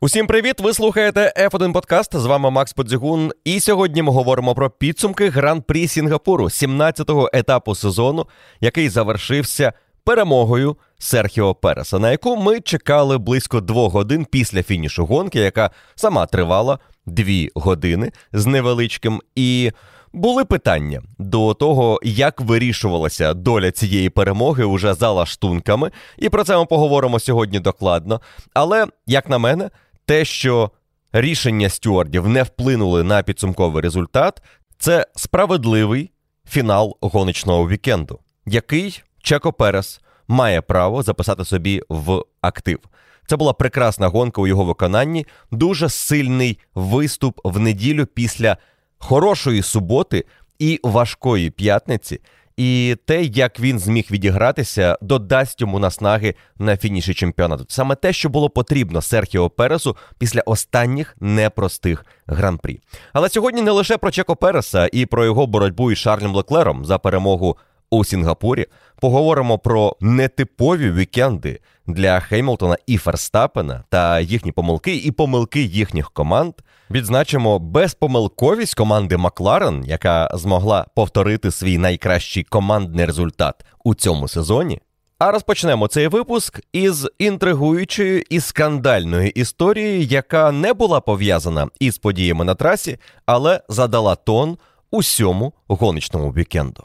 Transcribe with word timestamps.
Усім 0.00 0.26
привіт! 0.26 0.60
Ви 0.60 0.74
слухаєте 0.74 1.32
F1 1.36 1.72
Подкаст. 1.72 2.16
З 2.16 2.26
вами 2.26 2.50
Макс 2.50 2.72
Подзігун. 2.72 3.32
І 3.44 3.60
сьогодні 3.60 4.02
ми 4.02 4.12
говоримо 4.12 4.54
про 4.54 4.70
підсумки 4.70 5.28
гран-прі 5.28 5.88
Сінгапуру, 5.88 6.44
17-го 6.44 7.30
етапу 7.32 7.74
сезону, 7.74 8.26
який 8.60 8.88
завершився 8.88 9.72
перемогою 10.04 10.76
Серхіо 10.98 11.54
Переса, 11.54 11.98
на 11.98 12.10
яку 12.10 12.36
ми 12.36 12.60
чекали 12.60 13.18
близько 13.18 13.60
двох 13.60 13.92
годин 13.92 14.26
після 14.30 14.62
фінішу 14.62 15.06
гонки, 15.06 15.38
яка 15.38 15.70
сама 15.94 16.26
тривала 16.26 16.78
дві 17.06 17.50
години 17.54 18.12
з 18.32 18.46
невеличким. 18.46 19.20
І 19.34 19.72
були 20.12 20.44
питання 20.44 21.02
до 21.18 21.54
того, 21.54 22.00
як 22.02 22.40
вирішувалася 22.40 23.34
доля 23.34 23.70
цієї 23.70 24.10
перемоги 24.10 24.64
уже 24.64 24.94
за 24.94 25.10
лаштунками. 25.10 25.90
І 26.18 26.28
про 26.28 26.44
це 26.44 26.56
ми 26.58 26.64
поговоримо 26.64 27.20
сьогодні 27.20 27.60
докладно. 27.60 28.20
Але, 28.54 28.86
як 29.06 29.28
на 29.28 29.38
мене, 29.38 29.70
те, 30.08 30.24
що 30.24 30.70
рішення 31.12 31.68
стюардів 31.68 32.28
не 32.28 32.42
вплинули 32.42 33.02
на 33.02 33.22
підсумковий 33.22 33.82
результат, 33.82 34.42
це 34.78 35.06
справедливий 35.16 36.10
фінал 36.48 36.96
гоночного 37.00 37.68
вікенду, 37.68 38.18
який 38.46 39.02
Чеко 39.22 39.52
Перес 39.52 40.00
має 40.28 40.60
право 40.60 41.02
записати 41.02 41.44
собі 41.44 41.82
в 41.88 42.22
актив. 42.40 42.78
Це 43.26 43.36
була 43.36 43.52
прекрасна 43.52 44.08
гонка 44.08 44.40
у 44.42 44.46
його 44.46 44.64
виконанні, 44.64 45.26
дуже 45.50 45.88
сильний 45.88 46.58
виступ 46.74 47.40
в 47.44 47.58
неділю 47.58 48.06
після 48.06 48.56
хорошої 48.98 49.62
суботи 49.62 50.24
і 50.58 50.80
важкої 50.82 51.50
п'ятниці. 51.50 52.20
І 52.58 52.96
те, 53.04 53.22
як 53.22 53.60
він 53.60 53.78
зміг 53.78 54.06
відігратися, 54.10 54.98
додасть 55.02 55.60
йому 55.60 55.78
наснаги 55.78 56.34
на 56.58 56.76
фініші 56.76 57.14
чемпіонату. 57.14 57.64
Саме 57.68 57.94
те, 57.94 58.12
що 58.12 58.28
було 58.28 58.50
потрібно 58.50 59.02
Серхіо 59.02 59.50
Пересу 59.50 59.96
після 60.18 60.40
останніх 60.40 61.16
непростих 61.20 62.04
гран-прі. 62.26 62.80
Але 63.12 63.28
сьогодні 63.28 63.62
не 63.62 63.70
лише 63.70 63.96
про 63.96 64.10
Чеко 64.10 64.36
Переса 64.36 64.88
і 64.92 65.06
про 65.06 65.24
його 65.24 65.46
боротьбу 65.46 65.92
із 65.92 65.98
Шарлем 65.98 66.34
Леклером 66.34 66.84
за 66.84 66.98
перемогу 66.98 67.56
у 67.90 68.04
Сінгапурі. 68.04 68.66
Поговоримо 69.00 69.58
про 69.58 69.96
нетипові 70.00 70.90
вікенди 70.90 71.60
для 71.86 72.20
Хеймлтона 72.20 72.76
і 72.86 72.96
Ферстапена 72.96 73.84
та 73.88 74.20
їхні 74.20 74.52
помилки 74.52 74.96
і 74.96 75.10
помилки 75.10 75.62
їхніх 75.62 76.10
команд. 76.10 76.54
Відзначимо 76.90 77.58
безпомилковість 77.58 78.74
команди 78.74 79.16
Макларен, 79.16 79.84
яка 79.86 80.30
змогла 80.34 80.86
повторити 80.94 81.50
свій 81.50 81.78
найкращий 81.78 82.44
командний 82.44 83.06
результат 83.06 83.64
у 83.84 83.94
цьому 83.94 84.28
сезоні. 84.28 84.80
А 85.18 85.30
розпочнемо 85.30 85.88
цей 85.88 86.08
випуск 86.08 86.60
із 86.72 87.08
інтригуючої 87.18 88.26
і 88.30 88.40
скандальної 88.40 89.30
історії, 89.30 90.06
яка 90.06 90.52
не 90.52 90.72
була 90.72 91.00
пов'язана 91.00 91.68
із 91.80 91.98
подіями 91.98 92.44
на 92.44 92.54
трасі, 92.54 92.98
але 93.26 93.60
задала 93.68 94.14
тон 94.14 94.58
усьому 94.90 95.52
гоночному 95.68 96.30
вікенду. 96.30 96.84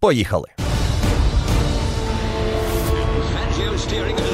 Поїхали! 0.00 0.48
Steering 3.80 4.29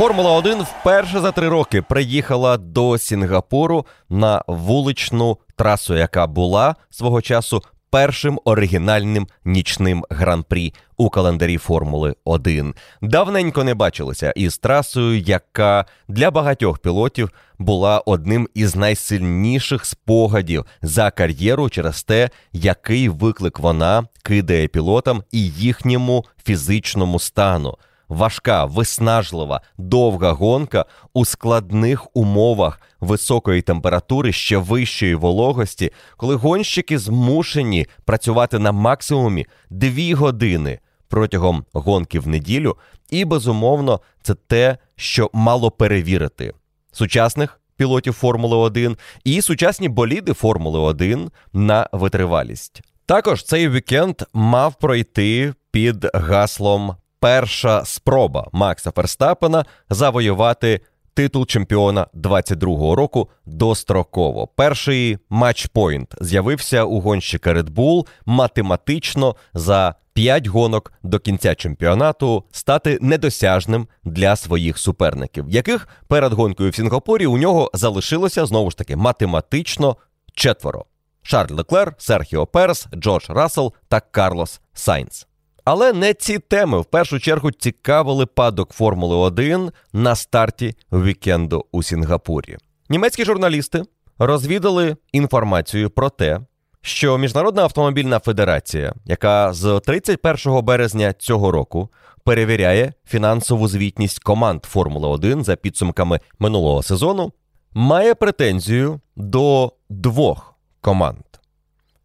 Формула 0.00 0.32
1 0.38 0.62
вперше 0.62 1.20
за 1.20 1.32
три 1.32 1.48
роки 1.48 1.82
приїхала 1.82 2.56
до 2.56 2.98
Сінгапуру 2.98 3.86
на 4.08 4.42
вуличну 4.46 5.38
трасу, 5.56 5.96
яка 5.96 6.26
була 6.26 6.74
свого 6.90 7.22
часу 7.22 7.62
першим 7.90 8.40
оригінальним 8.44 9.28
нічним 9.44 10.04
гран-прі 10.10 10.74
у 10.96 11.10
календарі 11.10 11.58
Формули 11.58 12.14
1. 12.24 12.74
Давненько 13.02 13.64
не 13.64 13.74
бачилися 13.74 14.32
із 14.36 14.58
трасою, 14.58 15.18
яка 15.18 15.84
для 16.08 16.30
багатьох 16.30 16.78
пілотів 16.78 17.30
була 17.58 17.98
одним 17.98 18.48
із 18.54 18.76
найсильніших 18.76 19.84
спогадів 19.84 20.64
за 20.82 21.10
кар'єру 21.10 21.68
через 21.68 22.02
те, 22.02 22.30
який 22.52 23.08
виклик 23.08 23.58
вона 23.58 24.04
кидає 24.22 24.68
пілотам 24.68 25.22
і 25.32 25.48
їхньому 25.48 26.24
фізичному 26.44 27.18
стану 27.18 27.76
важка, 28.10 28.64
виснажлива, 28.64 29.60
довга 29.78 30.32
гонка 30.32 30.84
у 31.12 31.24
складних 31.24 32.16
умовах 32.16 32.80
високої 33.00 33.62
температури, 33.62 34.32
ще 34.32 34.56
вищої 34.56 35.14
вологості, 35.14 35.92
коли 36.16 36.34
гонщики 36.34 36.98
змушені 36.98 37.86
працювати 38.04 38.58
на 38.58 38.72
максимумі 38.72 39.46
дві 39.70 40.14
години 40.14 40.78
протягом 41.08 41.64
гонки 41.72 42.20
в 42.20 42.28
неділю, 42.28 42.76
і 43.10 43.24
безумовно 43.24 44.00
це 44.22 44.34
те, 44.34 44.78
що 44.96 45.30
мало 45.32 45.70
перевірити 45.70 46.52
сучасних. 46.92 47.56
Пілотів 47.76 48.12
Формули 48.12 48.56
1 48.56 48.96
і 49.24 49.42
сучасні 49.42 49.88
боліди 49.88 50.32
Формули 50.32 50.78
1 50.78 51.30
на 51.52 51.88
витривалість. 51.92 52.82
Також 53.06 53.44
цей 53.44 53.68
вікенд 53.68 54.22
мав 54.32 54.74
пройти 54.74 55.54
під 55.70 56.06
гаслом 56.14 56.96
перша 57.20 57.84
спроба 57.84 58.48
Макса 58.52 58.90
Ферстапена 58.90 59.64
завоювати 59.90 60.80
титул 61.14 61.46
чемпіона 61.46 62.06
22-го 62.14 62.96
року 62.96 63.30
достроково. 63.46 64.46
Перший 64.46 65.18
матчпойнт 65.30 66.14
з'явився 66.20 66.84
у 66.84 67.00
гонщика 67.00 67.54
Red 67.54 67.70
Bull 67.70 68.06
математично 68.26 69.36
за 69.54 69.94
5 70.12 70.46
гонок 70.46 70.92
до 71.02 71.18
кінця 71.18 71.54
чемпіонату 71.54 72.44
стати 72.50 72.98
недосяжним 73.00 73.88
для 74.04 74.36
своїх 74.36 74.78
суперників, 74.78 75.44
яких 75.48 75.88
перед 76.08 76.32
гонкою 76.32 76.70
в 76.70 76.74
Сінгапурі 76.74 77.26
у 77.26 77.38
нього 77.38 77.70
залишилося 77.74 78.46
знову 78.46 78.70
ж 78.70 78.76
таки 78.76 78.96
математично 78.96 79.96
четверо: 80.34 80.84
Шарль 81.22 81.54
Леклер, 81.54 81.94
Серхіо 81.98 82.46
Перес, 82.46 82.86
Джордж 82.94 83.30
Рассел 83.30 83.72
та 83.88 84.00
Карлос 84.00 84.60
Сайнц. 84.74 85.26
Але 85.72 85.92
не 85.92 86.14
ці 86.14 86.38
теми 86.38 86.80
в 86.80 86.84
першу 86.84 87.20
чергу 87.20 87.50
цікавили 87.50 88.26
падок 88.26 88.72
Формули 88.72 89.16
1 89.16 89.70
на 89.92 90.16
старті 90.16 90.74
вікенду 90.92 91.66
у 91.72 91.82
Сінгапурі. 91.82 92.56
Німецькі 92.88 93.24
журналісти 93.24 93.82
розвідали 94.18 94.96
інформацію 95.12 95.90
про 95.90 96.10
те, 96.10 96.40
що 96.82 97.18
Міжнародна 97.18 97.62
автомобільна 97.62 98.18
федерація, 98.18 98.94
яка 99.04 99.52
з 99.52 99.80
31 99.86 100.64
березня 100.64 101.12
цього 101.12 101.50
року 101.50 101.88
перевіряє 102.24 102.92
фінансову 103.06 103.68
звітність 103.68 104.18
команд 104.18 104.64
Формули 104.64 105.08
1 105.08 105.44
за 105.44 105.56
підсумками 105.56 106.20
минулого 106.38 106.82
сезону, 106.82 107.32
має 107.72 108.14
претензію 108.14 109.00
до 109.16 109.72
двох 109.90 110.54
команд, 110.80 111.24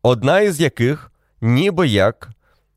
одна 0.01 0.41
із 0.41 0.61
яких 0.61 1.11
ніби 1.41 1.87
як 1.87 2.34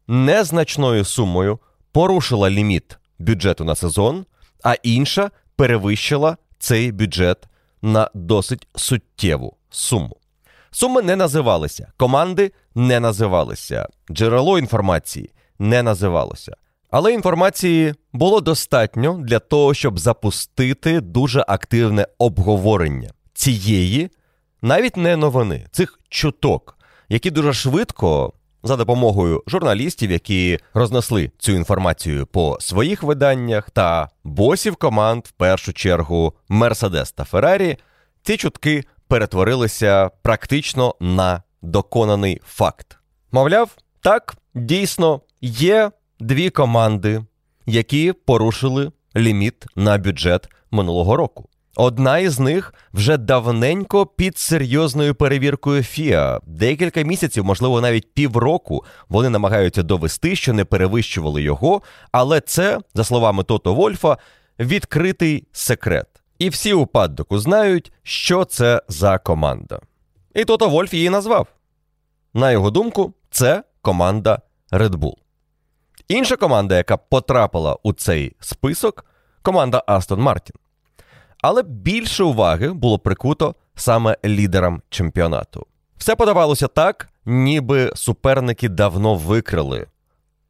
незначною 0.09 1.05
сумою 1.05 1.59
порушила 1.93 2.51
ліміт 2.51 2.99
бюджету 3.19 3.65
на 3.65 3.75
сезон, 3.75 4.25
а 4.63 4.75
інша 4.83 5.31
перевищила 5.57 6.37
цей 6.59 6.93
бюджет 6.93 7.39
на 7.83 8.11
досить 8.15 8.69
суттєву 8.75 9.57
суму. 9.71 10.17
Суми 10.71 11.03
не 11.03 11.17
називалися, 11.17 11.93
команди 11.97 12.53
не 12.75 13.01
називалися, 13.01 13.89
джерело 14.11 14.59
інформації 14.59 15.31
не 15.59 15.83
називалося. 15.83 16.57
Але 16.91 17.13
інформації 17.13 17.95
було 18.13 18.41
достатньо 18.41 19.13
для 19.25 19.39
того, 19.39 19.75
щоб 19.75 19.99
запустити 19.99 21.01
дуже 21.01 21.45
активне 21.49 22.07
обговорення 22.19 23.11
цієї, 23.35 24.11
навіть 24.63 24.97
не 24.97 25.17
новини, 25.17 25.67
цих 25.71 26.01
чуток, 26.09 26.79
які 27.09 27.31
дуже 27.31 27.53
швидко 27.53 28.33
за 28.63 28.77
допомогою 28.77 29.43
журналістів, 29.47 30.11
які 30.11 30.59
рознесли 30.75 31.31
цю 31.39 31.53
інформацію 31.53 32.27
по 32.27 32.59
своїх 32.61 33.03
виданнях, 33.03 33.71
та 33.71 34.09
босів 34.25 34.77
команд, 34.77 35.25
в 35.27 35.31
першу 35.33 35.73
чергу 35.73 36.33
Мерседес 36.49 37.13
та 37.13 37.25
Феррарі, 37.25 37.77
ці 38.23 38.37
чутки 38.37 38.85
перетворилися 39.09 40.11
практично 40.23 40.95
на 41.01 41.43
доконаний 41.63 42.41
факт. 42.45 42.99
Мовляв, 43.33 43.77
так, 44.01 44.37
дійсно 44.55 45.21
є 45.41 45.91
дві 46.21 46.51
команди, 46.51 47.25
які 47.67 48.13
порушили 48.13 48.93
ліміт 49.17 49.67
на 49.77 49.99
бюджет 49.99 50.49
минулого 50.71 51.17
року. 51.17 51.49
Одна 51.81 52.19
із 52.19 52.39
них 52.39 52.75
вже 52.93 53.17
давненько 53.17 54.07
під 54.07 54.39
серйозною 54.39 55.15
перевіркою 55.15 55.83
ФІА. 55.83 56.41
Декілька 56.47 57.03
місяців, 57.03 57.45
можливо, 57.45 57.81
навіть 57.81 58.15
півроку, 58.15 58.85
вони 59.09 59.29
намагаються 59.29 59.83
довести, 59.83 60.37
що 60.37 60.53
не 60.53 60.65
перевищували 60.65 61.43
його. 61.43 61.83
Але 62.13 62.41
це, 62.41 62.79
за 62.95 63.05
словами 63.05 63.45
Тото 63.45 63.75
Вольфа, 63.75 64.17
відкритий 64.59 65.47
секрет. 65.53 66.07
І 66.39 66.49
всі 66.49 66.73
у 66.73 66.87
паддоку 66.87 67.39
знають, 67.39 67.93
що 68.03 68.45
це 68.45 68.83
за 68.89 69.19
команда. 69.19 69.81
І 70.35 70.45
Тото 70.45 70.69
Вольф 70.69 70.95
її 70.95 71.11
назвав. 71.11 71.47
На 72.35 72.53
його 72.53 72.71
думку, 72.71 73.15
це 73.31 73.63
команда 73.83 74.41
Red 74.73 74.93
Bull. 74.95 75.15
Інша 76.09 76.37
команда, 76.37 76.77
яка 76.77 76.97
потрапила 76.97 77.77
у 77.83 77.93
цей 77.93 78.37
список, 78.41 79.05
команда 79.43 79.83
Астон 79.87 80.21
Мартін. 80.21 80.57
Але 81.43 81.63
більше 81.63 82.25
уваги 82.25 82.73
було 82.73 82.99
прикуто 82.99 83.55
саме 83.75 84.17
лідерам 84.25 84.83
чемпіонату. 84.91 85.67
Все 85.97 86.17
подавалося 86.17 86.69
так, 86.69 87.09
ніби 87.27 87.93
суперники 87.95 88.69
давно 88.69 89.15
викрили 89.15 89.87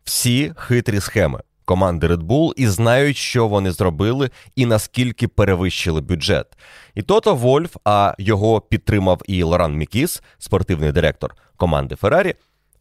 всі 0.05 0.53
хитрі 0.57 1.01
схеми 1.01 1.41
команди 1.69 2.07
Red 2.07 2.23
Bull 2.23 2.53
і 2.57 2.67
знають, 2.67 3.17
що 3.17 3.49
вони 3.49 3.71
зробили 3.71 4.31
і 4.57 4.67
наскільки 4.67 5.29
перевищили 5.29 6.01
бюджет. 6.01 6.47
І 6.95 7.03
Тото 7.03 7.35
Вольф, 7.35 7.77
а 7.85 8.15
його 8.19 8.61
підтримав 8.61 9.21
і 9.27 9.43
Лоран 9.43 9.75
Мікіс, 9.75 10.23
спортивний 10.39 10.93
директор 10.93 11.35
команди 11.57 11.97
Феррарі, 11.97 12.35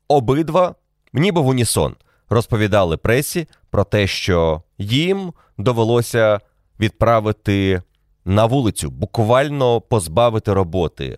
обидва, 0.08 0.76
ніби 1.14 1.42
в 1.42 1.48
унісон, 1.48 1.96
розповідали 2.30 2.98
пресі 2.98 3.48
про 3.70 3.84
те, 3.84 4.08
що 4.08 4.62
їм 4.78 5.34
довелося 5.58 6.40
відправити 6.80 7.82
на 8.28 8.46
вулицю, 8.46 8.90
буквально 8.90 9.82
позбавити 9.82 10.54
роботи 10.54 11.18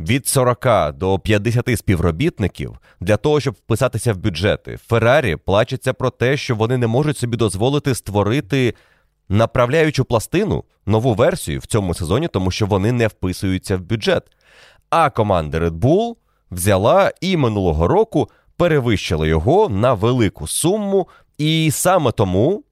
від 0.00 0.26
40 0.26 0.92
до 0.96 1.18
50 1.18 1.78
співробітників 1.78 2.78
для 3.00 3.16
того, 3.16 3.40
щоб 3.40 3.54
вписатися 3.54 4.12
в 4.12 4.16
бюджети. 4.16 4.76
Феррарі 4.76 5.36
плачеться 5.36 5.92
про 5.92 6.10
те, 6.10 6.36
що 6.36 6.56
вони 6.56 6.76
не 6.76 6.86
можуть 6.86 7.18
собі 7.18 7.36
дозволити 7.36 7.94
створити 7.94 8.74
направляючу 9.28 10.04
пластину, 10.04 10.64
нову 10.86 11.14
версію 11.14 11.60
в 11.60 11.66
цьому 11.66 11.94
сезоні, 11.94 12.28
тому 12.28 12.50
що 12.50 12.66
вони 12.66 12.92
не 12.92 13.06
вписуються 13.06 13.76
в 13.76 13.80
бюджет. 13.80 14.22
А 14.90 15.10
команда 15.10 15.58
Red 15.60 15.78
Bull 15.78 16.16
взяла 16.50 17.12
і 17.20 17.36
минулого 17.36 17.88
року 17.88 18.30
перевищила 18.56 19.26
його 19.26 19.68
на 19.68 19.94
велику 19.94 20.46
суму, 20.46 21.08
і 21.38 21.70
саме 21.72 22.12
тому 22.12 22.64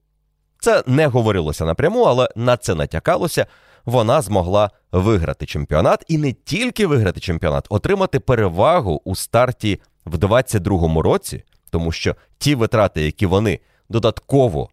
це 0.61 0.83
не 0.87 1.07
говорилося 1.07 1.65
напряму, 1.65 2.03
але 2.03 2.29
на 2.35 2.57
це 2.57 2.75
натякалося. 2.75 3.45
Вона 3.85 4.21
змогла 4.21 4.69
виграти 4.91 5.45
чемпіонат 5.45 6.05
і 6.07 6.17
не 6.17 6.33
тільки 6.33 6.87
виграти 6.87 7.19
чемпіонат, 7.19 7.65
отримати 7.69 8.19
перевагу 8.19 9.01
у 9.05 9.15
старті 9.15 9.81
в 10.05 10.15
22-му 10.15 11.01
році, 11.01 11.43
тому 11.69 11.91
що 11.91 12.15
ті 12.37 12.55
витрати, 12.55 13.01
які 13.01 13.25
вони 13.25 13.59
додатково 13.89 14.69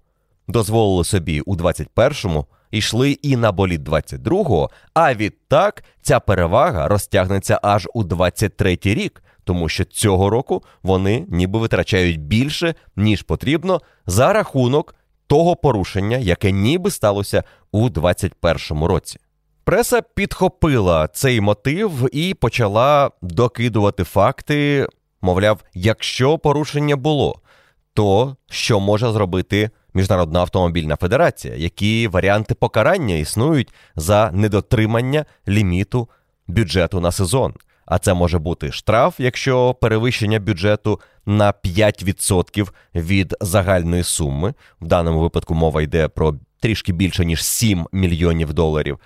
дозволили 0.49 1.05
собі 1.05 1.41
у 1.41 1.57
21-му, 1.57 2.47
йшли 2.71 3.11
і 3.11 3.37
на 3.37 3.53
боліт 3.53 3.81
22-го, 3.81 4.71
а 4.95 5.15
відтак 5.15 5.85
ця 6.03 6.21
перевага 6.21 6.89
розтягнеться 6.89 7.61
аж 7.63 7.89
у 7.95 8.05
23-й 8.05 8.95
рік, 8.95 9.23
тому 9.45 9.69
що 9.69 9.85
цього 9.85 10.31
року 10.31 10.63
вони 10.83 11.27
ніби 11.29 11.59
витрачають 11.59 12.21
більше, 12.21 12.75
ніж 12.97 13.23
потрібно, 13.23 13.81
за 14.07 14.33
рахунок 14.33 14.95
того 15.29 15.57
порушення, 15.57 16.17
яке 16.17 16.53
ніби 16.53 16.91
сталося 16.91 17.43
у 17.73 17.89
21-му 17.89 18.89
році. 18.89 19.19
Преса 19.65 20.03
підхопила 20.03 21.09
цей 21.09 21.41
мотив 21.41 22.09
і 22.13 22.35
почала 22.35 23.11
докидувати 23.23 24.05
факти. 24.05 24.87
Мовляв, 25.23 25.65
якщо 25.75 26.39
порушення 26.39 26.97
було, 26.97 27.41
то 27.95 28.37
що 28.51 28.81
може 28.81 29.13
зробити 29.13 29.71
Міжнародна 29.95 30.41
автомобільна 30.41 30.97
федерація? 30.97 31.55
Які 31.55 32.09
варіанти 32.09 32.55
покарання 32.55 33.15
існують 33.15 33.75
за 33.97 34.31
недотримання 34.33 35.25
ліміту 35.49 36.09
бюджету 36.47 37.01
на 37.01 37.13
сезон? 37.13 37.55
А 37.89 37.99
це 37.99 38.15
може 38.15 38.39
бути 38.39 38.73
штраф, 38.73 39.21
якщо 39.21 39.75
перевищення 39.75 40.41
бюджету 40.41 41.01
на 41.27 41.53
5% 41.53 42.69
від 42.95 43.35
загальної 43.41 44.03
суми. 44.03 44.55
В 44.81 44.87
даному 44.87 45.21
випадку 45.21 45.55
мова 45.55 45.83
йде 45.83 46.09
про 46.09 46.35
трішки 46.61 46.93
більше 46.93 47.25
ніж 47.25 47.45
7 47.45 47.87
мільйонів 47.93 48.53
доларів. 48.53 48.99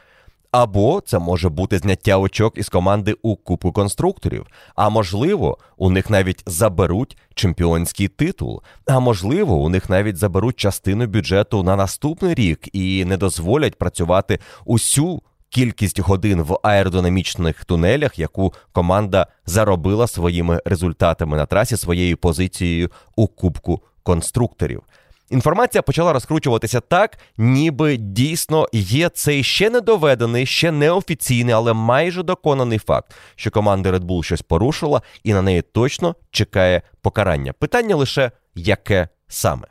Або 0.51 1.03
це 1.07 1.19
може 1.19 1.49
бути 1.49 1.79
зняття 1.79 2.19
очок 2.19 2.59
із 2.59 2.69
команди 2.69 3.15
у 3.23 3.37
купу 3.37 3.73
конструкторів. 3.73 4.47
А 4.75 4.89
можливо, 4.89 5.59
у 5.77 5.91
них 5.91 6.11
навіть 6.11 6.43
заберуть 6.47 7.17
чемпіонський 7.35 8.09
титул. 8.09 8.63
А 8.87 9.01
можливо, 9.01 9.57
у 9.57 9.69
них 9.69 9.91
навіть 9.91 10.17
заберуть 10.17 10.57
частину 10.57 11.07
бюджету 11.07 11.63
на 11.63 11.77
наступний 11.77 12.35
рік 12.35 12.69
і 12.73 13.05
не 13.05 13.17
дозволять 13.17 13.79
працювати 13.79 14.39
усю 14.65 15.23
кількість 15.53 16.01
годин 16.01 16.43
в 16.43 16.59
аеродинамічних 16.63 17.65
тунелях, 17.65 18.19
яку 18.19 18.55
команда 18.73 19.27
заробила 19.47 20.07
своїми 20.07 20.61
результатами 20.65 21.37
на 21.37 21.47
трасі 21.47 21.77
своєю 21.77 22.17
позицією 22.17 22.91
у 23.17 23.27
кубку 23.27 23.83
конструкторів. 24.03 24.83
Інформація 25.31 25.83
почала 25.83 26.13
розкручуватися 26.13 26.81
так, 26.81 27.19
ніби 27.37 27.97
дійсно 27.97 28.69
є 28.73 29.09
цей 29.09 29.43
ще 29.43 29.71
не 29.71 29.81
доведений, 29.81 30.47
ще 30.47 30.73
не 30.73 30.91
офіційний, 30.91 31.55
але 31.55 31.73
майже 31.73 32.23
доконаний 32.23 32.79
факт, 32.79 33.15
що 33.37 33.51
команда 33.51 33.93
Red 33.93 34.01
Bull 34.05 34.23
щось 34.23 34.43
порушила, 34.43 35.03
і 35.25 35.33
на 35.33 35.43
неї 35.43 35.63
точно 35.63 36.15
чекає 36.31 36.83
покарання. 37.03 37.53
Питання 37.53 37.97
лише 37.97 38.31
яке 38.55 39.09
саме. 39.29 39.67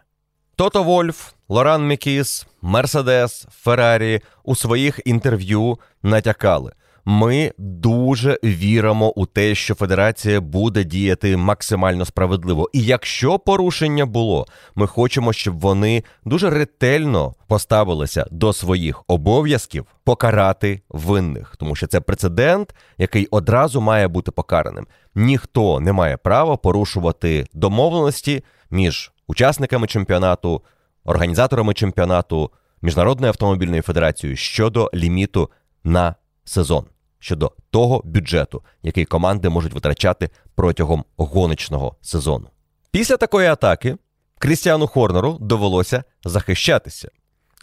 Тото 0.55 0.83
Вольф, 0.83 1.31
Лоран 1.49 1.87
Мікіс, 1.87 2.47
Мерседес, 2.61 3.47
Феррарі 3.51 4.21
у 4.43 4.55
своїх 4.55 4.99
інтерв'ю 5.05 5.79
натякали. 6.03 6.71
Ми 7.05 7.51
дуже 7.57 8.39
віримо 8.43 9.09
у 9.15 9.25
те, 9.25 9.55
що 9.55 9.75
федерація 9.75 10.41
буде 10.41 10.83
діяти 10.83 11.37
максимально 11.37 12.05
справедливо. 12.05 12.69
І 12.73 12.83
якщо 12.83 13.39
порушення 13.39 14.05
було, 14.05 14.45
ми 14.75 14.87
хочемо, 14.87 15.33
щоб 15.33 15.59
вони 15.59 16.03
дуже 16.25 16.49
ретельно 16.49 17.33
поставилися 17.47 18.25
до 18.31 18.53
своїх 18.53 19.03
обов'язків 19.07 19.85
покарати 20.03 20.81
винних, 20.89 21.55
тому 21.59 21.75
що 21.75 21.87
це 21.87 21.99
прецедент, 21.99 22.75
який 22.97 23.27
одразу 23.31 23.81
має 23.81 24.07
бути 24.07 24.31
покараним. 24.31 24.87
Ніхто 25.15 25.79
не 25.79 25.93
має 25.93 26.17
права 26.17 26.57
порушувати 26.57 27.45
домовленості 27.53 28.43
між 28.71 29.11
учасниками 29.27 29.87
чемпіонату, 29.87 30.61
організаторами 31.05 31.73
чемпіонату, 31.73 32.51
Міжнародною 32.81 33.29
автомобільною 33.29 33.81
федерацією 33.81 34.37
щодо 34.37 34.91
ліміту 34.93 35.49
на 35.83 36.15
сезон, 36.43 36.85
щодо 37.19 37.51
того 37.69 38.01
бюджету, 38.05 38.63
який 38.83 39.05
команди 39.05 39.49
можуть 39.49 39.73
витрачати 39.73 40.29
протягом 40.55 41.05
гоночного 41.17 41.95
сезону. 42.01 42.47
Після 42.91 43.17
такої 43.17 43.47
атаки 43.47 43.97
Крістіану 44.39 44.87
Хорнеру 44.87 45.37
довелося 45.41 46.03
захищатися. 46.25 47.09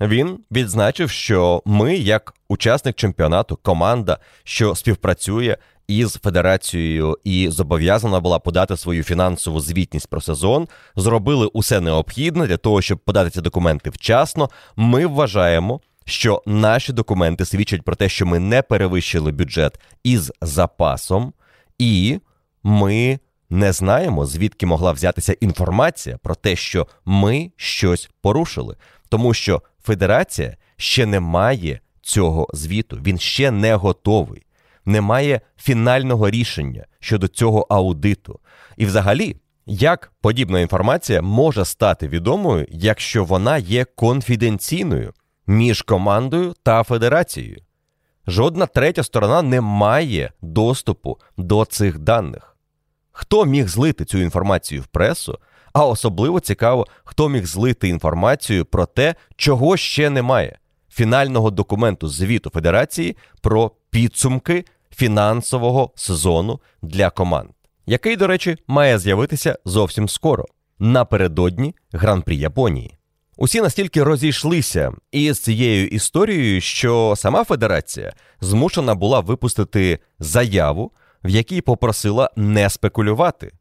Він 0.00 0.38
відзначив, 0.52 1.10
що 1.10 1.62
ми, 1.64 1.96
як 1.96 2.34
учасник 2.48 2.96
чемпіонату, 2.96 3.58
команда, 3.62 4.18
що 4.44 4.74
співпрацює 4.74 5.56
із 5.88 6.12
федерацією 6.12 7.18
і 7.24 7.48
зобов'язана 7.48 8.20
була 8.20 8.38
подати 8.38 8.76
свою 8.76 9.02
фінансову 9.02 9.60
звітність 9.60 10.06
про 10.06 10.20
сезон, 10.20 10.68
зробили 10.96 11.46
усе 11.46 11.80
необхідне 11.80 12.46
для 12.46 12.56
того, 12.56 12.82
щоб 12.82 12.98
подати 12.98 13.30
ці 13.30 13.40
документи 13.40 13.90
вчасно. 13.90 14.50
Ми 14.76 15.06
вважаємо, 15.06 15.80
що 16.04 16.42
наші 16.46 16.92
документи 16.92 17.44
свідчать 17.44 17.82
про 17.82 17.94
те, 17.94 18.08
що 18.08 18.26
ми 18.26 18.38
не 18.38 18.62
перевищили 18.62 19.32
бюджет 19.32 19.80
із 20.04 20.32
запасом, 20.42 21.32
і 21.78 22.20
ми 22.62 23.18
не 23.50 23.72
знаємо, 23.72 24.26
звідки 24.26 24.66
могла 24.66 24.92
взятися 24.92 25.32
інформація 25.40 26.18
про 26.18 26.34
те, 26.34 26.56
що 26.56 26.86
ми 27.04 27.50
щось 27.56 28.10
порушили, 28.20 28.76
тому 29.08 29.34
що 29.34 29.62
федерація 29.82 30.56
ще 30.76 31.06
не 31.06 31.20
має 31.20 31.80
цього 32.02 32.48
звіту, 32.52 32.98
він 33.02 33.18
ще 33.18 33.50
не 33.50 33.74
готовий, 33.74 34.42
немає 34.88 35.40
фінального 35.56 36.30
рішення 36.30 36.86
щодо 37.00 37.28
цього 37.28 37.66
аудиту. 37.70 38.40
І, 38.76 38.86
взагалі, 38.86 39.36
як 39.66 40.12
подібна 40.20 40.60
інформація 40.60 41.22
може 41.22 41.64
стати 41.64 42.08
відомою, 42.08 42.66
якщо 42.70 43.24
вона 43.24 43.58
є 43.58 43.84
конфіденційною 43.84 45.12
між 45.46 45.82
командою 45.82 46.54
та 46.62 46.82
федерацією? 46.82 47.62
Жодна 48.26 48.66
третя 48.66 49.02
сторона 49.02 49.42
не 49.42 49.60
має 49.60 50.32
доступу 50.42 51.18
до 51.36 51.64
цих 51.64 51.98
даних. 51.98 52.56
Хто 53.12 53.44
міг 53.44 53.68
злити 53.68 54.04
цю 54.04 54.18
інформацію 54.18 54.82
в 54.82 54.86
пресу? 54.86 55.38
А 55.72 55.86
особливо 55.86 56.40
цікаво, 56.40 56.86
хто 57.04 57.28
міг 57.28 57.46
злити 57.46 57.88
інформацію 57.88 58.64
про 58.64 58.86
те, 58.86 59.14
чого 59.36 59.76
ще 59.76 60.10
немає 60.10 60.58
фінального 60.90 61.50
документу 61.50 62.08
звіту 62.08 62.50
Федерації 62.50 63.16
про 63.40 63.70
підсумки 63.90 64.64
фінансового 64.90 65.92
сезону 65.94 66.60
для 66.82 67.10
команд, 67.10 67.50
який, 67.86 68.16
до 68.16 68.26
речі, 68.26 68.56
має 68.66 68.98
з'явитися 68.98 69.58
зовсім 69.64 70.08
скоро 70.08 70.44
напередодні 70.78 71.74
Гран-прі 71.92 72.36
Японії. 72.36 72.94
Усі 73.36 73.60
настільки 73.60 74.02
розійшлися 74.02 74.92
із 75.12 75.38
цією 75.38 75.86
історією, 75.86 76.60
що 76.60 77.14
сама 77.16 77.44
федерація 77.44 78.12
змушена 78.40 78.94
була 78.94 79.20
випустити 79.20 79.98
заяву, 80.18 80.92
в 81.24 81.28
якій 81.28 81.60
попросила 81.60 82.30
не 82.36 82.70
спекулювати, 82.70 83.52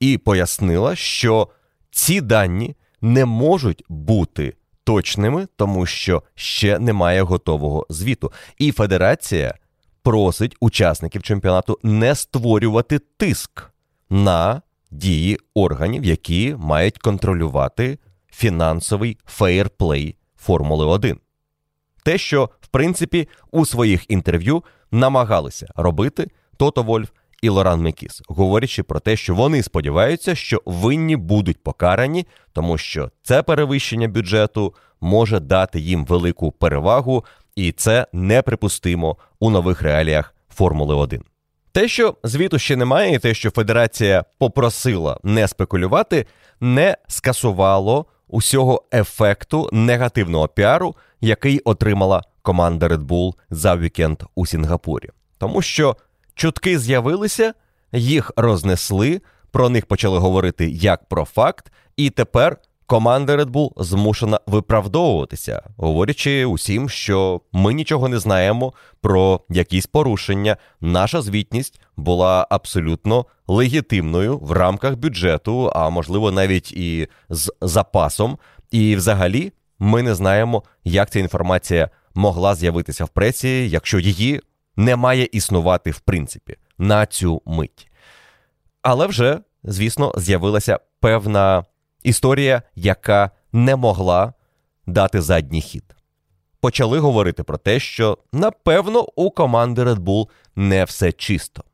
і 0.00 0.18
пояснила, 0.18 0.96
що 0.96 1.48
ці 1.90 2.20
дані 2.20 2.76
не 3.00 3.24
можуть 3.24 3.84
бути 3.88 4.54
точними, 4.84 5.48
тому 5.56 5.86
що 5.86 6.22
ще 6.34 6.78
немає 6.78 7.22
готового 7.22 7.86
звіту. 7.90 8.32
І 8.58 8.72
федерація 8.72 9.54
просить 10.02 10.56
учасників 10.60 11.22
чемпіонату 11.22 11.78
не 11.82 12.14
створювати 12.14 12.98
тиск 12.98 13.70
на 14.10 14.62
дії 14.90 15.38
органів, 15.54 16.04
які 16.04 16.56
мають 16.58 16.98
контролювати 16.98 17.98
фінансовий 18.30 19.18
фейрплей 19.26 20.16
Формули 20.36 20.86
1. 20.86 21.18
Те, 22.04 22.18
що, 22.18 22.50
в 22.60 22.66
принципі, 22.66 23.28
у 23.50 23.66
своїх 23.66 24.10
інтерв'ю 24.10 24.64
намагалися 24.90 25.66
робити 25.76 26.30
Тото 26.56 26.82
Вольф 26.82 27.08
і 27.42 27.48
Лоран 27.48 27.80
Мекіс, 27.80 28.22
говорячи 28.28 28.82
про 28.82 29.00
те, 29.00 29.16
що 29.16 29.34
вони 29.34 29.62
сподіваються, 29.62 30.34
що 30.34 30.62
винні 30.66 31.16
будуть 31.16 31.62
покарані, 31.62 32.26
тому 32.52 32.78
що 32.78 33.10
це 33.22 33.42
перевищення 33.42 34.08
бюджету 34.08 34.74
може 35.00 35.40
дати 35.40 35.80
їм 35.80 36.04
велику 36.04 36.52
перевагу, 36.52 37.24
і 37.58 37.72
це 37.72 38.06
неприпустимо 38.12 39.16
у 39.40 39.50
нових 39.50 39.82
реаліях 39.82 40.34
Формули 40.54 40.94
1. 40.94 41.22
Те, 41.72 41.88
що 41.88 42.16
звіту 42.24 42.58
ще 42.58 42.76
немає, 42.76 43.14
і 43.14 43.18
те, 43.18 43.34
що 43.34 43.50
Федерація 43.50 44.24
попросила 44.38 45.18
не 45.22 45.48
спекулювати, 45.48 46.26
не 46.60 46.96
скасувало 47.08 48.06
усього 48.28 48.84
ефекту 48.94 49.68
негативного 49.72 50.48
піару, 50.48 50.96
який 51.20 51.58
отримала 51.60 52.22
команда 52.42 52.88
Red 52.88 53.06
Bull 53.06 53.34
за 53.50 53.76
вікенд 53.76 54.22
у 54.34 54.46
Сінгапурі. 54.46 55.08
Тому 55.38 55.62
що 55.62 55.96
чутки 56.34 56.78
з'явилися, 56.78 57.54
їх 57.92 58.32
рознесли, 58.36 59.20
про 59.50 59.68
них 59.68 59.86
почали 59.86 60.18
говорити 60.18 60.70
як 60.70 61.08
про 61.08 61.24
факт, 61.24 61.72
і 61.96 62.10
тепер 62.10 62.56
команда 62.88 63.36
Red 63.36 63.50
Bull 63.50 63.70
змушена 63.76 64.40
виправдовуватися, 64.46 65.62
говорячи 65.76 66.44
усім, 66.44 66.88
що 66.88 67.40
ми 67.52 67.74
нічого 67.74 68.08
не 68.08 68.18
знаємо 68.18 68.72
про 69.00 69.40
якісь 69.48 69.86
порушення. 69.86 70.56
Наша 70.80 71.22
звітність 71.22 71.80
була 71.96 72.46
абсолютно 72.50 73.26
легітимною 73.46 74.38
в 74.38 74.52
рамках 74.52 74.96
бюджету, 74.96 75.72
а 75.74 75.90
можливо 75.90 76.32
навіть 76.32 76.72
і 76.72 77.08
з 77.28 77.52
запасом. 77.60 78.38
І 78.70 78.96
взагалі 78.96 79.52
ми 79.78 80.02
не 80.02 80.14
знаємо, 80.14 80.62
як 80.84 81.10
ця 81.10 81.18
інформація 81.18 81.90
могла 82.14 82.54
з'явитися 82.54 83.04
в 83.04 83.08
пресі, 83.08 83.70
якщо 83.70 83.98
її 83.98 84.40
не 84.76 84.96
має 84.96 85.28
існувати 85.32 85.90
в 85.90 86.00
принципі 86.00 86.56
на 86.78 87.06
цю 87.06 87.42
мить. 87.46 87.90
Але 88.82 89.06
вже, 89.06 89.38
звісно, 89.64 90.12
з'явилася 90.16 90.78
певна 91.00 91.64
історія, 92.02 92.62
яка 92.74 93.30
не 93.52 93.76
могла 93.76 94.32
дати 94.86 95.20
задній 95.20 95.60
хід. 95.60 95.84
Почали 96.60 96.98
говорити 96.98 97.42
про 97.42 97.58
те, 97.58 97.80
що 97.80 98.18
напевно 98.32 99.06
у 99.16 99.30
команди 99.30 99.84
Red 99.84 99.96
Bull 99.98 100.28
не 100.56 100.84
все 100.84 101.12
чисто. 101.12 101.64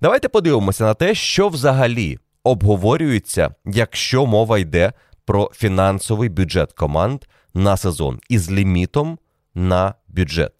Давайте 0.00 0.28
подивимося 0.28 0.84
на 0.84 0.94
те, 0.94 1.14
що 1.14 1.48
взагалі 1.48 2.18
обговорюється, 2.44 3.54
якщо 3.66 4.26
мова 4.26 4.58
йде 4.58 4.92
про 5.24 5.50
фінансовий 5.54 6.28
бюджет 6.28 6.72
команд 6.72 7.24
на 7.54 7.76
сезон 7.76 8.20
із 8.28 8.50
лімітом 8.50 9.18
на 9.54 9.94
бюджет. 10.08 10.52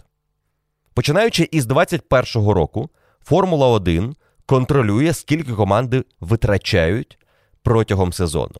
Починаючи 0.95 1.49
із 1.53 1.67
2021 1.67 2.49
року, 2.51 2.91
Формула 3.23 3.69
1 3.69 4.17
контролює, 4.47 5.13
скільки 5.13 5.53
команди 5.53 6.05
витрачають 6.21 7.19
протягом 7.63 8.13
сезону. 8.13 8.55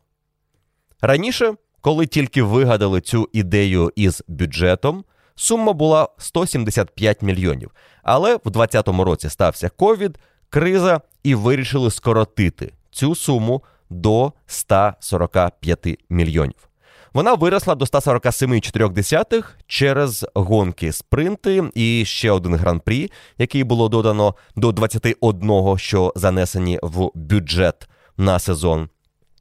Раніше, 1.03 1.55
коли 1.81 2.07
тільки 2.07 2.43
вигадали 2.43 3.01
цю 3.01 3.29
ідею 3.33 3.93
із 3.97 4.23
бюджетом, 4.29 5.05
сума 5.35 5.73
була 5.73 6.09
175 6.19 7.23
мільйонів. 7.23 7.71
Але 8.03 8.37
в 8.37 8.51
2020 8.51 8.89
році 8.89 9.29
стався 9.29 9.69
ковід, 9.69 10.19
криза, 10.49 11.01
і 11.23 11.35
вирішили 11.35 11.91
скоротити 11.91 12.73
цю 12.91 13.15
суму 13.15 13.63
до 13.91 14.33
145 14.47 15.99
мільйонів. 16.11 16.69
Вона 17.15 17.35
виросла 17.35 17.75
до 17.75 17.85
147,4 17.85 19.45
через 19.67 20.27
гонки 20.35 20.93
спринти 20.93 21.71
і 21.75 22.05
ще 22.05 22.31
один 22.31 22.55
гран-прі, 22.55 23.11
який 23.39 23.65
було 23.65 23.89
додано 23.89 24.35
до 24.57 24.73
21, 24.73 25.79
що 25.79 26.13
занесені 26.17 26.79
в 26.83 27.11
бюджет 27.15 27.89
на 28.17 28.39
сезон. 28.39 28.89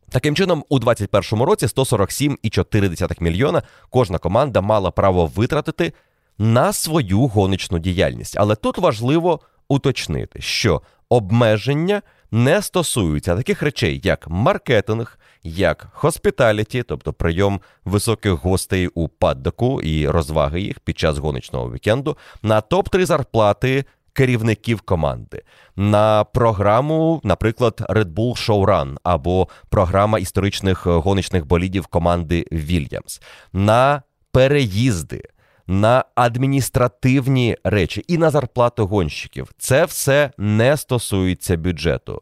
Таким 0.10 0.36
чином, 0.36 0.64
у 0.70 0.80
2021 0.80 1.46
році 1.46 1.66
147,4 1.66 3.24
мільйона 3.24 3.64
кожна 3.90 4.18
команда 4.18 4.62
мала 4.62 4.92
право 4.92 5.26
витратити 5.26 5.94
на 6.38 6.74
свою 6.74 7.28
гоночну 7.28 7.80
діяльність. 7.80 8.36
Але 8.38 8.56
тут 8.56 8.78
важливо 8.78 9.40
уточнити, 9.68 10.42
що 10.42 10.82
обмеження 11.10 12.02
не 12.32 12.62
стосуються 12.62 13.36
таких 13.36 13.62
речей, 13.62 14.02
як 14.04 14.28
маркетинг, 14.28 15.20
як 15.44 15.88
хоспіталіті, 15.94 16.84
тобто 16.84 17.14
прийом 17.14 17.62
високих 17.86 18.32
гостей 18.32 18.88
у 18.88 19.08
паддоку 19.08 19.82
і 19.82 20.08
розваги 20.08 20.62
їх 20.62 20.80
під 20.80 21.00
час 21.00 21.18
гоночного 21.18 21.72
вікенду, 21.72 22.18
на 22.44 22.62
топ-3 22.62 23.06
зарплати 23.06 23.86
керівників 24.20 24.82
команди, 24.82 25.44
на 25.76 26.24
програму, 26.24 27.22
наприклад, 27.24 27.86
Red 27.90 28.14
Bull 28.14 28.48
Showrun 28.48 28.98
або 29.04 29.48
програма 29.70 30.20
історичних 30.20 30.86
гоночних 30.86 31.46
болідів 31.46 31.88
команди 31.88 32.46
Williams, 32.52 33.22
на 33.54 34.02
переїзди. 34.32 35.24
На 35.68 36.06
адміністративні 36.16 37.58
речі 37.64 38.04
і 38.08 38.18
на 38.18 38.30
зарплату 38.30 38.88
гонщиків 38.88 39.52
це 39.58 39.86
все 39.86 40.32
не 40.38 40.78
стосується 40.78 41.58
бюджету. 41.58 42.22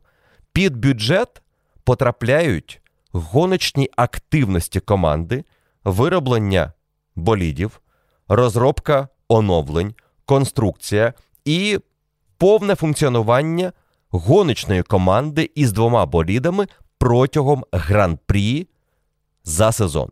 Під 0.54 0.77
бюджет 0.77 1.42
потрапляють 1.84 2.82
гоночні 3.12 3.89
активності 3.96 4.80
команди, 4.80 5.44
вироблення 5.84 6.74
болідів, 7.16 7.82
розробка 8.27 9.08
оновлень, 9.27 9.94
конструкція 10.25 11.13
і 11.46 11.80
повне 12.38 12.75
функціонування 12.75 13.72
гоночної 14.10 14.84
команди 14.84 15.51
із 15.56 15.72
двома 15.72 16.06
болідами 16.06 16.67
протягом 16.98 17.65
гран-прі 17.72 18.67
за 19.44 19.72
сезон. 19.72 20.10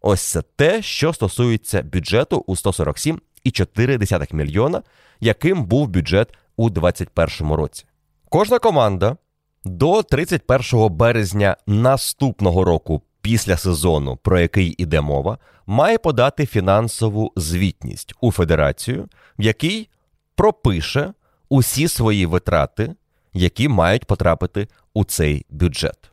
Ось 0.00 0.22
це 0.22 0.42
те, 0.42 0.82
що 0.82 1.12
стосується 1.12 1.82
бюджету 1.82 2.44
у 2.46 2.54
147,4 2.54 4.34
мільйона, 4.34 4.82
яким 5.20 5.64
був 5.64 5.88
бюджет 5.88 6.34
у 6.56 6.70
2021 6.70 7.52
році. 7.52 7.84
Кожна 8.28 8.58
команда 8.58 9.16
до 9.64 10.02
31 10.02 10.88
березня 10.88 11.56
наступного 11.66 12.64
року 12.64 13.02
після 13.20 13.56
сезону, 13.56 14.16
про 14.16 14.40
який 14.40 14.68
іде 14.68 15.00
мова, 15.00 15.38
має 15.66 15.98
подати 15.98 16.46
фінансову 16.46 17.32
звітність 17.36 18.14
у 18.20 18.32
федерацію, 18.32 19.08
в 19.38 19.42
якій 19.42 19.88
пропише 20.34 21.12
усі 21.48 21.88
свої 21.88 22.26
витрати, 22.26 22.94
які 23.32 23.68
мають 23.68 24.04
потрапити 24.04 24.68
у 24.94 25.04
цей 25.04 25.46
бюджет. 25.50 26.10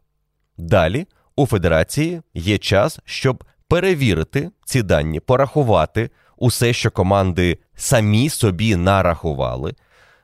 Далі 0.57 1.05
у 1.35 1.45
федерації 1.45 2.21
є 2.33 2.57
час, 2.57 2.99
щоб 3.05 3.43
перевірити 3.67 4.51
ці 4.65 4.81
дані, 4.81 5.19
порахувати 5.19 6.09
усе, 6.37 6.73
що 6.73 6.91
команди 6.91 7.57
самі 7.75 8.29
собі 8.29 8.75
нарахували, 8.75 9.75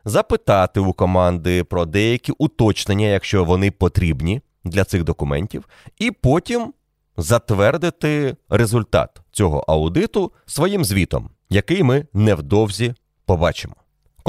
запитати 0.06 0.80
у 0.80 0.94
команди 0.94 1.63
про 1.63 1.86
деякі 1.86 2.32
уточнення, 2.38 3.08
якщо 3.08 3.46
вони 3.46 3.72
потрібні 3.72 4.42
для 4.63 4.84
цих 4.84 5.04
документів, 5.04 5.68
і 6.00 6.12
потім 6.12 6.74
затвердити 7.18 8.36
результат 8.50 9.22
цього 9.32 9.60
аудиту 9.68 10.32
своїм 10.46 10.86
звітом, 10.86 11.30
який 11.50 11.84
ми 11.84 12.06
невдовзі 12.13 12.94
Побачимо. 13.30 13.75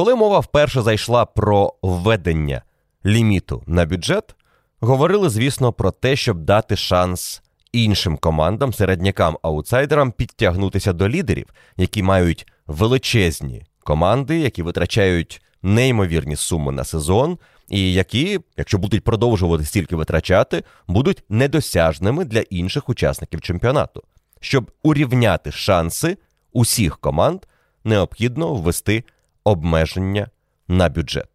Коли 0.00 0.14
мова 0.14 0.40
вперше 0.40 0.82
зайшла 0.82 1.24
про 1.24 1.74
введення 1.82 2.62
ліміту 3.06 3.62
на 3.66 3.86
бюджет, 3.86 4.34
говорили, 4.80 5.28
звісно, 5.28 5.72
про 5.72 5.90
те, 5.90 6.16
щоб 6.16 6.38
дати 6.38 6.76
шанс 6.76 7.42
іншим 7.72 8.16
командам, 8.16 8.72
середнякам, 8.72 9.38
аутсайдерам 9.42 10.12
підтягнутися 10.12 10.92
до 10.92 11.08
лідерів, 11.08 11.46
які 11.76 12.02
мають 12.02 12.46
величезні 12.66 13.62
команди, 13.84 14.38
які 14.38 14.62
витрачають 14.62 15.42
неймовірні 15.62 16.36
суми 16.36 16.72
на 16.72 16.84
сезон, 16.84 17.38
і 17.68 17.92
які, 17.92 18.40
якщо 18.56 18.78
будуть 18.78 19.04
продовжувати 19.04 19.64
стільки 19.64 19.96
витрачати, 19.96 20.64
будуть 20.88 21.22
недосяжними 21.28 22.24
для 22.24 22.40
інших 22.40 22.88
учасників 22.88 23.40
чемпіонату. 23.40 24.02
Щоб 24.40 24.70
урівняти 24.82 25.52
шанси 25.52 26.16
усіх 26.52 26.98
команд, 26.98 27.40
необхідно 27.84 28.54
ввести 28.54 29.04
обмеження 29.44 30.28
на 30.68 30.88
бюджет. 30.88 31.28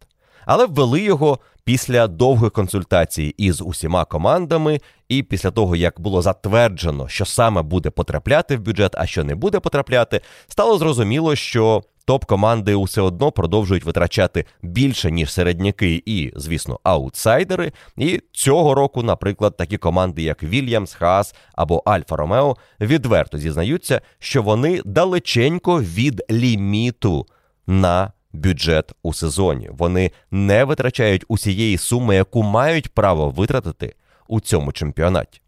Але 0.46 0.66
ввели 0.66 1.00
його 1.00 1.38
після 1.64 2.06
довгої 2.06 2.50
консультації 2.50 3.34
із 3.38 3.60
усіма 3.60 4.04
командами, 4.04 4.80
і 5.08 5.22
після 5.22 5.50
того, 5.50 5.76
як 5.76 6.00
було 6.00 6.22
затверджено, 6.22 7.08
що 7.08 7.24
саме 7.24 7.62
буде 7.62 7.90
потрапляти 7.90 8.56
в 8.56 8.60
бюджет, 8.60 8.94
а 8.94 9.06
що 9.06 9.24
не 9.24 9.34
буде 9.34 9.60
потрапляти, 9.60 10.20
стало 10.48 10.78
зрозуміло, 10.78 11.36
що 11.36 11.82
топ-команди 12.06 12.74
усе 12.74 13.00
одно 13.00 13.32
продовжують 13.32 13.84
витрачати 13.84 14.44
більше, 14.62 15.10
ніж 15.10 15.32
середняки 15.32 16.02
і, 16.06 16.32
звісно, 16.36 16.80
аутсайдери. 16.82 17.72
І 17.96 18.22
цього 18.32 18.74
року, 18.74 19.02
наприклад, 19.02 19.56
такі 19.56 19.78
команди, 19.78 20.22
як 20.22 20.42
Вільямс, 20.42 20.94
Хаас 20.94 21.34
або 21.54 21.82
Альфа 21.84 22.16
Ромео, 22.16 22.56
відверто 22.80 23.38
зізнаються, 23.38 24.00
що 24.18 24.42
вони 24.42 24.82
далеченько 24.84 25.80
від 25.80 26.22
ліміту 26.30 27.26
на 27.66 28.12
бюджет 28.32 28.92
у 29.02 29.14
сезоні. 29.14 29.70
Вони 29.72 30.10
не 30.30 30.64
витрачають 30.64 31.24
усієї 31.28 31.78
суми, 31.78 32.14
яку 32.14 32.42
мають 32.42 32.94
право 32.94 33.30
витратити 33.30 33.94
у 34.28 34.40
цьому 34.40 34.72
чемпіонаті. 34.72 35.40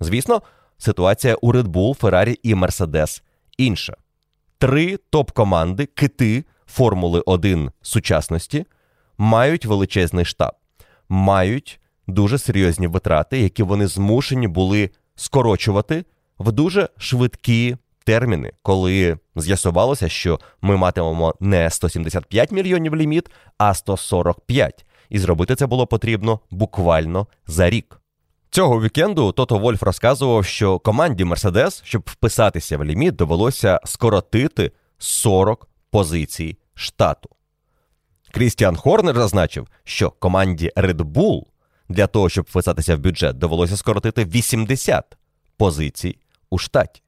Звісно, 0.00 0.42
ситуація 0.78 1.34
у 1.34 1.52
Red 1.52 1.66
Bull, 1.66 1.98
Ferrari 1.98 2.36
і 2.42 2.54
Mercedes 2.54 3.22
інша. 3.58 3.96
Три 4.58 4.96
топ-команди, 4.96 5.86
кити 5.86 6.44
Формули 6.66 7.22
1 7.26 7.70
сучасності, 7.82 8.66
мають 9.18 9.66
величезний 9.66 10.24
штаб, 10.24 10.52
мають 11.08 11.80
дуже 12.06 12.38
серйозні 12.38 12.86
витрати, 12.86 13.40
які 13.40 13.62
вони 13.62 13.86
змушені 13.86 14.48
були 14.48 14.90
скорочувати 15.14 16.04
в 16.38 16.52
дуже 16.52 16.88
швидкі 16.96 17.76
терміни, 18.02 18.52
коли 18.62 19.18
з'ясувалося, 19.36 20.08
що 20.08 20.40
ми 20.62 20.76
матимемо 20.76 21.34
не 21.40 21.70
175 21.70 22.52
мільйонів 22.52 22.96
ліміт, 22.96 23.30
а 23.58 23.74
145. 23.74 24.86
І 25.08 25.18
зробити 25.18 25.54
це 25.54 25.66
було 25.66 25.86
потрібно 25.86 26.40
буквально 26.50 27.26
за 27.46 27.70
рік. 27.70 28.00
Цього 28.50 28.82
вікенду 28.82 29.32
Тото 29.32 29.58
Вольф 29.58 29.82
розказував, 29.82 30.44
що 30.44 30.78
команді 30.78 31.24
Мерседес, 31.24 31.82
щоб 31.84 32.02
вписатися 32.06 32.78
в 32.78 32.84
ліміт, 32.84 33.16
довелося 33.16 33.80
скоротити 33.84 34.72
40 34.98 35.68
позицій 35.90 36.56
штату. 36.74 37.28
Крістіан 38.30 38.76
Хорнер 38.76 39.14
зазначив, 39.16 39.68
що 39.84 40.10
команді 40.10 40.72
Red 40.76 40.96
Bull 40.96 41.42
для 41.88 42.06
того, 42.06 42.28
щоб 42.28 42.44
вписатися 42.44 42.96
в 42.96 42.98
бюджет, 42.98 43.38
довелося 43.38 43.76
скоротити 43.76 44.24
80 44.24 45.16
позицій 45.56 46.18
у 46.50 46.58
штаті. 46.58 47.02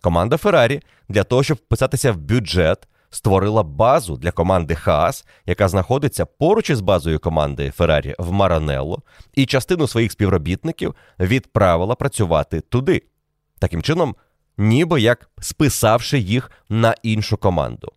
Команда 0.00 0.36
Феррарі 0.36 0.80
для 1.08 1.24
того, 1.24 1.42
щоб 1.42 1.58
вписатися 1.58 2.12
в 2.12 2.16
бюджет, 2.16 2.88
створила 3.10 3.62
базу 3.62 4.16
для 4.16 4.30
команди 4.30 4.74
Хаас, 4.74 5.24
яка 5.46 5.68
знаходиться 5.68 6.26
поруч 6.26 6.70
із 6.70 6.80
базою 6.80 7.18
команди 7.18 7.70
Феррарі 7.70 8.14
в 8.18 8.32
Маранелло, 8.32 9.02
і 9.34 9.46
частину 9.46 9.88
своїх 9.88 10.12
співробітників 10.12 10.94
відправила 11.20 11.94
працювати 11.94 12.60
туди. 12.60 13.02
Таким 13.58 13.82
чином, 13.82 14.16
ніби 14.58 15.00
як 15.00 15.30
списавши 15.40 16.18
їх 16.18 16.50
на 16.68 16.94
іншу 17.02 17.36
команду, 17.36 17.92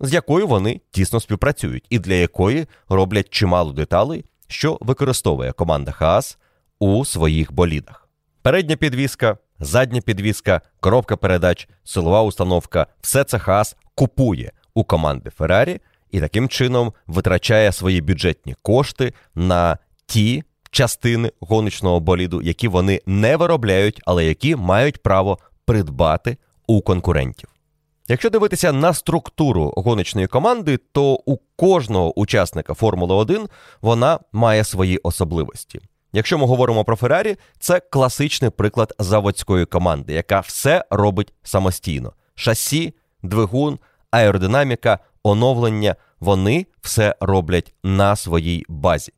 з 0.00 0.14
якою 0.14 0.46
вони 0.46 0.80
тісно 0.90 1.20
співпрацюють, 1.20 1.86
і 1.90 1.98
для 1.98 2.14
якої 2.14 2.66
роблять 2.88 3.28
чимало 3.30 3.72
деталей, 3.72 4.24
що 4.48 4.78
використовує 4.80 5.52
команда 5.52 5.92
Хаас 5.92 6.38
у 6.78 7.04
своїх 7.04 7.52
болідах. 7.52 8.08
Передня 8.42 8.76
підвіска, 8.76 9.38
задня 9.60 10.00
підвіска, 10.00 10.60
коробка 10.80 11.16
передач, 11.16 11.68
силова 11.84 12.22
установка 12.22 12.86
все 13.00 13.24
це 13.24 13.38
Хаас 13.38 13.76
купує 13.94 14.52
у 14.74 14.84
команди 14.84 15.30
Феррарі 15.30 15.80
і 16.10 16.20
таким 16.20 16.48
чином 16.48 16.92
витрачає 17.06 17.72
свої 17.72 18.00
бюджетні 18.00 18.54
кошти 18.62 19.12
на 19.34 19.78
ті 20.06 20.42
частини 20.70 21.32
гоночного 21.40 22.00
боліду, 22.00 22.42
які 22.42 22.68
вони 22.68 23.00
не 23.06 23.36
виробляють, 23.36 24.00
але 24.06 24.24
які 24.24 24.56
мають 24.56 25.02
право 25.02 25.38
придбати 25.64 26.36
у 26.66 26.82
конкурентів. 26.82 27.48
Якщо 28.08 28.30
дивитися 28.30 28.72
на 28.72 28.94
структуру 28.94 29.72
гоночної 29.76 30.26
команди, 30.26 30.76
то 30.92 31.12
у 31.12 31.36
кожного 31.56 32.20
учасника 32.20 32.74
Формули 32.74 33.14
1 33.14 33.48
вона 33.80 34.18
має 34.32 34.64
свої 34.64 34.98
особливості. 34.98 35.80
Якщо 36.12 36.38
ми 36.38 36.46
говоримо 36.46 36.84
про 36.84 36.96
Феррарі, 36.96 37.36
це 37.58 37.80
класичний 37.80 38.50
приклад 38.50 38.94
заводської 38.98 39.66
команди, 39.66 40.12
яка 40.12 40.40
все 40.40 40.84
робить 40.90 41.32
самостійно: 41.42 42.12
шасі, 42.34 42.94
двигун, 43.22 43.78
аеродинаміка, 44.10 44.98
оновлення 45.22 45.96
вони 46.20 46.66
все 46.80 47.14
роблять 47.20 47.74
на 47.82 48.16
своїй 48.16 48.64
базі. 48.68 49.12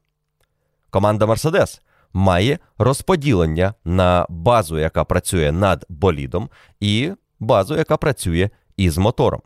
Команда 0.91 1.27
Мерседес 1.27 1.83
має 2.13 2.59
розподілення 2.79 3.75
на 3.85 4.27
базу, 4.29 4.79
яка 4.79 5.05
працює 5.05 5.53
над 5.53 5.85
болідом, 5.89 6.51
і 6.81 7.13
базу, 7.41 7.77
яка 7.77 7.97
працює 7.97 8.51
із 8.77 8.99
мотором. 8.99 9.41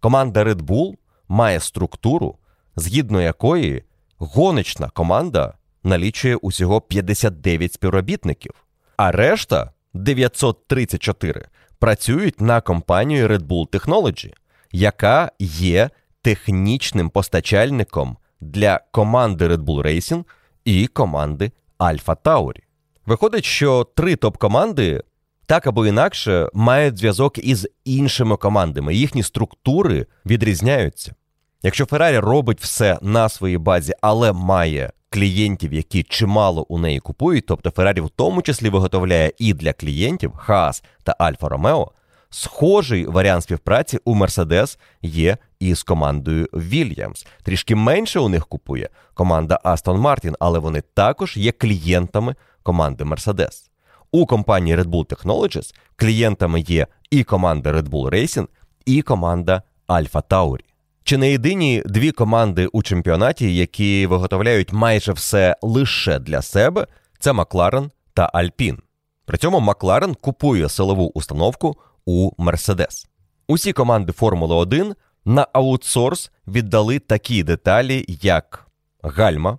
Команда 0.00 0.44
Red 0.44 0.62
Bull 0.62 0.94
має 1.28 1.60
структуру, 1.60 2.38
згідно 2.76 3.20
якої 3.22 3.84
гоночна 4.18 4.90
команда 4.90 5.54
налічує 5.88 6.36
усього 6.36 6.80
59 6.80 7.72
співробітників, 7.72 8.52
а 8.96 9.12
решта 9.12 9.72
934 9.94 11.44
працюють 11.78 12.40
на 12.40 12.60
компанію 12.60 13.28
Red 13.28 13.42
Bull 13.46 13.68
Technology, 13.68 14.32
яка 14.72 15.32
є 15.38 15.90
технічним 16.22 17.10
постачальником 17.10 18.16
для 18.40 18.80
команди 18.90 19.48
Red 19.48 19.64
Bull 19.64 19.82
Racing 19.86 20.24
і 20.64 20.86
команди 20.86 21.50
Alpha 21.78 22.16
Tauri. 22.24 22.60
Виходить, 23.06 23.44
що 23.44 23.86
три 23.94 24.16
топ-команди 24.16 25.02
так 25.46 25.66
або 25.66 25.86
інакше 25.86 26.48
мають 26.52 26.98
зв'язок 26.98 27.38
із 27.38 27.68
іншими 27.84 28.36
командами. 28.36 28.94
Їхні 28.94 29.22
структури 29.22 30.06
відрізняються. 30.26 31.14
Якщо 31.62 31.86
Феррарі 31.86 32.18
робить 32.18 32.60
все 32.60 32.98
на 33.02 33.28
своїй 33.28 33.58
базі, 33.58 33.92
але 34.00 34.32
має 34.32 34.92
клієнтів, 35.10 35.72
які 35.72 36.02
чимало 36.02 36.66
у 36.68 36.78
неї 36.78 36.98
купують, 36.98 37.46
тобто 37.46 37.70
Феррарі 37.70 38.00
в 38.00 38.10
тому 38.10 38.42
числі 38.42 38.68
виготовляє 38.68 39.32
і 39.38 39.54
для 39.54 39.72
клієнтів 39.72 40.32
Хаас 40.36 40.84
та 41.02 41.16
Альфа 41.18 41.48
Ромео, 41.48 41.92
схожий 42.30 43.06
варіант 43.06 43.42
співпраці 43.42 43.98
у 44.04 44.14
Мерседес 44.14 44.78
є 45.02 45.36
із 45.60 45.82
командою 45.82 46.46
Williams. 46.52 47.26
Трішки 47.42 47.74
менше 47.74 48.20
у 48.20 48.28
них 48.28 48.46
купує 48.46 48.88
команда 49.14 49.60
Aston 49.64 50.00
Martin, 50.02 50.34
але 50.40 50.58
вони 50.58 50.82
також 50.94 51.36
є 51.36 51.52
клієнтами 51.52 52.34
команди 52.62 53.04
Mercedes. 53.04 53.68
У 54.12 54.26
компанії 54.26 54.76
Red 54.76 54.86
Bull 54.86 55.06
Technologies 55.06 55.74
клієнтами 55.96 56.60
є 56.60 56.86
і 57.10 57.24
команда 57.24 57.72
Red 57.72 57.88
Bull 57.88 58.10
Racing, 58.10 58.46
і 58.86 59.02
команда 59.02 59.62
Alpha 59.88 60.22
Tauri. 60.22 60.67
Чи 61.08 61.18
не 61.18 61.30
єдині 61.30 61.82
дві 61.86 62.12
команди 62.12 62.66
у 62.66 62.82
чемпіонаті, 62.82 63.56
які 63.56 64.06
виготовляють 64.06 64.72
майже 64.72 65.12
все 65.12 65.56
лише 65.62 66.18
для 66.18 66.42
себе, 66.42 66.86
це 67.18 67.32
Макларен 67.32 67.90
та 68.14 68.30
Альпін. 68.32 68.78
При 69.24 69.38
цьому 69.38 69.60
Макларен 69.60 70.14
купує 70.14 70.68
силову 70.68 71.10
установку 71.14 71.76
у 72.04 72.30
Мерседес. 72.38 73.08
Усі 73.46 73.72
команди 73.72 74.12
Формули 74.12 74.54
1 74.54 74.94
на 75.24 75.46
аутсорс 75.52 76.30
віддали 76.46 76.98
такі 76.98 77.42
деталі, 77.42 78.04
як 78.08 78.66
гальма 79.02 79.58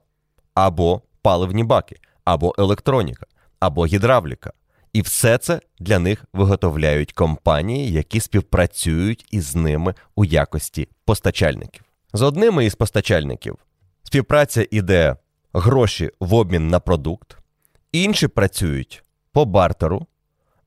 або 0.53 1.01
паливні 1.21 1.63
баки, 1.63 1.95
або 2.25 2.55
електроніка, 2.57 3.25
або 3.59 3.85
гідравліка. 3.85 4.51
І 4.99 5.01
все 5.01 5.37
це 5.37 5.61
для 5.79 5.99
них 5.99 6.25
виготовляють 6.33 7.11
компанії, 7.13 7.91
які 7.91 8.19
співпрацюють 8.19 9.25
із 9.31 9.55
ними 9.55 9.93
у 10.15 10.25
якості 10.25 10.87
постачальників. 11.05 11.83
З 12.13 12.21
одними 12.21 12.65
із 12.65 12.75
постачальників 12.75 13.57
співпраця 14.03 14.67
іде 14.71 15.15
гроші 15.53 16.11
в 16.19 16.33
обмін 16.33 16.67
на 16.67 16.79
продукт, 16.79 17.37
інші 17.91 18.27
працюють 18.27 19.03
по 19.31 19.45
бартеру, 19.45 20.05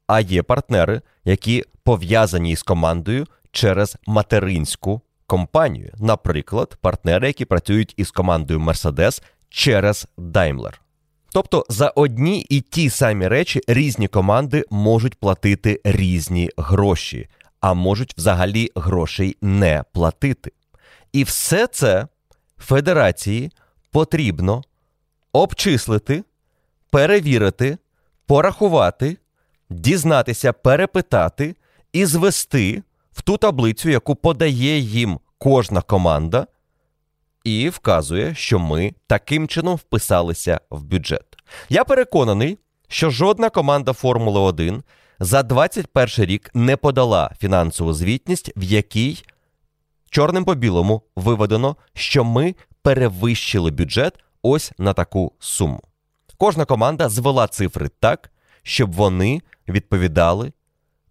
а 0.06 0.20
є 0.20 0.42
партнери, 0.42 1.02
які 1.24 1.64
пов'язані 1.82 2.56
з 2.56 2.62
командою 2.62 3.26
через 3.50 3.96
материнську 4.06 5.00
компанію, 5.26 5.92
наприклад, 5.98 6.78
партнери, 6.80 7.26
які 7.26 7.44
працюють 7.44 7.94
із 7.96 8.10
командою 8.10 8.60
Mercedes 8.60 9.22
через 9.48 10.08
Daimler. 10.18 10.81
Тобто 11.32 11.66
за 11.68 11.88
одні 11.88 12.46
і 12.48 12.60
ті 12.60 12.90
самі 12.90 13.28
речі 13.28 13.60
різні 13.66 14.08
команди 14.08 14.64
можуть 14.70 15.14
платити 15.14 15.80
різні 15.84 16.50
гроші, 16.56 17.28
а 17.60 17.74
можуть 17.74 18.16
взагалі 18.16 18.70
грошей 18.74 19.36
не 19.42 19.84
платити. 19.92 20.52
І 21.12 21.24
все 21.24 21.66
це 21.66 22.06
федерації 22.58 23.50
потрібно 23.90 24.62
обчислити, 25.32 26.24
перевірити, 26.90 27.78
порахувати, 28.26 29.16
дізнатися, 29.70 30.52
перепитати 30.52 31.56
і 31.92 32.06
звести 32.06 32.82
в 33.12 33.22
ту 33.22 33.36
таблицю, 33.36 33.90
яку 33.90 34.14
подає 34.14 34.78
їм 34.78 35.20
кожна 35.38 35.82
команда, 35.82 36.46
і 37.44 37.68
вказує, 37.68 38.34
що 38.34 38.58
ми 38.58 38.94
таким 39.06 39.48
чином 39.48 39.76
вписалися 39.76 40.60
в 40.70 40.82
бюджет. 40.82 41.24
Я 41.68 41.84
переконаний, 41.84 42.58
що 42.88 43.10
жодна 43.10 43.50
команда 43.50 43.92
Формули 43.92 44.40
1 44.40 44.82
за 45.20 45.42
21 45.42 46.26
рік 46.26 46.50
не 46.54 46.76
подала 46.76 47.30
фінансову 47.40 47.92
звітність, 47.92 48.52
в 48.56 48.62
якій 48.62 49.24
чорним 50.10 50.44
по 50.44 50.54
білому 50.54 51.02
виведено, 51.16 51.76
що 51.94 52.24
ми 52.24 52.54
перевищили 52.82 53.70
бюджет 53.70 54.14
ось 54.42 54.72
на 54.78 54.92
таку 54.92 55.32
суму. 55.38 55.80
Кожна 56.38 56.64
команда 56.64 57.08
звела 57.08 57.46
цифри 57.46 57.90
так, 58.00 58.32
щоб 58.62 58.92
вони 58.92 59.40
відповідали 59.68 60.52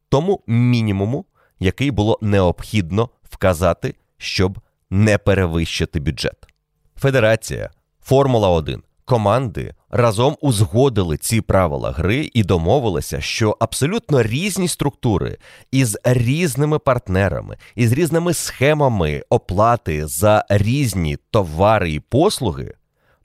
тому 0.09 0.43
мінімуму, 0.47 1.25
який 1.59 1.91
було 1.91 2.19
необхідно 2.21 3.09
вказати, 3.23 3.95
щоб 4.17 4.59
не 4.91 5.17
перевищити 5.17 5.99
бюджет. 5.99 6.47
Федерація, 6.95 7.69
Формула 8.01 8.49
1, 8.49 8.83
команди 9.05 9.73
разом 9.89 10.37
узгодили 10.41 11.17
ці 11.17 11.41
правила 11.41 11.91
гри 11.91 12.29
і 12.33 12.43
домовилися, 12.43 13.21
що 13.21 13.57
абсолютно 13.59 14.23
різні 14.23 14.67
структури 14.67 15.37
із 15.71 15.97
різними 16.03 16.79
партнерами, 16.79 17.57
із 17.75 17.91
різними 17.91 18.33
схемами 18.33 19.23
оплати 19.29 20.07
за 20.07 20.45
різні 20.49 21.17
товари 21.31 21.91
і 21.91 21.99
послуги 21.99 22.73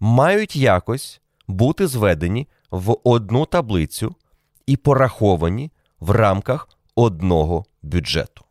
мають 0.01 0.57
якось 0.57 1.21
бути 1.49 1.87
зведені 1.87 2.49
в 2.71 2.97
одну 3.05 3.47
таблицю 3.47 4.15
і 4.67 4.77
пораховані 4.77 5.71
в 6.01 6.11
рамках 6.11 6.69
одного 6.95 7.65
бюджету. 7.83 8.45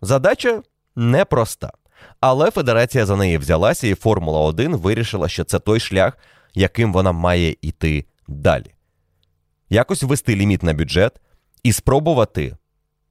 Задача 0.00 0.62
непроста. 0.96 1.72
Але 2.20 2.50
федерація 2.50 3.06
за 3.06 3.16
неї 3.16 3.38
взялася, 3.38 3.86
і 3.86 3.94
Формула 3.94 4.40
1 4.40 4.76
вирішила, 4.76 5.28
що 5.28 5.44
це 5.44 5.58
той 5.58 5.80
шлях, 5.80 6.18
яким 6.54 6.92
вона 6.92 7.12
має 7.12 7.56
йти 7.62 8.04
далі. 8.28 8.74
Якось 9.70 10.02
ввести 10.02 10.36
ліміт 10.36 10.62
на 10.62 10.74
бюджет 10.74 11.20
і 11.62 11.72
спробувати, 11.72 12.56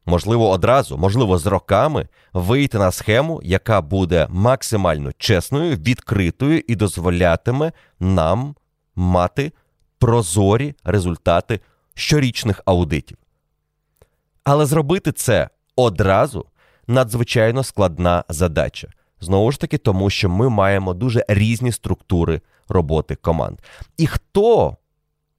можливо, 0.06 0.50
одразу, 0.50 0.98
можливо, 0.98 1.38
з 1.38 1.46
роками 1.46 2.08
вийти 2.34 2.78
на 2.78 2.92
схему, 2.92 3.42
яка 3.44 3.82
буде 3.82 4.28
максимально 4.30 5.12
чесною, 5.18 5.76
відкритою 5.76 6.64
і 6.68 6.76
дозволятиме 6.76 7.72
нам 8.00 8.56
мати 8.96 9.52
прозорі 10.00 10.76
результати 10.84 11.60
щорічних 11.94 12.62
аудитів. 12.66 13.18
Але 14.44 14.66
зробити 14.66 15.12
це 15.12 15.50
одразу 15.76 16.46
надзвичайно 16.88 17.64
складна 17.64 18.24
задача. 18.30 18.88
Знову 19.22 19.52
ж 19.52 19.60
таки, 19.60 19.78
тому 19.78 20.10
що 20.10 20.30
ми 20.30 20.50
маємо 20.50 20.94
дуже 20.94 21.26
різні 21.28 21.72
структури 21.72 22.42
роботи 22.70 23.16
команд. 23.16 23.58
І 23.98 24.08
хто 24.08 24.78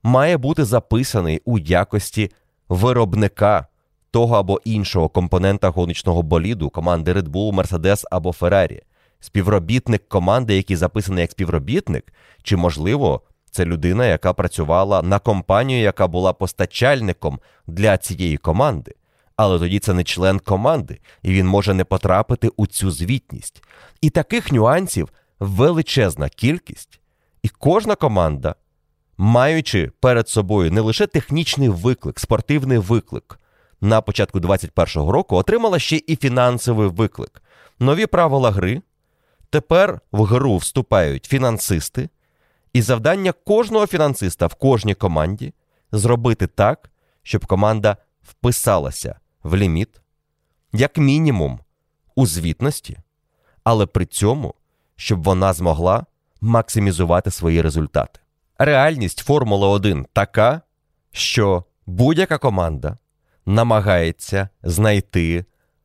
має 0.03 0.37
бути 0.37 0.65
записаний 0.65 1.43
у 1.45 1.59
якості 1.59 2.31
виробника 2.69 3.67
того 4.11 4.37
або 4.37 4.61
іншого 4.65 5.09
компонента 5.09 5.69
гоночного 5.69 6.23
боліду, 6.23 6.71
команди 6.71 7.13
Red 7.13 7.29
Bull, 7.29 7.55
Mercedes 7.55 8.05
або 8.11 8.31
Ferrari? 8.31 8.81
Співробітник 9.21 10.09
команди, 10.09 10.57
який 10.57 10.77
записаний 10.77 11.23
як 11.23 11.31
співробітник, 11.31 12.13
чи 12.43 12.57
можливо. 12.57 13.23
Це 13.51 13.65
людина, 13.65 14.07
яка 14.07 14.33
працювала 14.33 15.03
на 15.03 15.19
компанію, 15.19 15.81
яка 15.81 16.07
була 16.07 16.33
постачальником 16.33 17.41
для 17.67 17.99
цієї 17.99 18.37
команди 18.37 18.95
але 19.39 19.59
тоді 19.59 19.79
це 19.79 19.95
не 19.95 20.05
член 20.05 20.39
команди, 20.39 20.99
і 21.23 21.33
він 21.33 21.47
може 21.47 21.75
не 21.75 21.85
потрапити 21.85 22.51
у 22.57 22.67
цю 22.67 22.91
звітність. 22.91 23.63
І 24.01 24.11
таких 24.11 24.53
нюансів 24.53 25.09
величезна 25.41 26.29
кількість, 26.29 27.01
і 27.43 27.49
кожна 27.49 27.95
команда, 27.95 28.55
маючи 29.19 29.93
перед 30.01 30.29
собою 30.29 30.73
не 30.73 30.81
лише 30.81 31.07
технічний 31.07 31.69
виклик, 31.69 32.21
спортивний 32.21 32.79
виклик 32.79 33.41
на 33.81 34.01
початку 34.01 34.41
2021 34.41 35.11
року, 35.11 35.37
отримала 35.37 35.79
ще 35.79 36.01
і 36.07 36.17
фінансовий 36.17 36.89
виклик. 36.89 37.43
Нові 37.79 38.07
правила 38.07 38.51
гри. 38.51 38.83
Тепер 39.51 40.01
в 40.13 40.25
гру 40.25 40.57
вступають 40.57 41.25
фінансисти, 41.25 42.09
і 42.73 42.83
завдання 42.83 43.33
кожного 43.33 43.87
фінансиста 43.87 44.47
в 44.47 44.55
кожній 44.55 44.95
команді 44.95 45.55
зробити 45.93 46.47
так, 46.47 46.91
щоб 47.23 47.47
команда 47.47 47.97
вписалася 48.23 49.19
в 49.43 49.57
ліміт, 49.57 50.01
як 50.73 50.99
мінімум, 50.99 51.61
у 52.15 52.27
звітності, 52.27 52.99
але 53.65 53.87
при 53.87 54.07
цьому, 54.07 54.55
щоб 54.97 55.23
вона 55.23 55.53
змогла 55.53 56.07
максимізувати 56.41 57.31
свої 57.31 57.63
результати. 57.63 58.21
Реальність 58.59 59.19
Формули 59.19 59.67
1 59.67 60.07
така, 60.13 60.61
що 61.13 61.65
будь-яка 61.87 62.39
команда 62.39 62.99
намагається 63.47 64.49
знайти 64.63 65.45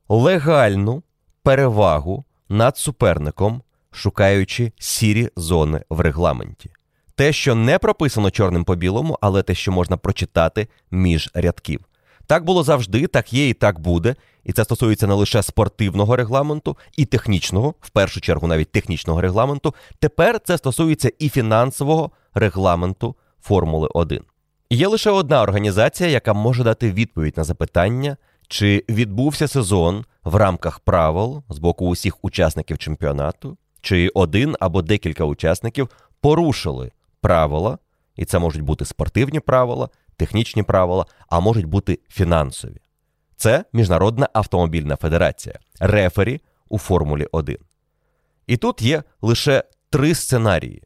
легальну 0.09 1.03
перевагу 1.43 2.25
над 2.49 2.77
суперником, 2.77 3.61
шукаючи 3.91 4.71
сірі 4.79 5.29
зони 5.35 5.81
в 5.89 5.99
регламенті. 5.99 6.69
Те, 7.15 7.33
що 7.33 7.55
не 7.55 7.79
прописано 7.79 8.31
чорним 8.31 8.63
по 8.63 8.75
білому, 8.75 9.17
але 9.21 9.43
те, 9.43 9.55
що 9.55 9.71
можна 9.71 9.97
прочитати 9.97 10.67
між 10.91 11.31
рядків. 11.33 11.85
Так 12.33 12.45
було 12.45 12.63
завжди, 12.63 13.07
так 13.07 13.33
є 13.33 13.49
і 13.49 13.53
так 13.53 13.79
буде. 13.79 14.15
І 14.43 14.53
це 14.53 14.63
стосується 14.63 15.07
не 15.07 15.13
лише 15.13 15.43
спортивного 15.43 16.15
регламенту, 16.15 16.77
і 16.97 17.05
технічного, 17.05 17.73
в 17.81 17.89
першу 17.89 18.21
чергу, 18.21 18.47
навіть 18.47 18.71
технічного 18.71 19.21
регламенту. 19.21 19.75
Тепер 19.99 20.39
це 20.39 20.57
стосується 20.57 21.11
і 21.19 21.29
фінансового 21.29 22.11
регламенту 22.33 23.15
Формули 23.41 23.89
1. 23.93 24.21
Є 24.69 24.87
лише 24.87 25.11
одна 25.11 25.41
організація, 25.41 26.09
яка 26.09 26.33
може 26.33 26.63
дати 26.63 26.91
відповідь 26.91 27.37
на 27.37 27.43
запитання, 27.43 28.17
чи 28.47 28.85
відбувся 28.89 29.47
сезон 29.47 30.05
в 30.23 30.35
рамках 30.35 30.79
правил 30.79 31.43
з 31.49 31.59
боку 31.59 31.87
усіх 31.87 32.25
учасників 32.25 32.77
чемпіонату, 32.77 33.57
чи 33.81 34.09
один 34.13 34.55
або 34.59 34.81
декілька 34.81 35.23
учасників 35.23 35.89
порушили 36.21 36.91
правила, 37.21 37.77
і 38.15 38.25
це 38.25 38.39
можуть 38.39 38.61
бути 38.61 38.85
спортивні 38.85 39.39
правила, 39.39 39.89
технічні 40.23 40.63
правила, 40.63 41.05
а 41.29 41.39
можуть 41.39 41.65
бути 41.65 41.99
фінансові. 42.09 42.81
Це 43.35 43.65
Міжнародна 43.73 44.29
автомобільна 44.33 44.95
федерація, 44.95 45.59
рефері 45.79 46.41
у 46.69 46.77
Формулі 46.77 47.27
1. 47.31 47.57
І 48.47 48.57
тут 48.57 48.81
є 48.81 49.03
лише 49.21 49.63
три 49.89 50.15
сценарії. 50.15 50.83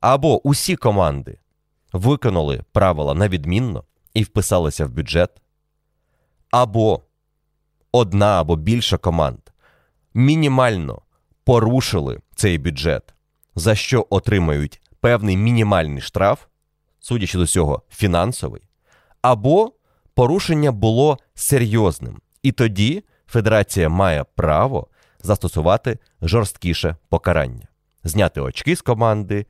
Або 0.00 0.48
усі 0.48 0.76
команди 0.76 1.38
виконали 1.92 2.64
правила 2.72 3.14
на 3.14 3.28
відмінно 3.28 3.84
і 4.14 4.22
вписалися 4.22 4.86
в 4.86 4.90
бюджет, 4.90 5.30
або 6.50 7.02
одна 7.92 8.40
або 8.40 8.56
більше 8.56 8.98
команд 8.98 9.40
мінімально 10.14 11.02
порушили 11.44 12.20
цей 12.34 12.58
бюджет, 12.58 13.14
за 13.54 13.74
що 13.74 14.06
отримають 14.10 14.80
певний 15.00 15.36
мінімальний 15.36 16.00
штраф, 16.00 16.44
судячи 17.00 17.38
до 17.38 17.46
цього, 17.46 17.82
фінансовий, 17.90 18.62
або 19.22 19.72
порушення 20.14 20.72
було 20.72 21.18
серйозним. 21.34 22.20
І 22.42 22.52
тоді 22.52 23.04
федерація 23.26 23.88
має 23.88 24.24
право 24.34 24.86
застосувати 25.22 25.98
жорсткіше 26.22 26.96
покарання, 27.08 27.68
зняти 28.04 28.40
очки 28.40 28.76
з 28.76 28.82
команди, 28.82 29.46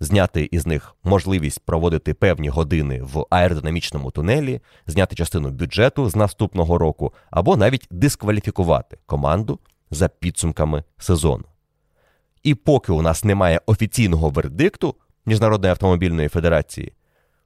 зняти 0.00 0.48
із 0.52 0.66
них 0.66 0.94
можливість 1.04 1.60
проводити 1.60 2.14
певні 2.14 2.48
години 2.48 3.02
в 3.02 3.26
аеродинамічному 3.30 4.10
тунелі, 4.10 4.60
зняти 4.86 5.16
частину 5.16 5.50
бюджету 5.50 6.10
з 6.10 6.16
наступного 6.16 6.78
року, 6.78 7.12
або 7.30 7.56
навіть 7.56 7.88
дискваліфікувати 7.90 8.98
команду 9.06 9.58
за 9.90 10.08
підсумками 10.08 10.84
сезону. 10.98 11.44
І 12.42 12.54
поки 12.54 12.92
у 12.92 13.02
нас 13.02 13.24
немає 13.24 13.60
офіційного 13.66 14.30
вердикту 14.30 14.94
Міжнародної 15.26 15.70
автомобільної 15.70 16.28
федерації, 16.28 16.92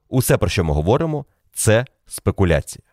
усе, 0.09 0.37
про 0.37 0.49
що 0.49 0.63
ми 0.63 0.73
говоримо, 0.73 1.25
це 1.53 1.85
спекуляція. 2.07 2.83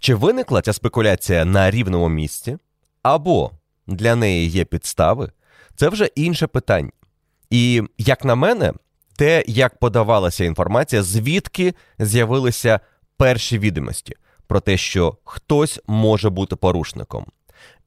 Чи 0.00 0.14
виникла 0.14 0.62
ця 0.62 0.72
спекуляція 0.72 1.44
на 1.44 1.70
рівному 1.70 2.08
місці, 2.08 2.58
або 3.02 3.50
для 3.86 4.16
неї 4.16 4.48
є 4.48 4.64
підстави, 4.64 5.32
це 5.76 5.88
вже 5.88 6.04
інше 6.04 6.46
питання. 6.46 6.90
І 7.50 7.82
як 7.98 8.24
на 8.24 8.34
мене, 8.34 8.72
те, 9.16 9.44
як 9.46 9.78
подавалася 9.78 10.44
інформація, 10.44 11.02
звідки 11.02 11.74
з'явилися 11.98 12.80
перші 13.16 13.58
відомості 13.58 14.16
про 14.46 14.60
те, 14.60 14.76
що 14.76 15.16
хтось 15.24 15.80
може 15.86 16.30
бути 16.30 16.56
порушником. 16.56 17.26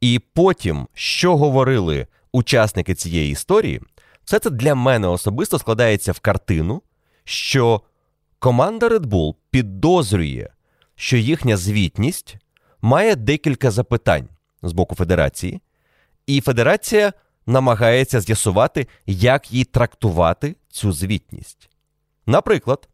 І 0.01 0.21
потім, 0.33 0.87
що 0.93 1.37
говорили 1.37 2.07
учасники 2.31 2.95
цієї 2.95 3.31
історії, 3.31 3.81
все 4.29 4.39
це 4.39 4.49
для 4.49 4.75
мене 4.75 5.07
особисто 5.07 5.59
складається 5.59 6.11
в 6.11 6.19
картину, 6.19 6.81
що 7.23 7.81
команда 8.39 8.87
Red 8.87 9.05
Bull 9.05 9.35
підозрює, 9.51 10.47
що 10.95 11.17
їхня 11.17 11.57
звітність 11.57 12.37
має 12.81 13.15
декілька 13.15 13.71
запитань 13.71 14.29
з 14.61 14.71
боку 14.71 14.95
федерації, 14.95 15.61
і 16.27 16.41
федерація 16.41 17.13
намагається 17.45 18.21
з'ясувати, 18.21 18.87
як 19.05 19.51
їй 19.51 19.63
трактувати 19.63 20.55
цю 20.67 20.91
звітність. 20.91 21.69
Наприклад, 22.25 22.89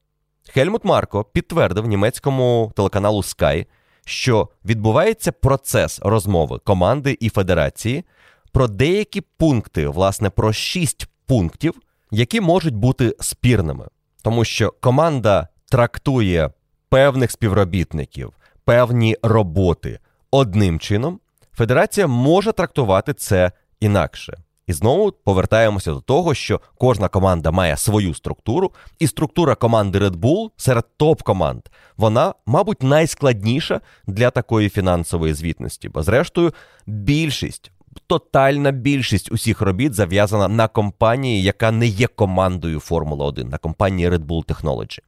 Хельмут 0.50 0.86
Марко 0.86 1.24
підтвердив 1.24 1.86
німецькому 1.86 2.72
телеканалу 2.76 3.22
Sky, 3.22 3.66
що 4.06 4.50
відбувається 4.66 5.32
процес 5.32 6.00
розмови 6.04 6.60
команди 6.60 7.18
і 7.20 7.30
федерації 7.30 8.04
про 8.52 8.68
деякі 8.68 9.22
пункти, 9.22 9.88
власне, 9.88 10.30
про 10.30 10.54
шість 10.54 11.08
пунктів, 11.28 11.74
які 12.12 12.42
можуть 12.42 12.76
бути 12.76 13.16
спірними, 13.20 13.88
тому 14.22 14.46
що 14.46 14.74
команда 14.82 15.48
трактує 15.70 16.50
певних 16.90 17.32
співробітників, 17.32 18.34
певні 18.66 19.18
роботи 19.24 20.00
одним 20.32 20.80
чином, 20.80 21.20
федерація 21.54 22.08
може 22.08 22.52
трактувати 22.52 23.14
це 23.14 23.52
інакше. 23.80 24.38
І 24.68 24.74
знову 24.74 25.12
повертаємося 25.12 25.94
до 25.94 26.02
того, 26.02 26.34
що 26.34 26.62
кожна 26.78 27.08
команда 27.08 27.52
має 27.52 27.78
свою 27.78 28.14
структуру, 28.14 28.72
і 29.00 29.08
структура 29.08 29.56
команди 29.56 30.00
Red 30.00 30.16
Bull 30.16 30.50
серед 30.58 30.86
топ-команд 30.98 31.62
вона, 31.98 32.34
мабуть, 32.46 32.84
найскладніша 32.84 33.82
для 34.08 34.30
такої 34.30 34.70
фінансової 34.70 35.34
звітності. 35.34 35.90
Бо, 35.90 36.04
зрештою, 36.04 36.54
більшість, 36.88 37.72
тотальна 38.08 38.72
більшість 38.72 39.32
усіх 39.32 39.62
робіт 39.62 39.94
зав'язана 39.94 40.48
на 40.48 40.68
компанії, 40.68 41.44
яка 41.44 41.72
не 41.72 41.88
є 41.88 42.08
командою 42.08 42.80
Формула 42.80 43.26
1, 43.26 43.50
на 43.50 43.58
компанії 43.58 44.10
Red 44.10 44.26
Bull 44.26 44.46
Technology. 44.46 45.00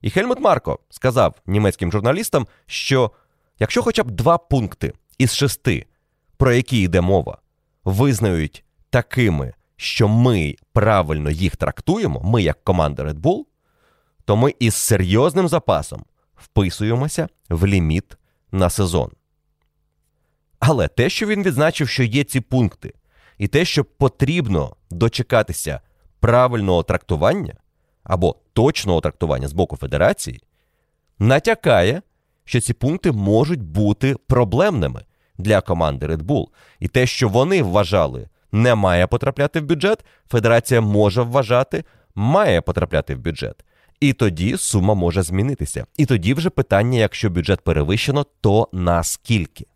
І 0.00 0.10
Хельмут 0.10 0.40
Марко 0.40 0.78
сказав 0.90 1.34
німецьким 1.46 1.92
журналістам, 1.92 2.46
що 2.66 3.10
якщо 3.58 3.82
хоча 3.82 4.02
б 4.02 4.10
два 4.10 4.38
пункти 4.38 4.92
із 5.18 5.34
шести, 5.34 5.86
про 6.36 6.52
які 6.52 6.80
йде 6.80 7.00
мова, 7.00 7.38
визнають 7.84 8.64
такими, 8.90 9.54
що 9.76 10.08
ми 10.08 10.56
правильно 10.72 11.30
їх 11.30 11.56
трактуємо, 11.56 12.20
ми 12.24 12.42
як 12.42 12.64
команда 12.64 13.04
Red 13.04 13.20
Bull, 13.20 13.44
то 14.24 14.36
ми 14.36 14.54
із 14.58 14.74
серйозним 14.74 15.48
запасом 15.48 16.04
вписуємося 16.36 17.28
в 17.48 17.66
ліміт 17.66 18.16
на 18.52 18.70
сезон. 18.70 19.10
Але 20.58 20.88
те, 20.88 21.08
що 21.08 21.26
він 21.26 21.42
відзначив, 21.42 21.88
що 21.88 22.02
є 22.02 22.24
ці 22.24 22.40
пункти, 22.40 22.94
і 23.38 23.48
те, 23.48 23.64
що 23.64 23.84
потрібно 23.84 24.76
дочекатися 24.90 25.80
правильного 26.20 26.82
трактування 26.82 27.54
або 28.04 28.36
точного 28.52 29.00
трактування 29.00 29.48
з 29.48 29.52
боку 29.52 29.76
федерації, 29.76 30.42
натякає, 31.18 32.02
що 32.44 32.60
ці 32.60 32.72
пункти 32.72 33.12
можуть 33.12 33.62
бути 33.62 34.16
проблемними 34.26 35.04
для 35.38 35.60
команди 35.60 36.06
Red 36.06 36.22
Bull. 36.22 36.46
І 36.80 36.88
те, 36.88 37.06
що 37.06 37.28
вони 37.28 37.62
вважали, 37.62 38.28
не 38.52 38.74
має 38.74 39.06
потрапляти 39.06 39.60
в 39.60 39.64
бюджет, 39.64 40.04
федерація 40.28 40.80
може 40.80 41.22
вважати, 41.22 41.84
має 42.14 42.60
потрапляти 42.60 43.14
в 43.14 43.18
бюджет. 43.18 43.64
І 44.00 44.12
тоді 44.12 44.56
сума 44.56 44.94
може 44.94 45.22
змінитися. 45.22 45.86
І 45.96 46.06
тоді 46.06 46.34
вже 46.34 46.50
питання, 46.50 46.98
якщо 46.98 47.30
бюджет 47.30 47.60
перевищено, 47.60 48.26
то 48.40 48.68
наскільки. 48.72 49.66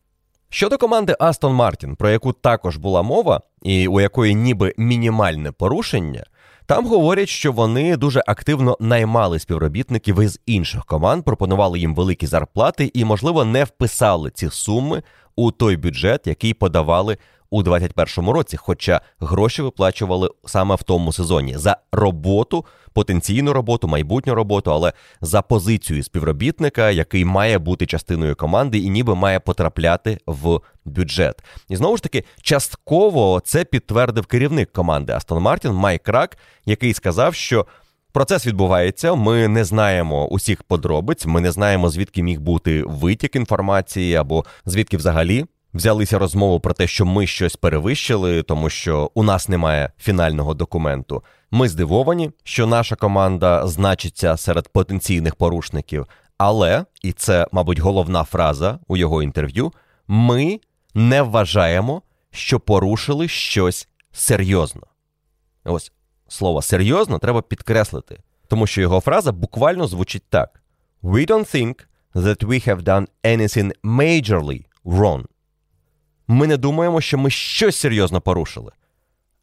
Щодо 0.53 0.79
команди 0.79 1.17
Aston 1.21 1.57
Martin, 1.57 1.97
про 1.97 2.11
яку 2.11 2.33
також 2.33 2.77
була 2.77 3.03
мова, 3.03 3.41
і 3.63 3.89
у 3.89 4.01
якої 4.01 4.35
ніби 4.35 4.75
мінімальне 4.77 5.53
порушення, 5.53 6.25
там 6.67 6.87
говорять, 6.87 7.29
що 7.29 7.53
вони 7.53 7.97
дуже 7.97 8.23
активно 8.27 8.77
наймали 8.81 9.39
співробітників 9.39 10.23
із 10.23 10.41
інших 10.47 10.85
команд, 10.85 11.25
пропонували 11.25 11.79
їм 11.79 11.95
великі 11.95 12.27
зарплати 12.27 12.91
і, 12.95 13.05
можливо, 13.05 13.45
не 13.45 13.65
вписали 13.65 14.31
ці 14.31 14.51
суми 14.51 15.03
у 15.37 15.51
той 15.51 15.77
бюджет, 15.77 16.27
який 16.27 16.55
подавали 16.55 17.17
у 17.51 17.63
2021 17.63 18.31
році. 18.31 18.57
Хоча 18.57 19.01
гроші 19.21 19.63
виплачували 19.63 20.31
саме 20.47 20.75
в 20.75 20.83
тому 20.83 21.13
сезоні 21.13 21.59
за 21.59 21.77
роботу, 21.93 22.65
потенційну 22.93 23.53
роботу, 23.53 23.89
майбутню 23.89 24.35
роботу, 24.35 24.73
але 24.73 24.93
за 25.21 25.43
позицію 25.43 26.03
співробітника, 26.03 26.91
який 26.91 27.25
має 27.25 27.59
бути 27.59 27.87
частиною 27.87 28.37
команди 28.37 28.79
і 28.79 28.91
ніби 28.91 29.15
має 29.15 29.41
потрапляти 29.41 30.19
в 30.27 30.61
бюджет. 30.85 31.45
І 31.69 31.77
знову 31.77 31.97
ж 31.97 32.03
таки, 32.03 32.25
частково 32.43 33.41
це 33.45 33.65
підтвердив 33.65 34.27
керівник 34.27 34.73
команди 34.73 35.13
Астон 35.13 35.43
Мартін 35.43 35.73
Майк 35.73 36.09
Рак, 36.09 36.39
який 36.67 36.95
сказав, 36.95 37.35
що. 37.35 37.67
Процес 38.13 38.47
відбувається. 38.47 39.15
Ми 39.15 39.49
не 39.49 39.65
знаємо 39.65 40.27
усіх 40.27 40.63
подробиць. 40.63 41.27
Ми 41.27 41.41
не 41.41 41.53
знаємо, 41.53 41.91
звідки 41.91 42.23
міг 42.23 42.41
бути 42.41 42.83
витік 42.87 43.37
інформації, 43.37 44.15
або 44.15 44.45
звідки 44.67 44.97
взагалі 44.97 45.45
взялися 45.75 46.19
розмову 46.19 46.61
про 46.61 46.75
те, 46.75 46.87
що 46.87 47.07
ми 47.07 47.27
щось 47.27 47.57
перевищили, 47.57 48.43
тому 48.43 48.71
що 48.71 49.11
у 49.15 49.23
нас 49.23 49.49
немає 49.49 49.93
фінального 49.99 50.55
документу. 50.55 51.23
Ми 51.51 51.69
здивовані, 51.69 52.31
що 52.45 52.67
наша 52.67 52.97
команда 52.97 53.67
значиться 53.67 54.37
серед 54.37 54.69
потенційних 54.69 55.35
порушників. 55.35 56.07
Але, 56.39 56.85
і 57.03 57.13
це, 57.13 57.47
мабуть, 57.53 57.79
головна 57.79 58.25
фраза 58.25 58.79
у 58.89 58.97
його 58.97 59.23
інтерв'ю: 59.23 59.73
ми 60.09 60.61
не 60.95 61.23
вважаємо, 61.23 62.03
що 62.31 62.61
порушили 62.61 63.29
щось 63.29 63.89
серйозно. 64.13 64.83
Ось 65.65 65.93
слово 66.29 66.63
серйозно 66.63 67.19
треба 67.19 67.43
підкреслити, 67.43 68.19
тому 68.49 68.67
що 68.67 68.81
його 68.81 69.01
фраза 69.01 69.33
буквально 69.33 69.87
звучить 69.87 70.25
так: 70.29 70.63
We 71.03 71.31
don't 71.31 71.55
think 71.57 71.75
that 72.15 72.45
we 72.45 72.69
have 72.69 72.83
done 72.83 73.07
anything 73.25 73.73
majorly 73.85 74.65
wrong. 74.85 75.25
Ми 76.31 76.47
не 76.47 76.57
думаємо, 76.57 77.01
що 77.01 77.19
ми 77.19 77.31
щось 77.31 77.77
серйозно 77.77 78.21
порушили. 78.21 78.73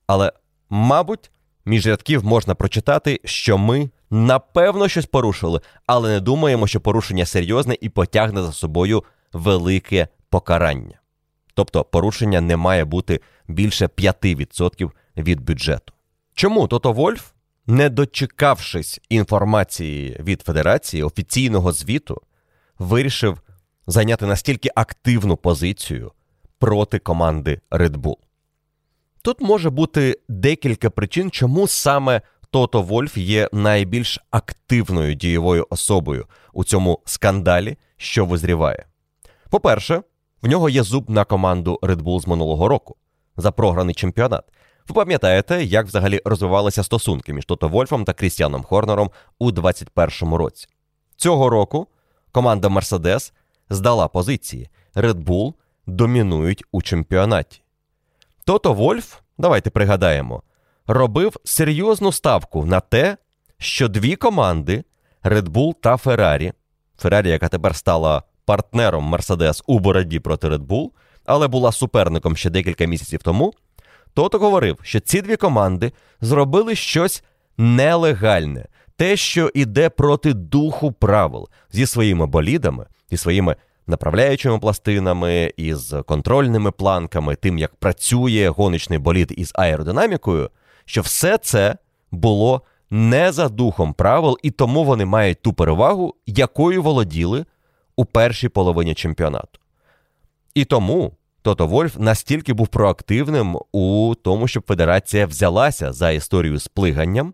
Але, 0.05 0.31
мабуть, 0.69 1.31
між 1.65 1.87
рядків 1.87 2.25
можна 2.25 2.55
прочитати, 2.55 3.19
що 3.23 3.57
ми 3.57 3.89
напевно 4.09 4.87
щось 4.87 5.05
порушили, 5.05 5.61
але 5.85 6.09
не 6.09 6.19
думаємо, 6.19 6.67
що 6.67 6.81
порушення 6.81 7.25
серйозне 7.25 7.77
і 7.81 7.89
потягне 7.89 8.43
за 8.43 8.51
собою 8.51 9.03
велике 9.33 10.07
покарання. 10.29 10.99
Тобто 11.53 11.83
порушення 11.83 12.41
не 12.41 12.57
має 12.57 12.85
бути 12.85 13.21
більше 13.47 13.85
5% 13.85 14.91
від 15.17 15.41
бюджету. 15.41 15.93
Чому 16.33 16.67
Тото 16.67 16.91
Вольф, 16.93 17.31
не 17.65 17.89
дочекавшись 17.89 19.01
інформації 19.09 20.17
від 20.19 20.41
Федерації 20.41 21.03
офіційного 21.03 21.71
звіту, 21.71 22.21
вирішив 22.79 23.41
зайняти 23.87 24.25
настільки 24.25 24.69
активну 24.75 25.37
позицію 25.37 26.11
проти 26.59 26.99
команди 26.99 27.61
Red 27.71 27.97
Bull? 27.97 28.15
Тут 29.21 29.41
може 29.41 29.69
бути 29.69 30.19
декілька 30.29 30.89
причин, 30.89 31.31
чому 31.31 31.67
саме 31.67 32.21
Тото 32.51 32.81
Вольф 32.81 33.17
є 33.17 33.49
найбільш 33.53 34.19
активною 34.31 35.13
дієвою 35.13 35.67
особою 35.69 36.25
у 36.53 36.63
цьому 36.63 36.99
скандалі, 37.05 37.77
що 37.97 38.25
визріває. 38.25 38.85
По-перше, 39.49 40.01
в 40.41 40.47
нього 40.47 40.69
є 40.69 40.83
зуб 40.83 41.09
на 41.09 41.25
команду 41.25 41.79
Red 41.81 42.01
Bull 42.01 42.21
з 42.21 42.27
минулого 42.27 42.67
року 42.67 42.95
за 43.37 43.51
програний 43.51 43.95
чемпіонат. 43.95 44.43
Ви 44.87 44.93
пам'ятаєте, 44.93 45.63
як 45.63 45.85
взагалі 45.85 46.21
розвивалися 46.25 46.83
стосунки 46.83 47.33
між 47.33 47.45
Тото 47.45 47.67
Вольфом 47.67 48.05
та 48.05 48.13
Крістіаном 48.13 48.63
Хорнером 48.63 49.11
у 49.39 49.51
2021 49.51 50.33
році. 50.33 50.67
Цього 51.15 51.49
року 51.49 51.87
команда 52.31 52.69
Мерседес 52.69 53.33
здала 53.69 54.07
позиції. 54.07 54.69
Red 54.95 55.23
Bull 55.23 55.53
домінують 55.87 56.63
у 56.71 56.81
чемпіонаті. 56.81 57.61
Тото 58.45 58.73
Вольф, 58.73 59.15
давайте 59.37 59.69
пригадаємо, 59.69 60.43
робив 60.87 61.37
серйозну 61.43 62.11
ставку 62.11 62.65
на 62.65 62.79
те, 62.79 63.17
що 63.57 63.87
дві 63.87 64.15
команди 64.15 64.83
Red 65.23 65.49
Bull 65.49 65.73
та 65.81 65.95
Ferrari, 65.95 66.53
Ferrari, 67.03 67.27
яка 67.27 67.47
тепер 67.47 67.75
стала 67.75 68.23
партнером 68.45 69.15
Mercedes 69.15 69.63
у 69.67 69.79
боротьбі 69.79 70.19
проти 70.19 70.47
Red 70.47 70.67
Bull, 70.67 70.89
але 71.25 71.47
була 71.47 71.71
суперником 71.71 72.35
ще 72.35 72.49
декілька 72.49 72.85
місяців 72.85 73.23
тому. 73.23 73.53
Тото 74.13 74.39
говорив, 74.39 74.79
що 74.81 74.99
ці 74.99 75.21
дві 75.21 75.35
команди 75.35 75.91
зробили 76.21 76.75
щось 76.75 77.23
нелегальне, 77.57 78.65
те, 78.95 79.17
що 79.17 79.51
йде 79.53 79.89
проти 79.89 80.33
духу 80.33 80.91
правил 80.91 81.49
зі 81.71 81.85
своїми 81.85 82.25
болідами, 82.25 82.85
зі 83.11 83.17
своїми 83.17 83.55
направляючими 83.87 84.59
пластинами, 84.59 85.53
із 85.57 85.95
контрольними 86.05 86.71
планками, 86.71 87.35
тим, 87.35 87.57
як 87.57 87.75
працює 87.75 88.53
гоночний 88.55 88.99
болід 88.99 89.33
із 89.37 89.51
аеродинамікою, 89.55 90.49
що 90.85 91.01
все 91.01 91.37
це 91.37 91.75
було 92.11 92.61
не 92.89 93.31
за 93.31 93.49
духом 93.49 93.93
правил, 93.93 94.37
і 94.43 94.51
тому 94.51 94.83
вони 94.83 95.05
мають 95.05 95.41
ту 95.41 95.53
перевагу, 95.53 96.15
якою 96.25 96.83
володіли 96.83 97.45
у 97.95 98.05
першій 98.05 98.49
половині 98.49 98.93
чемпіонату. 98.95 99.59
І 100.53 100.65
тому 100.65 101.13
Тото 101.47 101.67
Вольф 101.67 101.97
настільки 101.99 102.53
був 102.53 102.67
проактивним 102.67 103.57
у 103.71 104.15
тому, 104.23 104.47
щоб 104.47 104.63
федерація 104.67 105.25
взялася 105.25 105.93
за 105.93 106.11
історію 106.11 106.59
з 106.59 106.67
плиганням, 106.67 107.33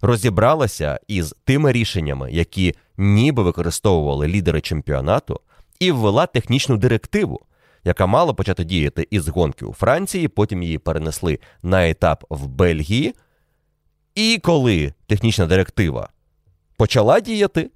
розібралася 0.00 1.00
із 1.08 1.34
тими 1.44 1.72
рішеннями, 1.72 2.32
які 2.32 2.74
ніби 2.96 3.42
використовували 3.42 4.28
лідери 4.28 4.60
чемпіонату, 4.60 5.40
і 5.80 5.92
ввела 5.92 6.26
технічну 6.26 6.76
директиву, 6.76 7.40
яка 7.84 8.06
мала 8.06 8.34
почати 8.34 8.64
діяти 8.64 9.06
із 9.10 9.28
гонки 9.28 9.64
у 9.64 9.72
Франції, 9.72 10.28
потім 10.28 10.62
її 10.62 10.78
перенесли 10.78 11.38
на 11.62 11.88
етап 11.88 12.24
в 12.30 12.46
Бельгії. 12.46 13.14
І 14.14 14.40
коли 14.42 14.94
технічна 15.06 15.46
директива 15.46 16.08
почала 16.76 17.20
діяти, 17.20 17.70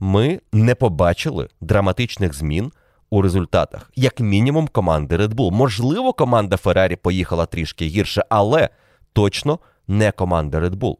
ми 0.00 0.40
не 0.52 0.74
побачили 0.74 1.48
драматичних 1.60 2.34
змін 2.34 2.72
у 3.10 3.22
результатах, 3.22 3.90
як 3.96 4.20
мінімум, 4.20 4.68
команди 4.68 5.16
Red 5.16 5.34
Bull. 5.34 5.50
Можливо, 5.50 6.12
команда 6.12 6.56
Феррарі 6.56 6.96
поїхала 6.96 7.46
трішки 7.46 7.86
гірше, 7.86 8.24
але 8.28 8.68
точно 9.12 9.58
не 9.88 10.12
команда 10.12 10.60
Red 10.60 10.74
Bull. 10.74 10.96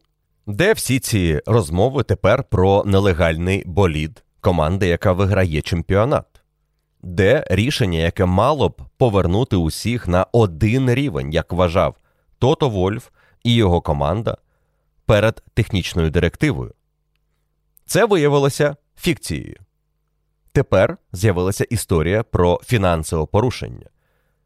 Де 0.47 0.73
всі 0.73 0.99
ці 0.99 1.41
розмови 1.47 2.03
тепер 2.03 2.45
про 2.45 2.85
нелегальний 2.87 3.63
болід 3.67 4.25
команди, 4.41 4.87
яка 4.87 5.13
виграє 5.13 5.63
чемпіонат? 5.63 6.27
Де 7.03 7.45
рішення, 7.51 7.99
яке 7.99 8.25
мало 8.25 8.69
б 8.69 8.83
повернути 8.97 9.57
усіх 9.57 10.09
на 10.09 10.27
один 10.33 10.95
рівень, 10.95 11.33
як 11.33 11.53
вважав 11.53 11.97
Тото 12.39 12.69
Вольф 12.69 13.09
і 13.45 13.55
його 13.55 13.81
команда 13.81 14.37
перед 15.07 15.43
технічною 15.55 16.11
директивою? 16.11 16.75
Це 17.87 18.05
виявилося 18.05 18.77
фікцією. 18.97 19.57
Тепер 20.53 20.97
з'явилася 21.13 21.65
історія 21.65 22.23
про 22.23 22.61
фінансове 22.65 23.27
порушення. 23.27 23.87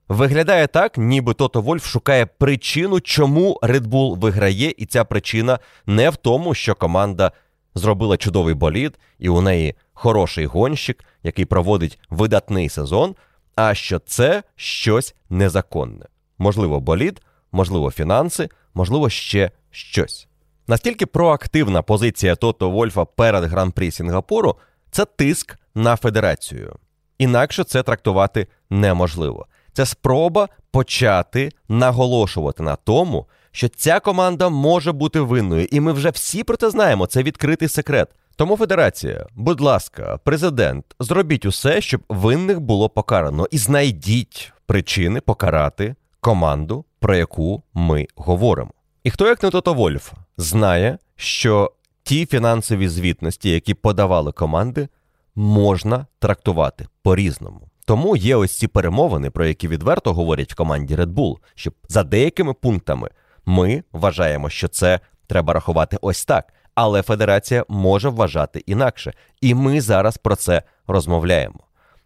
Виглядає 0.09 0.67
так, 0.67 0.99
ніби 0.99 1.35
Тото 1.35 1.61
Вольф 1.61 1.87
шукає 1.87 2.27
причину, 2.27 3.01
чому 3.01 3.61
Red 3.63 3.87
Bull 3.87 4.19
виграє, 4.19 4.75
і 4.77 4.87
ця 4.87 5.05
причина 5.05 5.59
не 5.87 6.11
в 6.11 6.17
тому, 6.17 6.55
що 6.55 6.75
команда 6.75 7.33
зробила 7.77 8.17
чудовий 8.17 8.55
болід, 8.55 8.99
і 9.19 9.29
у 9.29 9.41
неї 9.41 9.75
хороший 9.93 10.47
гонщик, 10.47 11.05
який 11.23 11.45
проводить 11.45 11.99
видатний 12.11 12.69
сезон, 12.69 13.15
а 13.57 13.75
що 13.75 13.99
це 13.99 14.43
щось 14.57 15.15
незаконне. 15.31 16.07
Можливо, 16.39 16.81
болід, 16.81 17.21
можливо, 17.53 17.91
фінанси, 17.91 18.49
можливо, 18.75 19.11
ще 19.11 19.51
щось. 19.71 20.29
Настільки 20.67 21.07
проактивна 21.07 21.83
позиція 21.83 22.37
Тото 22.37 22.71
Вольфа 22.71 23.05
перед 23.05 23.45
гран-прі 23.45 23.91
Сінгапуру 23.91 24.57
це 24.91 25.05
тиск 25.05 25.59
на 25.75 25.97
федерацію. 25.97 26.77
Інакше 27.19 27.65
це 27.65 27.83
трактувати 27.83 28.47
неможливо. 28.71 29.47
Це 29.73 29.87
спроба 29.87 30.49
почати 30.71 31.53
наголошувати 31.69 32.63
на 32.63 32.77
тому, 32.77 33.27
що 33.57 33.69
ця 33.69 34.01
команда 34.01 34.49
може 34.49 34.93
бути 34.93 35.21
винною, 35.21 35.69
і 35.71 35.81
ми 35.81 35.93
вже 35.93 36.11
всі 36.11 36.45
про 36.45 36.57
це 36.57 36.71
знаємо. 36.71 37.07
Це 37.07 37.23
відкритий 37.23 37.69
секрет. 37.69 38.09
Тому 38.37 38.57
федерація, 38.57 39.27
будь 39.35 39.61
ласка, 39.61 40.19
президент, 40.25 40.85
зробіть 41.01 41.47
усе, 41.47 41.81
щоб 41.81 42.01
винних 42.09 42.61
було 42.61 42.89
покарано, 42.89 43.47
і 43.51 43.59
знайдіть 43.59 44.53
причини 44.67 45.21
покарати 45.21 45.95
команду, 46.21 46.85
про 47.01 47.17
яку 47.17 47.63
ми 47.75 48.07
говоримо. 48.17 48.71
І 49.05 49.11
хто, 49.11 49.27
як 49.27 49.43
не 49.43 49.51
Тото 49.51 49.75
Вольф, 49.75 50.13
знає, 50.37 50.99
що 51.17 51.73
ті 52.03 52.27
фінансові 52.27 52.89
звітності, 52.89 53.51
які 53.51 53.75
подавали 53.75 54.33
команди, 54.33 54.89
можна 55.35 56.07
трактувати 56.19 56.87
по-різному. 57.03 57.61
Тому 57.85 58.17
є 58.17 58.37
ось 58.37 58.59
ці 58.59 58.67
перемовини, 58.67 59.31
про 59.31 59.47
які 59.47 59.69
відверто 59.69 60.15
говорять 60.15 60.53
в 60.53 60.57
команді 60.57 60.97
Red 60.97 61.15
Bull, 61.15 61.37
що 61.55 61.73
за 61.89 62.03
деякими 62.03 62.55
пунктами 62.55 63.09
ми 63.47 63.83
вважаємо, 63.93 64.51
що 64.51 64.69
це 64.69 65.01
треба 65.27 65.53
рахувати 65.53 65.99
ось 66.01 66.25
так. 66.25 66.53
Але 66.75 67.03
федерація 67.03 67.65
може 67.69 68.09
вважати 68.09 68.63
інакше. 68.67 69.13
І 69.41 69.55
ми 69.55 69.81
зараз 69.81 70.17
про 70.17 70.37
це 70.37 70.63
розмовляємо. 70.87 71.61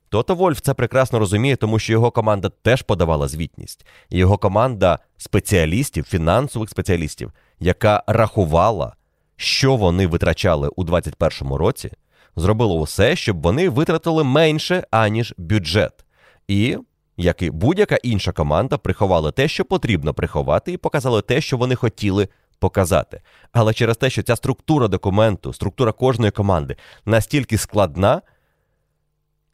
Тото 0.09 0.35
Вольф 0.35 0.61
це 0.61 0.75
прекрасно 0.75 1.19
розуміє, 1.19 1.57
тому 1.57 1.79
що 1.79 1.93
його 1.93 2.11
команда 2.11 2.49
теж 2.49 2.83
подавала 2.83 3.29
звітність. 3.29 3.87
Його 4.11 4.39
команда 4.39 4.99
спеціалістів, 5.17 6.05
фінансових 6.05 6.71
спеціалістів, 6.71 7.33
яка 7.61 8.03
рахувала, 8.07 8.95
що 9.37 9.77
вони 9.77 10.07
витрачали 10.07 10.69
у 10.77 10.85
2021 10.85 11.55
році, 11.55 11.91
зробила 12.37 12.75
усе, 12.75 13.17
щоб 13.17 13.43
вони 13.43 13.69
витратили 13.69 14.25
менше, 14.25 14.85
аніж 14.91 15.35
бюджет. 15.39 16.05
І, 16.49 16.79
як 17.21 17.43
і 17.43 17.51
будь-яка 17.51 17.97
інша 18.03 18.33
команда, 18.33 18.79
приховали 18.79 19.33
те, 19.33 19.49
що 19.49 19.65
потрібно 19.65 20.15
приховати, 20.15 20.73
і 20.73 20.77
показали 20.77 21.23
те, 21.23 21.41
що 21.41 21.57
вони 21.57 21.75
хотіли 21.75 22.29
показати. 22.59 23.21
Але 23.53 23.75
через 23.75 23.97
те, 23.97 24.11
що 24.11 24.23
ця 24.23 24.37
структура 24.37 24.89
документу, 24.89 25.53
структура 25.53 25.93
кожної 25.93 26.31
команди 26.31 26.77
настільки 27.05 27.59
складна. 27.59 28.23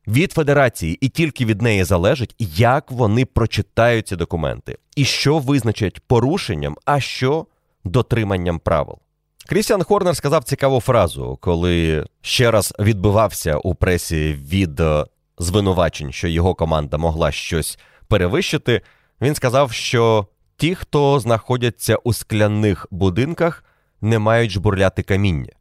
Від 0.08 0.32
федерації 0.32 0.98
і 1.00 1.08
тільки 1.08 1.44
від 1.44 1.62
неї 1.62 1.84
залежить, 1.84 2.34
як 2.38 2.90
вони 2.90 3.24
прочитають 3.24 4.08
ці 4.08 4.16
документи, 4.16 4.78
і 4.96 5.04
що 5.04 5.38
визначать 5.38 6.00
порушенням, 6.00 6.76
а 6.84 7.00
що 7.00 7.46
дотриманням 7.84 8.58
правил. 8.58 8.98
Крістіан 9.46 9.82
Хорнер 9.82 10.16
сказав 10.16 10.44
цікаву 10.44 10.80
фразу, 10.80 11.38
коли 11.40 12.04
ще 12.20 12.50
раз 12.50 12.74
відбивався 12.78 13.56
у 13.56 13.74
пресі 13.74 14.32
від 14.32 14.80
е, 14.80 15.04
звинувачень, 15.38 16.12
що 16.12 16.28
його 16.28 16.54
команда 16.54 16.96
могла 16.96 17.32
щось 17.32 17.78
перевищити. 18.08 18.82
Він 19.20 19.34
сказав, 19.34 19.72
що 19.72 20.26
ті, 20.56 20.74
хто 20.74 21.20
знаходяться 21.20 21.96
у 21.96 22.12
скляних 22.12 22.86
будинках, 22.90 23.64
не 24.00 24.18
мають 24.18 24.50
жбурляти 24.50 25.02
каміння. 25.02 25.52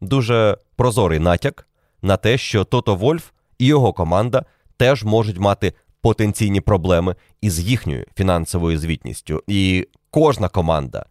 Дуже 0.00 0.58
прозорий 0.76 1.18
натяк 1.18 1.68
на 2.02 2.16
те, 2.16 2.38
що 2.38 2.64
Тото 2.64 2.94
Вольф 2.94 3.30
і 3.58 3.66
його 3.66 3.92
команда 3.92 4.44
теж 4.76 5.04
можуть 5.04 5.38
мати 5.38 5.72
потенційні 6.00 6.60
проблеми 6.60 7.16
із 7.40 7.60
їхньою 7.60 8.06
фінансовою 8.16 8.78
звітністю. 8.78 9.42
І 9.46 9.88
кожна 10.10 10.48
команда 10.48 11.06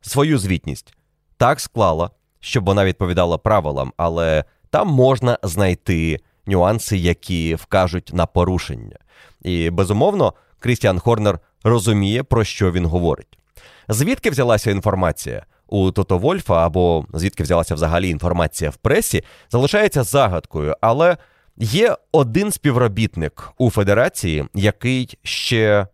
свою 0.00 0.38
звітність 0.38 0.94
так 1.36 1.60
склала, 1.60 2.10
щоб 2.40 2.64
вона 2.64 2.84
відповідала 2.84 3.38
правилам, 3.38 3.92
але 3.96 4.44
там 4.70 4.88
можна 4.88 5.38
знайти 5.42 6.20
нюанси, 6.48 6.96
які 6.96 7.54
вкажуть 7.54 8.10
на 8.14 8.26
порушення. 8.26 8.96
І 9.42 9.70
безумовно, 9.70 10.34
Крістіан 10.58 10.98
Хорнер 10.98 11.38
розуміє, 11.64 12.22
про 12.22 12.44
що 12.44 12.72
він 12.72 12.86
говорить. 12.86 13.38
Звідки 13.88 14.30
взялася 14.30 14.70
інформація 14.70 15.46
у 15.68 15.90
Тото 15.90 16.18
Вольфа, 16.18 16.66
або 16.66 17.06
звідки 17.14 17.42
взялася 17.42 17.74
взагалі 17.74 18.08
інформація 18.08 18.70
в 18.70 18.76
пресі, 18.76 19.24
залишається 19.50 20.02
загадкою, 20.02 20.76
але 20.80 21.16
є 21.56 21.96
один 22.12 22.52
співробітник 22.52 23.52
у 23.58 23.70
федерації, 23.70 24.44
який 24.54 25.18
ще 25.22 25.86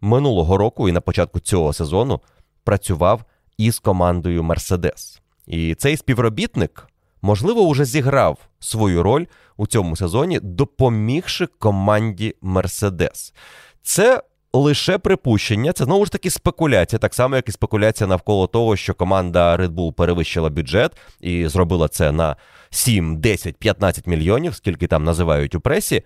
минулого 0.00 0.56
року 0.56 0.88
і 0.88 0.92
на 0.92 1.00
початку 1.00 1.40
цього 1.40 1.72
сезону 1.72 2.20
працював 2.64 3.24
із 3.58 3.78
командою 3.78 4.42
Мерседес. 4.42 5.20
І 5.46 5.74
цей 5.74 5.96
співробітник, 5.96 6.86
можливо, 7.22 7.60
уже 7.62 7.84
зіграв 7.84 8.38
свою 8.58 9.02
роль 9.02 9.26
у 9.56 9.66
цьому 9.66 9.96
сезоні, 9.96 10.40
допомігши 10.42 11.46
команді 11.46 12.36
Мерседес. 12.42 13.34
Це 13.82 14.22
лише 14.52 14.98
припущення, 14.98 15.72
це 15.72 15.84
знову 15.84 16.04
ж 16.04 16.12
таки 16.12 16.30
спекуляція, 16.30 16.98
так 16.98 17.14
само, 17.14 17.36
як 17.36 17.48
і 17.48 17.52
спекуляція 17.52 18.06
навколо 18.08 18.46
того, 18.46 18.76
що 18.76 18.94
команда 18.94 19.56
Red 19.56 19.68
Bull 19.68 19.92
перевищила 19.92 20.50
бюджет 20.50 20.96
і 21.20 21.48
зробила 21.48 21.88
це 21.88 22.12
на 22.12 22.36
7, 22.70 23.20
10, 23.20 23.56
15 23.56 24.06
мільйонів, 24.06 24.54
скільки 24.54 24.86
там 24.86 25.04
називають 25.04 25.54
у 25.54 25.60
пресі. 25.60 26.02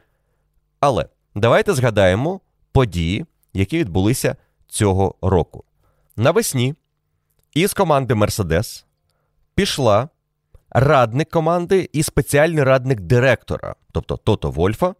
Але 0.81 1.07
давайте 1.35 1.75
згадаємо 1.75 2.41
події, 2.73 3.27
які 3.55 3.79
відбулися 3.79 4.37
цього 4.69 5.15
року. 5.23 5.65
Навесні 6.17 6.75
із 7.55 7.75
команди 7.75 8.15
Мерседес 8.15 8.87
пішла 9.55 10.09
радник 10.71 11.31
команди 11.31 11.91
і 11.93 12.03
спеціальний 12.03 12.63
радник 12.65 13.01
директора, 13.01 13.75
тобто 13.93 14.17
Тото 14.17 14.51
Вольфа, 14.51 14.95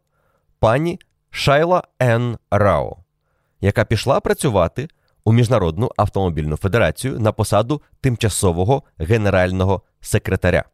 пані 0.59 0.99
Шайла 1.31 1.83
Н. 2.03 2.39
Рао, 2.51 2.97
яка 3.61 3.85
пішла 3.85 4.21
працювати 4.21 4.89
у 5.25 5.33
Міжнародну 5.33 5.91
автомобільну 5.97 6.57
федерацію 6.57 7.19
на 7.19 7.33
посаду 7.33 7.83
тимчасового 8.01 8.83
генерального 8.99 9.83
секретаря. 10.01 10.65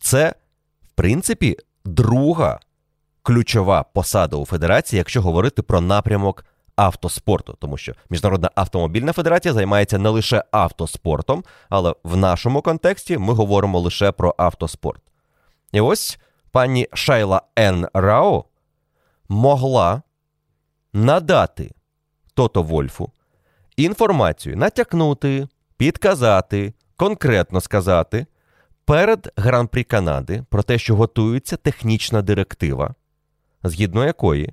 Це, 0.00 0.34
в 0.82 0.88
принципі, 0.88 1.56
друга 1.84 2.60
ключова 3.22 3.82
посада 3.82 4.36
у 4.36 4.46
федерації, 4.46 4.98
якщо 4.98 5.22
говорити 5.22 5.62
про 5.62 5.80
напрямок 5.80 6.44
автоспорту, 6.76 7.56
тому 7.60 7.76
що 7.76 7.92
Міжнародна 8.10 8.50
автомобільна 8.54 9.12
федерація 9.12 9.54
займається 9.54 9.98
не 9.98 10.08
лише 10.08 10.44
автоспортом, 10.50 11.44
але 11.68 11.94
в 12.04 12.16
нашому 12.16 12.62
контексті 12.62 13.18
ми 13.18 13.34
говоримо 13.34 13.80
лише 13.80 14.12
про 14.12 14.34
автоспорт. 14.38 15.02
І 15.72 15.80
ось 15.80 16.18
пані 16.50 16.88
Шайла 16.92 17.42
Н. 17.58 17.88
Рао 17.94 18.44
могла 19.28 20.02
надати 20.92 21.70
Тото 22.34 22.62
Вольфу 22.62 23.10
інформацію, 23.76 24.56
натякнути, 24.56 25.48
підказати, 25.76 26.72
конкретно 26.96 27.60
сказати 27.60 28.26
перед 28.84 29.32
Гран-прі 29.36 29.84
Канади 29.84 30.44
про 30.48 30.62
те, 30.62 30.78
що 30.78 30.96
готується 30.96 31.56
технічна 31.56 32.22
директива, 32.22 32.94
згідно 33.62 34.04
якої 34.04 34.52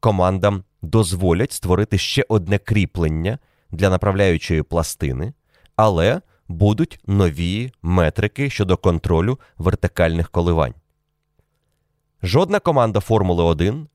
командам 0.00 0.64
дозволять 0.82 1.52
створити 1.52 1.98
ще 1.98 2.24
одне 2.28 2.58
кріплення 2.58 3.38
для 3.70 3.90
направляючої 3.90 4.62
пластини, 4.62 5.32
але 5.76 6.20
будуть 6.48 7.00
нові 7.06 7.72
метрики 7.82 8.50
щодо 8.50 8.76
контролю 8.76 9.38
вертикальних 9.58 10.30
коливань. 10.30 10.74
Жодна 12.22 12.60
команда 12.60 13.00
Формули 13.00 13.44
1 13.44 13.88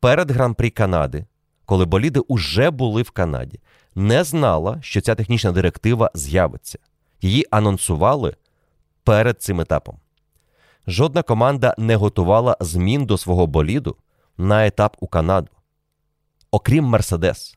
перед 0.00 0.30
Гран-прі 0.30 0.70
Канади, 0.70 1.26
коли 1.64 1.84
боліди 1.84 2.20
уже 2.20 2.70
були 2.70 3.02
в 3.02 3.10
Канаді, 3.10 3.60
не 3.94 4.24
знала, 4.24 4.78
що 4.82 5.00
ця 5.00 5.14
технічна 5.14 5.52
директива 5.52 6.10
з'явиться. 6.14 6.78
Її 7.22 7.46
анонсували 7.50 8.36
перед 9.04 9.42
цим 9.42 9.60
етапом. 9.60 9.98
Жодна 10.86 11.22
команда 11.22 11.74
не 11.78 11.96
готувала 11.96 12.56
змін 12.60 13.06
до 13.06 13.18
свого 13.18 13.46
боліду 13.46 13.96
на 14.38 14.66
етап 14.66 14.96
у 15.00 15.06
Канаду, 15.06 15.48
окрім 16.54 16.84
Мерседес, 16.84 17.56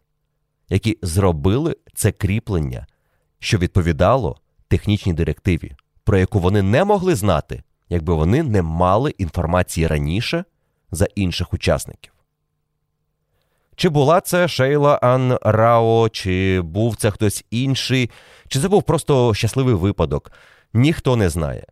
які 0.69 0.97
зробили 1.01 1.75
це 1.95 2.11
кріплення, 2.11 2.87
що 3.39 3.57
відповідало 3.57 4.37
технічній 4.67 5.13
директиві, 5.13 5.75
про 6.03 6.17
яку 6.17 6.39
вони 6.39 6.61
не 6.61 6.83
могли 6.83 7.15
знати, 7.15 7.63
якби 7.89 8.13
вони 8.13 8.43
не 8.43 8.61
мали 8.61 9.13
інформації 9.17 9.87
раніше 9.87 10.43
за 10.91 11.05
інших 11.15 11.53
учасників. 11.53 12.13
Чи 13.75 13.89
була 13.89 14.21
це 14.21 14.47
Шейла 14.47 14.95
Ан 14.95 15.37
Рао, 15.41 16.09
чи 16.09 16.61
був 16.61 16.95
це 16.95 17.11
хтось 17.11 17.45
інший, 17.51 18.11
чи 18.47 18.59
це 18.59 18.67
був 18.67 18.83
просто 18.83 19.33
щасливий 19.33 19.75
випадок, 19.75 20.31
ніхто 20.73 21.15
не 21.15 21.29
знає. 21.29 21.65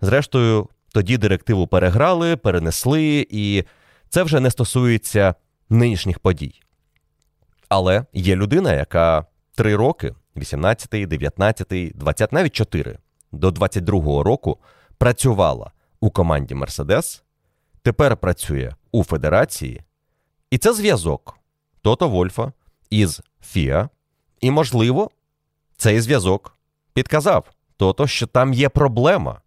Зрештою, 0.00 0.68
тоді 0.92 1.18
директиву 1.18 1.66
переграли, 1.66 2.36
перенесли, 2.36 3.26
і 3.30 3.64
це 4.08 4.22
вже 4.22 4.40
не 4.40 4.50
стосується 4.50 5.34
нинішніх 5.70 6.18
подій. 6.18 6.60
Але 7.68 8.04
є 8.12 8.36
людина, 8.36 8.74
яка 8.74 9.26
три 9.54 9.76
роки, 9.76 10.14
18, 10.36 11.08
19, 11.08 11.92
20, 11.94 12.32
навіть 12.32 12.52
4, 12.52 12.98
до 13.32 13.50
22-го 13.50 14.22
року 14.22 14.58
працювала 14.98 15.70
у 16.00 16.10
команді 16.10 16.54
Мерседес, 16.54 17.22
тепер 17.82 18.16
працює 18.16 18.72
у 18.92 19.04
Федерації, 19.04 19.82
і 20.50 20.58
це 20.58 20.72
зв'язок 20.72 21.38
Тото 21.82 22.08
Вольфа 22.08 22.52
із 22.90 23.22
Фіа. 23.42 23.88
І, 24.40 24.50
можливо, 24.50 25.10
цей 25.76 26.00
зв'язок 26.00 26.58
підказав 26.92 27.50
Тото, 27.76 28.06
що 28.06 28.26
там 28.26 28.52
є 28.52 28.68
проблема 28.68 29.40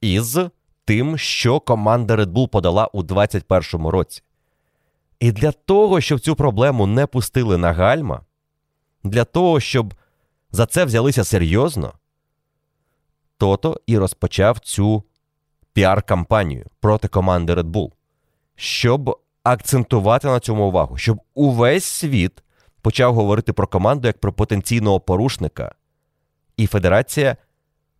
із 0.00 0.38
тим, 0.84 1.18
що 1.18 1.60
команда 1.60 2.16
Red 2.16 2.32
Bull 2.32 2.48
подала 2.48 2.86
у 2.86 3.02
2021 3.02 3.86
році. 3.86 4.22
І 5.20 5.32
для 5.32 5.52
того, 5.52 6.00
щоб 6.00 6.20
цю 6.20 6.36
проблему 6.36 6.86
не 6.86 7.06
пустили 7.06 7.58
на 7.58 7.72
гальма, 7.72 8.20
для 9.04 9.24
того, 9.24 9.60
щоб 9.60 9.94
за 10.52 10.66
це 10.66 10.84
взялися 10.84 11.24
серйозно, 11.24 11.94
Тото 13.38 13.80
і 13.86 13.98
розпочав 13.98 14.58
цю 14.58 15.02
піар-кампанію 15.74 16.66
проти 16.80 17.08
команди 17.08 17.54
Red 17.54 17.70
Bull, 17.70 17.92
щоб 18.54 19.20
акцентувати 19.42 20.28
на 20.28 20.40
цьому 20.40 20.68
увагу, 20.68 20.98
щоб 20.98 21.20
увесь 21.34 21.84
світ 21.84 22.42
почав 22.82 23.14
говорити 23.14 23.52
про 23.52 23.66
команду 23.66 24.06
як 24.06 24.20
про 24.20 24.32
потенційного 24.32 25.00
порушника, 25.00 25.74
і 26.56 26.66
Федерація 26.66 27.36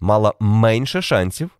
мала 0.00 0.34
менше 0.40 1.02
шансів 1.02 1.50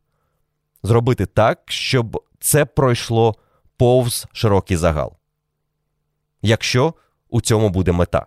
зробити 0.82 1.26
так, 1.26 1.62
щоб 1.66 2.24
це 2.40 2.64
пройшло 2.64 3.34
повз 3.76 4.26
широкий 4.32 4.76
загал. 4.76 5.19
Якщо 6.42 6.94
у 7.28 7.40
цьому 7.40 7.68
буде 7.68 7.92
мета, 7.92 8.26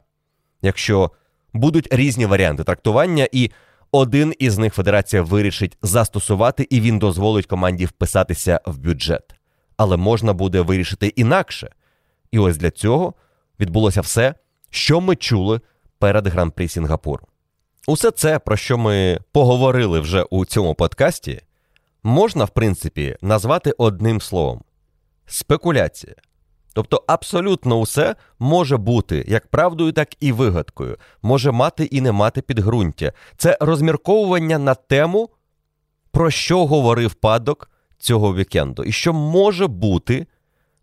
якщо 0.61 1.11
будуть 1.53 1.93
різні 1.93 2.25
варіанти 2.25 2.63
трактування, 2.63 3.27
і 3.31 3.51
один 3.91 4.33
із 4.39 4.57
них 4.57 4.73
Федерація 4.73 5.21
вирішить 5.21 5.77
застосувати, 5.81 6.67
і 6.69 6.81
він 6.81 6.99
дозволить 6.99 7.45
команді 7.45 7.85
вписатися 7.85 8.59
в 8.65 8.77
бюджет. 8.77 9.35
Але 9.77 9.97
можна 9.97 10.33
буде 10.33 10.61
вирішити 10.61 11.07
інакше. 11.07 11.69
І 12.31 12.39
ось 12.39 12.57
для 12.57 12.71
цього 12.71 13.13
відбулося 13.59 14.01
все, 14.01 14.35
що 14.69 15.01
ми 15.01 15.15
чули 15.15 15.61
перед 15.99 16.27
гран-прі 16.27 16.67
Сінгапуру. 16.67 17.27
Усе 17.87 18.11
це, 18.11 18.39
про 18.39 18.57
що 18.57 18.77
ми 18.77 19.19
поговорили 19.31 19.99
вже 19.99 20.23
у 20.23 20.45
цьому 20.45 20.75
подкасті, 20.75 21.41
можна, 22.03 22.45
в 22.45 22.49
принципі, 22.49 23.17
назвати 23.21 23.71
одним 23.77 24.21
словом 24.21 24.63
спекуляція. 25.25 26.15
Тобто 26.73 27.03
абсолютно 27.07 27.79
усе 27.79 28.15
може 28.39 28.77
бути 28.77 29.25
як 29.27 29.47
правдою, 29.47 29.91
так 29.91 30.09
і 30.19 30.31
вигадкою, 30.31 30.97
може 31.21 31.51
мати 31.51 31.83
і 31.83 32.01
не 32.01 32.11
мати 32.11 32.41
підґрунтя. 32.41 33.13
Це 33.37 33.57
розмірковування 33.61 34.57
на 34.57 34.75
тему, 34.75 35.29
про 36.11 36.31
що 36.31 36.65
говорив 36.65 37.13
падок 37.13 37.71
цього 37.97 38.35
вікенду, 38.35 38.83
і 38.83 38.91
що 38.91 39.13
може 39.13 39.67
бути 39.67 40.27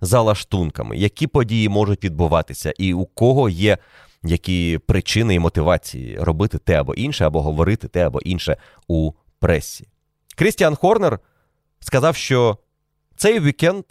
за 0.01 0.21
лаштунками, 0.21 0.97
які 0.97 1.27
події 1.27 1.69
можуть 1.69 2.05
відбуватися, 2.05 2.73
і 2.79 2.95
у 2.95 3.07
кого 3.07 3.49
є 3.49 3.79
які 4.23 4.79
причини 4.87 5.35
і 5.35 5.39
мотивації 5.39 6.19
робити 6.19 6.59
те 6.59 6.81
або 6.81 6.95
інше, 6.95 7.25
або 7.25 7.43
говорити 7.43 7.89
те 7.89 8.07
або 8.07 8.21
інше 8.21 8.57
у 8.89 9.13
пресі. 9.39 9.89
Крістіан 10.37 10.75
Хорнер 10.75 11.19
сказав, 11.81 12.17
що 12.17 12.59
цей 13.17 13.41
вікенд 13.41 13.85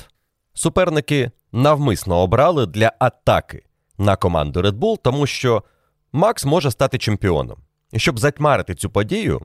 суперники 0.53 1.31
навмисно 1.51 2.15
обрали 2.15 2.65
для 2.65 2.91
атаки 2.99 3.63
на 3.97 4.15
команду 4.15 4.61
Red 4.61 4.79
Bull, 4.79 4.97
тому 5.03 5.27
що 5.27 5.63
Макс 6.11 6.45
може 6.45 6.71
стати 6.71 6.97
чемпіоном. 6.97 7.57
І 7.91 7.99
щоб 7.99 8.19
затьмарити 8.19 8.75
цю 8.75 8.89
подію, 8.89 9.41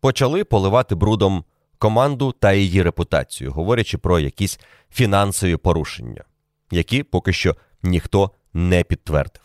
почали 0.00 0.44
поливати 0.44 0.94
брудом 0.94 1.44
команду 1.78 2.32
та 2.32 2.52
її 2.52 2.82
репутацію, 2.82 3.52
говорячи 3.52 3.98
про 3.98 4.20
якісь 4.20 4.60
фінансові 4.90 5.56
порушення, 5.56 6.24
які 6.70 7.02
поки 7.02 7.32
що 7.32 7.56
ніхто 7.82 8.30
не 8.52 8.84
підтвердив. 8.84 9.42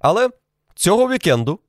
Але 0.00 0.30
цього 0.74 1.08
вікенду 1.08 1.60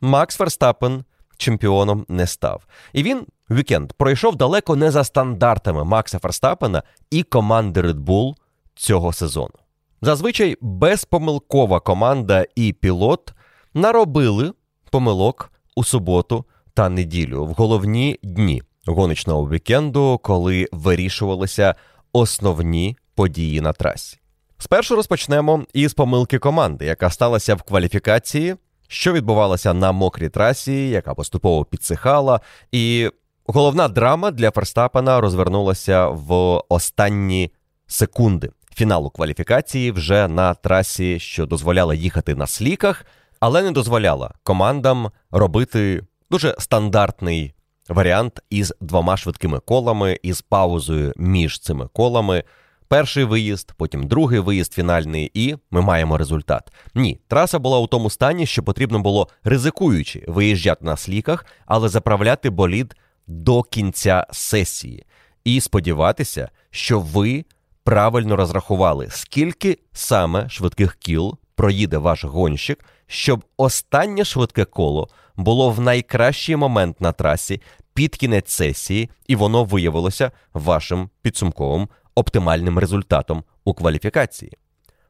Макс 0.00 0.40
Верстапен 0.40 1.04
чемпіоном 1.36 2.06
не 2.08 2.26
став. 2.26 2.66
І 2.92 3.02
він 3.02 3.26
вікенд 3.50 3.92
пройшов 3.92 4.36
далеко 4.36 4.76
не 4.76 4.90
за 4.90 5.04
стандартами 5.04 5.84
Макса 5.84 6.18
Ферстапена 6.18 6.82
і 7.10 7.22
команди 7.22 7.82
Red 7.82 8.04
Bull 8.04 8.34
цього 8.78 9.12
сезону. 9.12 9.54
Зазвичай 10.02 10.56
безпомилкова 10.60 11.80
команда 11.80 12.46
і 12.56 12.72
пілот 12.72 13.32
наробили 13.74 14.52
помилок 14.90 15.52
у 15.76 15.84
суботу 15.84 16.44
та 16.74 16.88
неділю 16.88 17.44
в 17.44 17.52
головні 17.52 18.18
дні 18.22 18.62
гоночного 18.86 19.48
вікенду, 19.48 20.20
коли 20.22 20.66
вирішувалися 20.72 21.74
основні 22.12 22.96
події 23.14 23.60
на 23.60 23.72
трасі. 23.72 24.18
Спершу 24.58 24.96
розпочнемо 24.96 25.64
із 25.72 25.94
помилки 25.94 26.38
команди, 26.38 26.84
яка 26.84 27.10
сталася 27.10 27.54
в 27.54 27.62
кваліфікації, 27.62 28.56
що 28.88 29.12
відбувалася 29.12 29.74
на 29.74 29.92
мокрій 29.92 30.28
трасі, 30.28 30.88
яка 30.88 31.14
поступово 31.14 31.64
підсихала, 31.64 32.40
і 32.72 33.10
головна 33.46 33.88
драма 33.88 34.30
для 34.30 34.50
Ферстапена 34.50 35.20
розвернулася 35.20 36.08
в 36.08 36.32
останні 36.68 37.52
секунди 37.86 38.50
фіналу 38.78 39.10
кваліфікації 39.10 39.90
вже 39.90 40.28
на 40.28 40.54
трасі, 40.54 41.18
що 41.18 41.46
дозволяла 41.46 41.94
їхати 41.94 42.34
на 42.34 42.46
сліках, 42.46 43.06
але 43.40 43.62
не 43.62 43.70
дозволяла 43.70 44.34
командам 44.42 45.10
робити 45.30 46.02
дуже 46.30 46.54
стандартний 46.58 47.54
варіант 47.88 48.40
із 48.50 48.74
двома 48.80 49.16
швидкими 49.16 49.60
колами, 49.60 50.18
із 50.22 50.42
паузою 50.42 51.12
між 51.16 51.58
цими 51.58 51.88
колами. 51.92 52.44
Перший 52.88 53.24
виїзд, 53.24 53.72
потім 53.76 54.06
другий 54.06 54.40
виїзд 54.40 54.72
фінальний, 54.74 55.30
і 55.34 55.56
ми 55.70 55.80
маємо 55.80 56.18
результат. 56.18 56.72
Ні, 56.94 57.20
траса 57.28 57.58
була 57.58 57.78
у 57.78 57.86
тому 57.86 58.10
стані, 58.10 58.46
що 58.46 58.62
потрібно 58.62 59.00
було 59.00 59.28
ризикуючи 59.44 60.24
виїжджати 60.28 60.84
на 60.84 60.96
сліках, 60.96 61.46
але 61.66 61.88
заправляти 61.88 62.50
болід 62.50 62.96
до 63.26 63.62
кінця 63.62 64.26
сесії 64.32 65.04
і 65.44 65.60
сподіватися, 65.60 66.48
що 66.70 67.00
ви 67.00 67.44
правильно 67.88 68.36
розрахували, 68.36 69.06
скільки 69.10 69.78
саме 69.92 70.48
швидких 70.48 70.94
кіл 70.94 71.38
проїде 71.54 71.98
ваш 71.98 72.24
гонщик, 72.24 72.84
щоб 73.06 73.44
останнє 73.56 74.24
швидке 74.24 74.64
коло 74.64 75.08
було 75.36 75.70
в 75.70 75.80
найкращий 75.80 76.56
момент 76.56 77.00
на 77.00 77.12
трасі 77.12 77.62
під 77.94 78.16
кінець 78.16 78.50
сесії, 78.50 79.10
і 79.26 79.36
воно 79.36 79.64
виявилося 79.64 80.30
вашим 80.54 81.10
підсумковим 81.22 81.88
оптимальним 82.14 82.78
результатом 82.78 83.44
у 83.64 83.74
кваліфікації. 83.74 84.52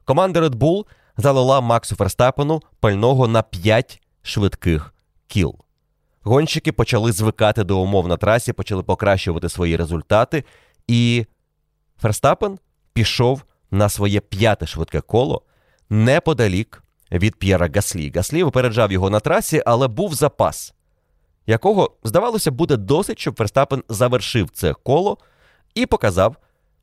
Команда 0.05 0.41
Red 0.41 0.55
Bull 0.55 0.85
залила 1.17 1.61
Максу 1.61 1.95
Ферстапену 1.95 2.61
пального 2.79 3.27
на 3.27 3.41
5 3.41 4.01
швидких 4.21 4.93
кіл. 5.27 5.55
Гонщики 6.21 6.71
почали 6.71 7.11
звикати 7.11 7.63
до 7.63 7.79
умов 7.79 8.07
на 8.07 8.17
трасі, 8.17 8.53
почали 8.53 8.83
покращувати 8.83 9.49
свої 9.49 9.77
результати, 9.77 10.43
і 10.87 11.25
Ферстапен 12.01 12.59
пішов 12.99 13.43
на 13.71 13.89
своє 13.89 14.19
п'яте 14.19 14.67
швидке 14.67 15.01
коло 15.01 15.41
неподалік 15.89 16.83
від 17.11 17.35
П'єра 17.35 17.69
Гаслі. 17.75 18.11
Гаслі 18.15 18.43
випереджав 18.43 18.91
його 18.91 19.09
на 19.09 19.19
трасі, 19.19 19.63
але 19.65 19.87
був 19.87 20.13
запас, 20.13 20.73
якого, 21.47 21.91
здавалося, 22.03 22.51
буде 22.51 22.77
досить, 22.77 23.19
щоб 23.19 23.35
Ферстапен 23.35 23.83
завершив 23.89 24.49
це 24.49 24.73
коло 24.73 25.17
і 25.75 25.85
показав 25.85 26.35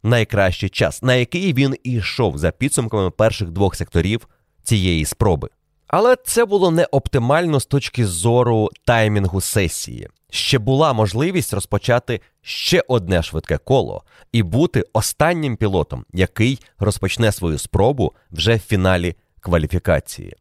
найкращий 0.02 0.68
час, 0.68 1.02
на 1.02 1.14
який 1.14 1.52
він 1.52 1.76
і 1.84 1.92
йшов 1.92 2.38
за 2.38 2.50
підсумками 2.50 3.10
перших 3.10 3.50
двох 3.50 3.76
секторів 3.76 4.28
цієї 4.62 5.04
спроби. 5.04 5.48
Але 5.88 6.16
це 6.24 6.44
було 6.44 6.70
не 6.70 6.84
оптимально 6.84 7.60
з 7.60 7.66
точки 7.66 8.06
зору 8.06 8.70
таймінгу 8.84 9.40
сесії. 9.40 10.08
Ще 10.30 10.58
була 10.58 10.92
можливість 10.92 11.54
розпочати 11.54 12.20
ще 12.42 12.84
одне 12.88 13.22
швидке 13.22 13.58
коло 13.58 14.02
і 14.32 14.42
бути 14.42 14.84
останнім 14.92 15.56
пілотом, 15.56 16.04
який 16.12 16.60
розпочне 16.78 17.32
свою 17.32 17.58
спробу 17.58 18.12
вже 18.30 18.54
в 18.54 18.60
фіналі 18.60 19.16
кваліфікації. 19.40 20.36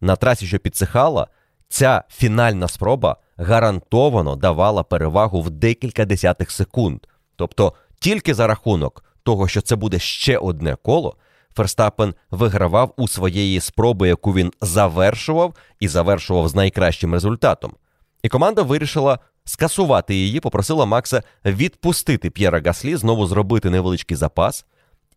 На 0.00 0.16
трасі, 0.16 0.46
що 0.46 0.58
підсихала, 0.58 1.26
ця 1.68 2.04
фінальна 2.08 2.68
спроба 2.68 3.16
гарантовано 3.36 4.36
давала 4.36 4.82
перевагу 4.82 5.42
в 5.42 5.50
декілька 5.50 6.04
десятих 6.04 6.50
секунд. 6.50 7.00
Тобто 7.36 7.72
тільки 8.00 8.34
за 8.34 8.46
рахунок 8.46 9.04
того, 9.22 9.48
що 9.48 9.60
це 9.60 9.76
буде 9.76 9.98
ще 9.98 10.38
одне 10.38 10.76
коло, 10.82 11.16
Ферстапен 11.56 12.14
вигравав 12.30 12.94
у 12.96 13.08
своєї 13.08 13.60
спроби, 13.60 14.08
яку 14.08 14.34
він 14.34 14.52
завершував 14.60 15.54
і 15.80 15.88
завершував 15.88 16.48
з 16.48 16.54
найкращим 16.54 17.12
результатом. 17.12 17.74
І 18.22 18.28
команда 18.28 18.62
вирішила 18.62 19.18
скасувати 19.44 20.14
її, 20.14 20.40
попросила 20.40 20.84
Макса 20.84 21.22
відпустити 21.44 22.30
П'єра 22.30 22.62
Гаслі, 22.66 22.96
знову 22.96 23.26
зробити 23.26 23.70
невеличкий 23.70 24.16
запас 24.16 24.66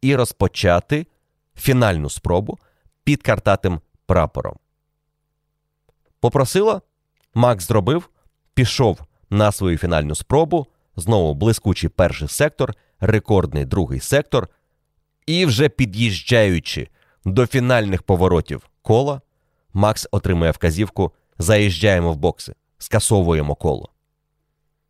і 0.01 0.15
розпочати 0.15 1.07
фінальну 1.55 2.09
спробу 2.09 2.59
під 3.03 3.21
картатим 3.21 3.79
прапором. 4.05 4.55
Попросила, 6.19 6.81
Макс 7.33 7.67
зробив, 7.67 8.09
пішов 8.53 8.99
на 9.29 9.51
свою 9.51 9.77
фінальну 9.77 10.15
спробу. 10.15 10.67
Знову 10.95 11.33
блискучий 11.33 11.89
перший 11.89 12.27
сектор, 12.27 12.73
рекордний 12.99 13.65
другий 13.65 13.99
сектор. 13.99 14.47
І 15.25 15.45
вже 15.45 15.69
під'їжджаючи 15.69 16.87
до 17.25 17.47
фінальних 17.47 18.03
поворотів 18.03 18.69
кола, 18.81 19.21
Макс 19.73 20.07
отримує 20.11 20.51
вказівку: 20.51 21.11
заїжджаємо 21.37 22.13
в 22.13 22.17
бокси, 22.17 22.55
скасовуємо 22.77 23.55
коло. 23.55 23.89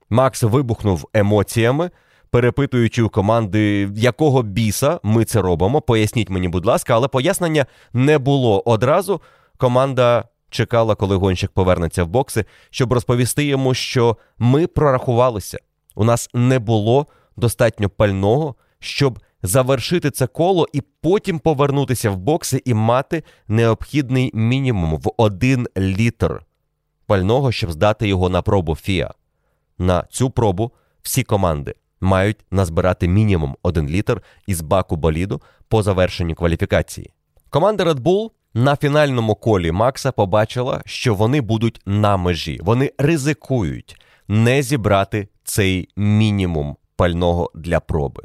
Макс 0.09 0.43
вибухнув 0.43 1.09
емоціями, 1.13 1.91
перепитуючи 2.29 3.03
у 3.03 3.09
команди, 3.09 3.89
якого 3.95 4.43
біса 4.43 4.99
ми 5.03 5.25
це 5.25 5.41
робимо. 5.41 5.81
Поясніть 5.81 6.29
мені, 6.29 6.47
будь 6.47 6.65
ласка, 6.65 6.95
але 6.95 7.07
пояснення 7.07 7.65
не 7.93 8.17
було 8.17 8.63
одразу. 8.65 9.21
Команда 9.57 10.23
чекала, 10.49 10.95
коли 10.95 11.15
гонщик 11.15 11.51
повернеться 11.51 12.03
в 12.03 12.07
бокси, 12.07 12.45
щоб 12.69 12.93
розповісти 12.93 13.45
йому, 13.45 13.73
що 13.73 14.17
ми 14.37 14.67
прорахувалися. 14.67 15.59
У 15.95 16.03
нас 16.03 16.29
не 16.33 16.59
було 16.59 17.07
достатньо 17.37 17.89
пального, 17.89 18.55
щоб 18.79 19.19
завершити 19.45 20.11
це 20.11 20.27
коло 20.27 20.67
і 20.73 20.81
потім 21.01 21.39
повернутися 21.39 22.09
в 22.09 22.17
бокси 22.17 22.61
і 22.65 22.73
мати 22.73 23.23
необхідний 23.47 24.31
мінімум 24.33 24.97
в 24.97 25.11
один 25.17 25.67
літр 25.77 26.45
пального, 27.05 27.51
щоб 27.51 27.71
здати 27.71 28.07
його 28.07 28.29
на 28.29 28.41
пробу 28.41 28.75
ФІА. 28.75 29.13
На 29.77 30.03
цю 30.11 30.29
пробу 30.29 30.71
всі 31.01 31.23
команди 31.23 31.75
мають 32.01 32.45
назбирати 32.51 33.07
мінімум 33.07 33.55
один 33.63 33.89
літр 33.89 34.21
із 34.47 34.61
баку 34.61 34.95
боліду 34.95 35.41
по 35.67 35.83
завершенню 35.83 36.35
кваліфікації. 36.35 37.13
Команда 37.49 37.83
Red 37.83 37.99
Bull 37.99 38.29
на 38.53 38.75
фінальному 38.75 39.35
колі 39.35 39.71
Макса 39.71 40.11
побачила, 40.11 40.81
що 40.85 41.15
вони 41.15 41.41
будуть 41.41 41.81
на 41.85 42.17
межі. 42.17 42.59
Вони 42.63 42.91
ризикують 42.97 44.01
не 44.27 44.61
зібрати 44.61 45.27
цей 45.43 45.89
мінімум 45.95 46.75
пального 46.95 47.51
для 47.55 47.79
проби. 47.79 48.23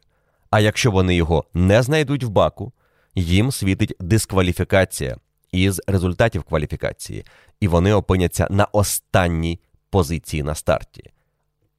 А 0.51 0.61
якщо 0.61 0.91
вони 0.91 1.15
його 1.15 1.45
не 1.55 1.83
знайдуть 1.83 2.25
в 2.25 2.29
баку, 2.29 2.73
їм 3.15 3.53
світить 3.53 3.97
дискваліфікація 4.01 5.17
із 5.53 5.81
результатів 5.87 6.43
кваліфікації, 6.43 7.25
і 7.61 7.69
вони 7.69 7.93
опиняться 7.93 8.47
на 8.51 8.65
останній 8.65 9.61
позиції 9.91 10.43
на 10.43 10.55
старті. 10.55 11.11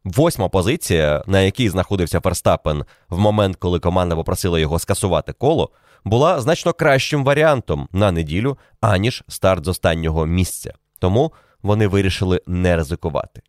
Восьма 0.03 0.49
позиція, 0.49 1.23
на 1.27 1.41
якій 1.41 1.69
знаходився 1.69 2.19
Ферстапен 2.19 2.85
в 3.09 3.17
момент, 3.17 3.55
коли 3.55 3.79
команда 3.79 4.15
попросила 4.15 4.59
його 4.59 4.79
скасувати 4.79 5.33
коло, 5.33 5.69
була 6.03 6.41
значно 6.41 6.73
кращим 6.73 7.23
варіантом 7.23 7.87
на 7.91 8.11
неділю, 8.11 8.57
аніж 8.81 9.23
старт 9.27 9.65
з 9.65 9.67
останнього 9.67 10.25
місця. 10.25 10.73
Тому 10.99 11.33
вони 11.61 11.87
вирішили 11.87 12.41
не 12.47 12.75
ризикувати. 12.75 13.41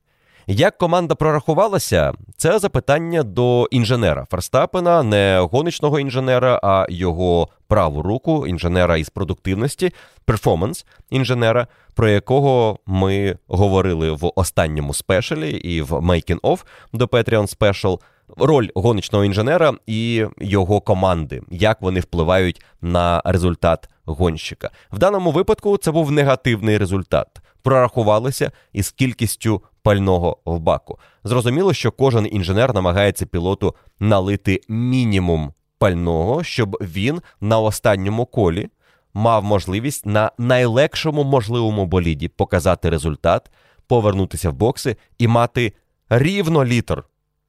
Як 0.46 0.78
команда 0.78 1.14
прорахувалася, 1.14 2.12
це 2.36 2.58
запитання 2.58 3.22
до 3.22 3.68
інженера 3.70 4.26
Ферстапена, 4.30 5.02
не 5.02 5.48
гоночного 5.52 6.00
інженера, 6.00 6.60
а 6.62 6.86
його 6.88 7.48
праву 7.68 8.02
руку, 8.02 8.46
інженера 8.46 8.96
із 8.96 9.10
продуктивності, 9.10 9.92
перформанс 10.24 10.86
інженера, 11.10 11.66
про 11.94 12.08
якого 12.08 12.78
ми 12.86 13.36
говорили 13.48 14.10
в 14.10 14.32
останньому 14.36 14.94
спешалі 14.94 15.50
і 15.50 15.82
в 15.82 15.92
Making 15.92 16.40
Of 16.40 16.64
до 16.92 17.04
Patreon 17.04 17.58
Special. 17.58 17.98
Роль 18.36 18.68
гоночного 18.74 19.24
інженера 19.24 19.72
і 19.86 20.26
його 20.38 20.80
команди, 20.80 21.42
як 21.50 21.82
вони 21.82 22.00
впливають 22.00 22.64
на 22.82 23.22
результат 23.24 23.88
гонщика. 24.04 24.70
В 24.92 24.98
даному 24.98 25.30
випадку 25.30 25.76
це 25.76 25.90
був 25.90 26.12
негативний 26.12 26.78
результат. 26.78 27.26
Прорахувалися 27.62 28.52
із 28.72 28.90
кількістю 28.90 29.62
пального 29.82 30.38
в 30.44 30.58
баку. 30.58 30.98
Зрозуміло, 31.24 31.72
що 31.72 31.92
кожен 31.92 32.28
інженер 32.32 32.74
намагається 32.74 33.26
пілоту 33.26 33.74
налити 34.00 34.60
мінімум 34.68 35.52
пального, 35.78 36.44
щоб 36.44 36.76
він 36.80 37.22
на 37.40 37.58
останньому 37.58 38.26
колі 38.26 38.68
мав 39.14 39.44
можливість 39.44 40.06
на 40.06 40.30
найлегшому 40.38 41.24
можливому 41.24 41.86
боліді 41.86 42.28
показати 42.28 42.90
результат, 42.90 43.50
повернутися 43.86 44.50
в 44.50 44.54
бокси 44.54 44.96
і 45.18 45.28
мати 45.28 45.72
рівно 46.08 46.64
літр 46.64 47.04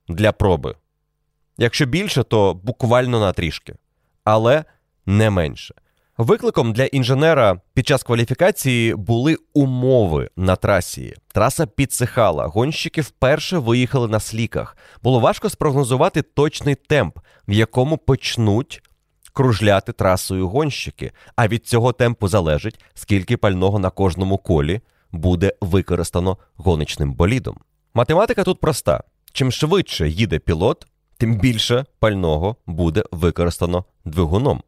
для 0.08 0.32
проби. 0.32 0.76
Якщо 1.58 1.86
більше, 1.86 2.24
то 2.24 2.54
буквально 2.54 3.20
на 3.20 3.34
трішки, 3.34 3.76
але 4.24 4.66
не 5.06 5.30
менше. 5.30 5.76
Викликом 6.18 6.74
для 6.74 6.86
інженера 6.86 7.62
під 7.74 7.88
час 7.88 8.04
кваліфікації 8.04 8.96
були 8.96 9.38
умови 9.54 10.30
на 10.36 10.56
трасі. 10.56 11.16
Траса 11.34 11.66
підсихала, 11.66 12.48
гонщики 12.48 13.02
вперше 13.02 13.58
виїхали 13.58 14.08
на 14.08 14.20
сліках. 14.20 14.78
Було 15.04 15.20
важко 15.20 15.50
спрогнозувати 15.50 16.22
точний 16.22 16.76
темп, 16.76 17.20
в 17.48 17.52
якому 17.52 17.98
почнуть 17.98 18.84
кружляти 19.34 19.92
трасою 19.92 20.48
гонщики. 20.48 21.12
А 21.36 21.48
від 21.48 21.68
цього 21.68 21.92
темпу 21.92 22.28
залежить, 22.28 22.80
скільки 22.94 23.38
пального 23.38 23.80
на 23.80 23.90
кожному 23.90 24.38
колі 24.38 24.82
буде 25.12 25.54
використано 25.62 26.38
гоночним 26.56 27.14
болідом. 27.14 27.58
Математика 27.94 28.44
тут 28.44 28.60
проста: 28.60 29.04
чим 29.32 29.52
швидше 29.52 30.10
їде 30.10 30.40
пілот, 30.40 30.88
тим 31.18 31.40
більше 31.40 31.86
пального 32.00 32.56
буде 32.66 33.04
використано 33.12 33.86
двигуном 34.06 34.64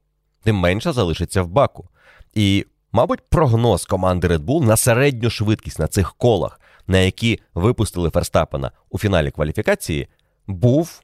тим 0.45 0.55
менше 0.55 0.91
залишиться 0.91 1.41
в 1.41 1.47
баку. 1.47 1.89
І, 2.33 2.65
мабуть, 2.91 3.21
прогноз 3.29 3.85
команди 3.85 4.27
Red 4.27 4.39
Bull 4.45 4.63
на 4.63 4.77
середню 4.77 5.29
швидкість 5.29 5.79
на 5.79 5.87
цих 5.87 6.13
колах, 6.13 6.59
на 6.87 6.97
які 6.97 7.39
випустили 7.53 8.09
Ферстапена 8.09 8.71
у 8.89 8.99
фіналі 8.99 9.31
кваліфікації, 9.31 10.07
був 10.47 11.01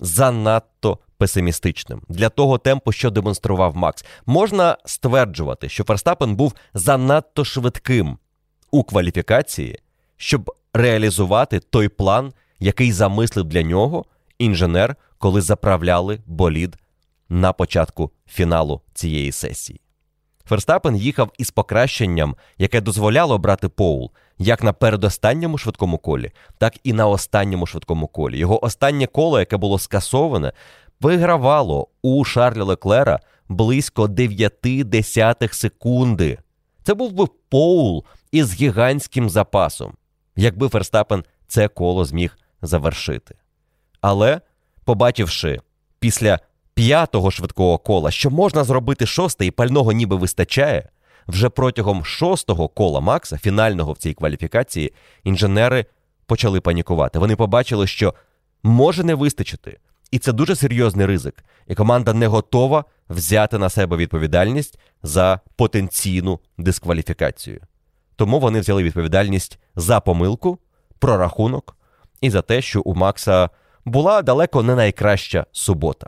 занадто 0.00 0.98
песимістичним 1.18 2.02
для 2.08 2.28
того 2.28 2.58
темпу, 2.58 2.92
що 2.92 3.10
демонстрував 3.10 3.76
Макс. 3.76 4.04
Можна 4.26 4.76
стверджувати, 4.84 5.68
що 5.68 5.84
Ферстапен 5.84 6.36
був 6.36 6.54
занадто 6.74 7.44
швидким 7.44 8.18
у 8.70 8.84
кваліфікації, 8.84 9.78
щоб 10.16 10.52
реалізувати 10.74 11.60
той 11.60 11.88
план, 11.88 12.32
який 12.58 12.92
замислив 12.92 13.44
для 13.44 13.62
нього 13.62 14.04
інженер, 14.38 14.96
коли 15.18 15.40
заправляли 15.40 16.20
болід 16.26 16.76
на 17.28 17.52
початку 17.52 18.10
фіналу 18.26 18.80
цієї 18.94 19.32
сесії. 19.32 19.80
Ферстапен 20.44 20.96
їхав 20.96 21.30
із 21.38 21.50
покращенням, 21.50 22.36
яке 22.58 22.80
дозволяло 22.80 23.38
брати 23.38 23.68
Поул 23.68 24.10
як 24.38 24.62
на 24.62 24.72
передостанньому 24.72 25.58
швидкому 25.58 25.98
колі, 25.98 26.30
так 26.58 26.74
і 26.84 26.92
на 26.92 27.06
останньому 27.06 27.66
швидкому 27.66 28.06
колі. 28.06 28.38
Його 28.38 28.64
останнє 28.64 29.06
коло, 29.06 29.38
яке 29.38 29.56
було 29.56 29.78
скасоване, 29.78 30.52
вигравало 31.00 31.88
у 32.02 32.24
Шарля 32.24 32.64
Леклера 32.64 33.20
близько 33.48 34.08
9 34.08 34.52
десятих 34.84 35.54
секунди. 35.54 36.38
Це 36.82 36.94
був 36.94 37.12
би 37.12 37.26
Поул 37.48 38.04
із 38.32 38.54
гігантським 38.54 39.30
запасом, 39.30 39.94
якби 40.36 40.68
Ферстапен 40.68 41.24
це 41.46 41.68
коло 41.68 42.04
зміг 42.04 42.38
завершити. 42.62 43.34
Але, 44.00 44.40
побачивши 44.84 45.60
після 45.98 46.38
п'ятого 46.76 47.30
швидкого 47.30 47.78
кола, 47.78 48.10
що 48.10 48.30
можна 48.30 48.64
зробити 48.64 49.06
шосте 49.06 49.46
і 49.46 49.50
пального 49.50 49.92
ніби 49.92 50.16
вистачає, 50.16 50.88
вже 51.28 51.48
протягом 51.48 52.04
шостого 52.04 52.68
кола 52.68 53.00
Макса, 53.00 53.38
фінального 53.38 53.92
в 53.92 53.98
цій 53.98 54.14
кваліфікації, 54.14 54.92
інженери 55.24 55.86
почали 56.26 56.60
панікувати. 56.60 57.18
Вони 57.18 57.36
побачили, 57.36 57.86
що 57.86 58.14
може 58.62 59.04
не 59.04 59.14
вистачити, 59.14 59.78
і 60.10 60.18
це 60.18 60.32
дуже 60.32 60.56
серйозний 60.56 61.06
ризик. 61.06 61.44
І 61.66 61.74
команда 61.74 62.12
не 62.12 62.26
готова 62.26 62.84
взяти 63.08 63.58
на 63.58 63.70
себе 63.70 63.96
відповідальність 63.96 64.78
за 65.02 65.40
потенційну 65.56 66.40
дискваліфікацію. 66.58 67.60
Тому 68.16 68.40
вони 68.40 68.60
взяли 68.60 68.82
відповідальність 68.82 69.58
за 69.76 70.00
помилку, 70.00 70.58
прорахунок 70.98 71.76
і 72.20 72.30
за 72.30 72.42
те, 72.42 72.62
що 72.62 72.80
у 72.80 72.94
Макса 72.94 73.50
була 73.84 74.22
далеко 74.22 74.62
не 74.62 74.74
найкраща 74.74 75.46
субота. 75.52 76.06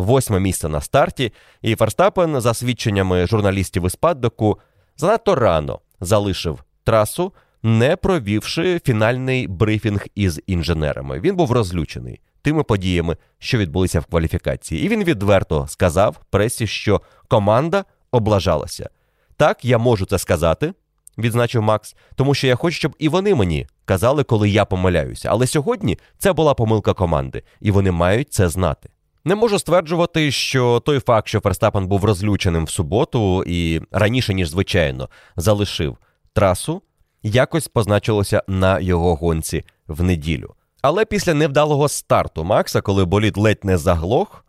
Восьме 0.00 0.40
місце 0.40 0.68
на 0.68 0.80
старті, 0.80 1.32
і 1.62 1.74
Ферстапен, 1.74 2.40
за 2.40 2.54
свідченнями 2.54 3.26
журналістів 3.26 3.86
із 3.86 3.94
паддоку, 3.94 4.58
занадто 4.96 5.34
рано 5.34 5.80
залишив 6.00 6.64
трасу, 6.84 7.32
не 7.62 7.96
провівши 7.96 8.80
фінальний 8.84 9.48
брифінг 9.48 10.06
із 10.14 10.40
інженерами. 10.46 11.20
Він 11.20 11.36
був 11.36 11.52
розлючений 11.52 12.20
тими 12.42 12.62
подіями, 12.62 13.16
що 13.38 13.58
відбулися 13.58 14.00
в 14.00 14.04
кваліфікації. 14.04 14.84
І 14.84 14.88
він 14.88 15.04
відверто 15.04 15.66
сказав 15.68 16.16
пресі, 16.30 16.66
що 16.66 17.00
команда 17.28 17.84
облажалася. 18.10 18.90
Так, 19.36 19.64
я 19.64 19.78
можу 19.78 20.06
це 20.06 20.18
сказати, 20.18 20.72
відзначив 21.18 21.62
Макс, 21.62 21.96
тому 22.14 22.34
що 22.34 22.46
я 22.46 22.56
хочу, 22.56 22.76
щоб 22.76 22.96
і 22.98 23.08
вони 23.08 23.34
мені 23.34 23.66
казали, 23.84 24.24
коли 24.24 24.50
я 24.50 24.64
помиляюся. 24.64 25.28
Але 25.32 25.46
сьогодні 25.46 25.98
це 26.18 26.32
була 26.32 26.54
помилка 26.54 26.92
команди, 26.92 27.42
і 27.60 27.70
вони 27.70 27.90
мають 27.90 28.32
це 28.32 28.48
знати. 28.48 28.88
Не 29.24 29.34
можу 29.34 29.58
стверджувати, 29.58 30.30
що 30.30 30.80
той 30.80 31.00
факт, 31.00 31.28
що 31.28 31.40
Ферстапен 31.40 31.86
був 31.86 32.04
розлюченим 32.04 32.64
в 32.64 32.70
суботу 32.70 33.44
і 33.46 33.80
раніше, 33.90 34.34
ніж 34.34 34.48
звичайно, 34.48 35.08
залишив 35.36 35.96
трасу, 36.32 36.82
якось 37.22 37.68
позначилося 37.68 38.42
на 38.48 38.80
його 38.80 39.14
гонці 39.14 39.64
в 39.88 40.02
неділю. 40.02 40.54
Але 40.82 41.04
після 41.04 41.34
невдалого 41.34 41.88
старту 41.88 42.44
Макса, 42.44 42.80
коли 42.80 43.04
болід 43.04 43.36
ледь 43.36 43.64
не 43.64 43.78
заглох, 43.78 44.44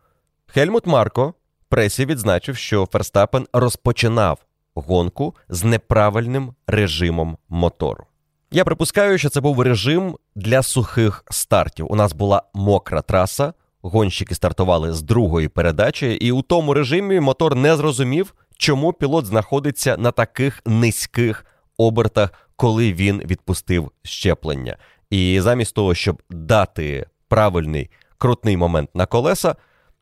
Хельмут 0.47 0.87
Марко 0.87 1.33
пресі 1.69 2.05
відзначив, 2.05 2.57
що 2.57 2.87
Ферстапен 2.91 3.47
розпочинав 3.53 4.37
гонку 4.75 5.35
з 5.49 5.63
неправильним 5.63 6.53
режимом 6.67 7.37
мотору. 7.49 8.05
Я 8.51 8.63
припускаю, 8.63 9.17
що 9.17 9.29
це 9.29 9.41
був 9.41 9.61
режим 9.61 10.17
для 10.35 10.63
сухих 10.63 11.25
стартів. 11.29 11.91
У 11.91 11.95
нас 11.95 12.13
була 12.13 12.43
мокра 12.53 13.01
траса, 13.01 13.53
гонщики 13.81 14.35
стартували 14.35 14.93
з 14.93 15.01
другої 15.01 15.47
передачі, 15.47 16.13
і 16.13 16.31
у 16.31 16.41
тому 16.41 16.73
режимі 16.73 17.19
мотор 17.19 17.55
не 17.55 17.75
зрозумів, 17.75 18.33
чому 18.57 18.93
пілот 18.93 19.25
знаходиться 19.25 19.97
на 19.97 20.11
таких 20.11 20.61
низьких 20.65 21.45
обертах, 21.77 22.33
коли 22.55 22.93
він 22.93 23.21
відпустив 23.25 23.91
щеплення. 24.03 24.77
І 25.09 25.41
замість 25.41 25.75
того, 25.75 25.95
щоб 25.95 26.21
дати 26.29 27.05
правильний 27.27 27.89
крутний 28.17 28.57
момент 28.57 28.89
на 28.93 29.05
колеса, 29.05 29.55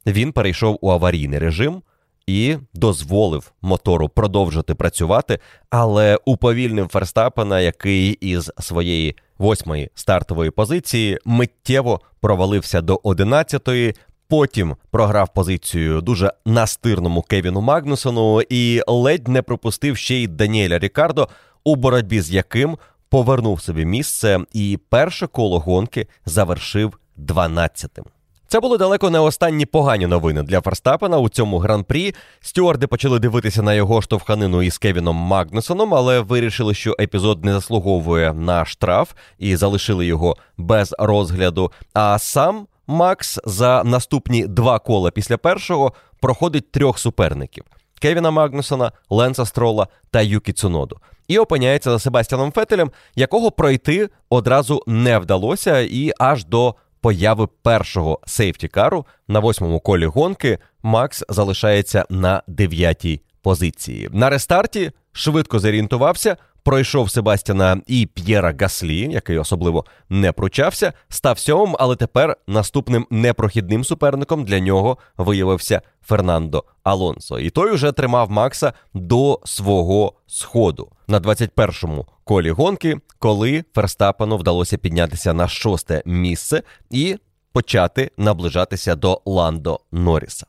він 0.06 0.32
перейшов 0.32 0.78
у 0.82 0.92
аварійний 0.92 1.40
режим 1.40 1.82
і 2.30 2.58
дозволив 2.74 3.52
мотору 3.62 4.10
продовжити 4.10 4.76
працювати, 4.76 5.40
але 5.70 6.18
уповільнив 6.26 6.88
Ферстапена, 6.88 7.60
який 7.60 8.12
із 8.12 8.52
своєї 8.60 9.16
восьмої 9.38 9.90
стартової 9.96 10.52
позиції 10.52 11.20
миттєво 11.26 12.02
провалився 12.22 12.82
до 12.82 13.00
одинадцятої. 13.04 13.96
Потім 14.28 14.76
програв 14.92 15.34
позицію 15.34 16.02
дуже 16.02 16.34
настирному 16.46 17.22
Кевіну 17.22 17.62
Магнусону 17.62 18.42
і 18.50 18.82
ледь 18.88 19.28
не 19.28 19.42
пропустив 19.42 19.98
ще 19.98 20.16
й 20.16 20.28
Даніеля 20.28 20.80
Рікардо, 20.80 21.28
у 21.64 21.76
боротьбі 21.76 22.22
з 22.22 22.32
яким 22.32 22.78
повернув 23.10 23.62
собі 23.62 23.86
місце 23.86 24.40
і 24.54 24.80
перше 24.90 25.28
коло 25.28 25.60
гонки 25.60 26.08
завершив 26.26 27.00
12-тим. 27.18 28.06
Це 28.52 28.60
були 28.60 28.78
далеко 28.78 29.10
не 29.10 29.20
останні 29.20 29.66
погані 29.66 30.08
новини 30.08 30.44
для 30.44 30.62
Ферстапена 30.62 31.18
у 31.18 31.30
цьому 31.30 31.58
гран-прі. 31.58 32.16
Стюарди 32.42 32.88
почали 32.88 33.20
дивитися 33.20 33.62
на 33.62 33.74
його 33.74 34.02
штовханину 34.02 34.64
із 34.64 34.78
Кевіном 34.78 35.16
Магнусоном, 35.16 35.94
але 35.94 36.20
вирішили, 36.20 36.74
що 36.74 36.96
епізод 37.00 37.46
не 37.46 37.54
заслуговує 37.54 38.34
на 38.34 38.66
штраф 38.66 39.12
і 39.40 39.56
залишили 39.56 40.06
його 40.06 40.38
без 40.58 40.96
розгляду. 41.00 41.72
А 41.94 42.20
сам 42.20 42.68
Макс 42.88 43.40
за 43.46 43.84
наступні 43.84 44.48
два 44.48 44.80
кола 44.80 45.12
після 45.12 45.38
першого 45.38 45.94
проходить 46.20 46.72
трьох 46.72 47.00
суперників: 47.00 47.64
Кевіна 48.02 48.32
Магнусона, 48.32 48.92
Ленса 49.10 49.46
Строла 49.46 49.88
та 50.12 50.22
Юкі 50.22 50.54
Цуноду. 50.54 50.98
І 51.28 51.38
опиняється 51.38 51.92
за 51.92 52.00
Себастьяном 52.00 52.52
Фетелем, 52.52 52.92
якого 53.16 53.52
пройти 53.52 54.10
одразу 54.30 54.84
не 54.88 55.20
вдалося, 55.20 55.80
і 55.80 56.12
аж 56.20 56.46
до 56.46 56.76
появи 57.02 57.48
першого 57.64 58.20
сейфтікару 58.26 59.06
на 59.28 59.40
восьмому 59.40 59.80
колі 59.80 60.06
гонки 60.06 60.58
Макс 60.84 61.24
залишається 61.30 62.06
на 62.10 62.44
дев'ятій 62.48 63.22
позиції. 63.42 64.10
На 64.12 64.30
рестарті 64.30 64.92
швидко 65.12 65.60
зорієнтувався. 65.60 66.38
Пройшов 66.64 67.12
Себастьяна 67.12 67.82
і 67.88 68.06
П'єра 68.06 68.56
Гаслі, 68.60 69.12
який 69.12 69.38
особливо 69.38 69.86
не 70.10 70.32
пручався, 70.32 70.94
став 71.10 71.40
сьомим, 71.40 71.76
але 71.80 71.96
тепер 71.96 72.38
наступним 72.48 73.08
непрохідним 73.10 73.84
суперником 73.84 74.46
для 74.46 74.60
нього 74.60 74.98
виявився 75.18 75.82
Фернандо 76.02 76.64
Алонсо. 76.84 77.40
І 77.40 77.50
той 77.50 77.72
уже 77.72 77.92
тримав 77.92 78.32
Макса 78.32 78.74
до 78.94 79.40
свого 79.46 80.14
сходу 80.28 80.92
на 81.08 81.20
21-му 81.20 82.08
колі 82.24 82.52
гонки, 82.52 82.98
коли 83.20 83.64
Ферстапену 83.76 84.38
вдалося 84.38 84.78
піднятися 84.78 85.34
на 85.34 85.48
шосте 85.48 86.02
місце 86.06 86.64
і 86.90 87.18
почати 87.52 88.12
наближатися 88.18 88.96
до 88.96 89.22
Ландо 89.26 89.80
Норріса. 89.92 90.48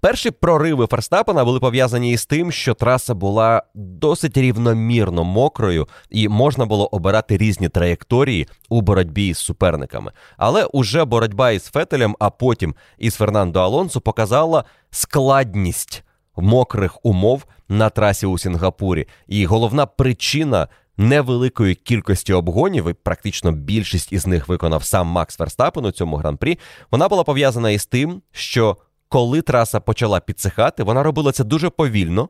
Перші 0.00 0.30
прориви 0.30 0.86
Ферстапена 0.86 1.44
були 1.44 1.60
пов'язані 1.60 2.12
із 2.12 2.26
тим, 2.26 2.52
що 2.52 2.74
траса 2.74 3.14
була 3.14 3.62
досить 3.74 4.36
рівномірно 4.36 5.24
мокрою, 5.24 5.88
і 6.10 6.28
можна 6.28 6.66
було 6.66 6.86
обирати 6.86 7.36
різні 7.36 7.68
траєкторії 7.68 8.48
у 8.68 8.80
боротьбі 8.80 9.34
з 9.34 9.38
суперниками. 9.38 10.12
Але 10.36 10.64
уже 10.64 11.04
боротьба 11.04 11.50
із 11.50 11.64
Фетелем, 11.64 12.16
а 12.18 12.30
потім 12.30 12.74
із 12.98 13.14
Фернандо 13.14 13.60
Алонсо 13.60 14.00
показала 14.00 14.64
складність 14.90 16.04
мокрих 16.36 17.04
умов 17.04 17.44
на 17.68 17.90
трасі 17.90 18.26
у 18.26 18.38
Сінгапурі. 18.38 19.08
І 19.26 19.46
головна 19.46 19.86
причина. 19.86 20.68
Невеликої 20.96 21.74
кількості 21.74 22.32
обгонів, 22.32 22.88
і 22.88 22.92
практично 22.92 23.52
більшість 23.52 24.12
із 24.12 24.26
них 24.26 24.48
виконав 24.48 24.84
сам 24.84 25.06
Макс 25.06 25.38
Верстапен 25.38 25.84
у 25.84 25.90
цьому 25.90 26.16
гран-прі. 26.16 26.58
Вона 26.90 27.08
була 27.08 27.24
пов'язана 27.24 27.70
із 27.70 27.86
тим, 27.86 28.22
що 28.32 28.76
коли 29.12 29.42
траса 29.42 29.80
почала 29.80 30.20
підсихати, 30.20 30.82
вона 30.82 31.02
робила 31.02 31.32
це 31.32 31.44
дуже 31.44 31.70
повільно, 31.70 32.28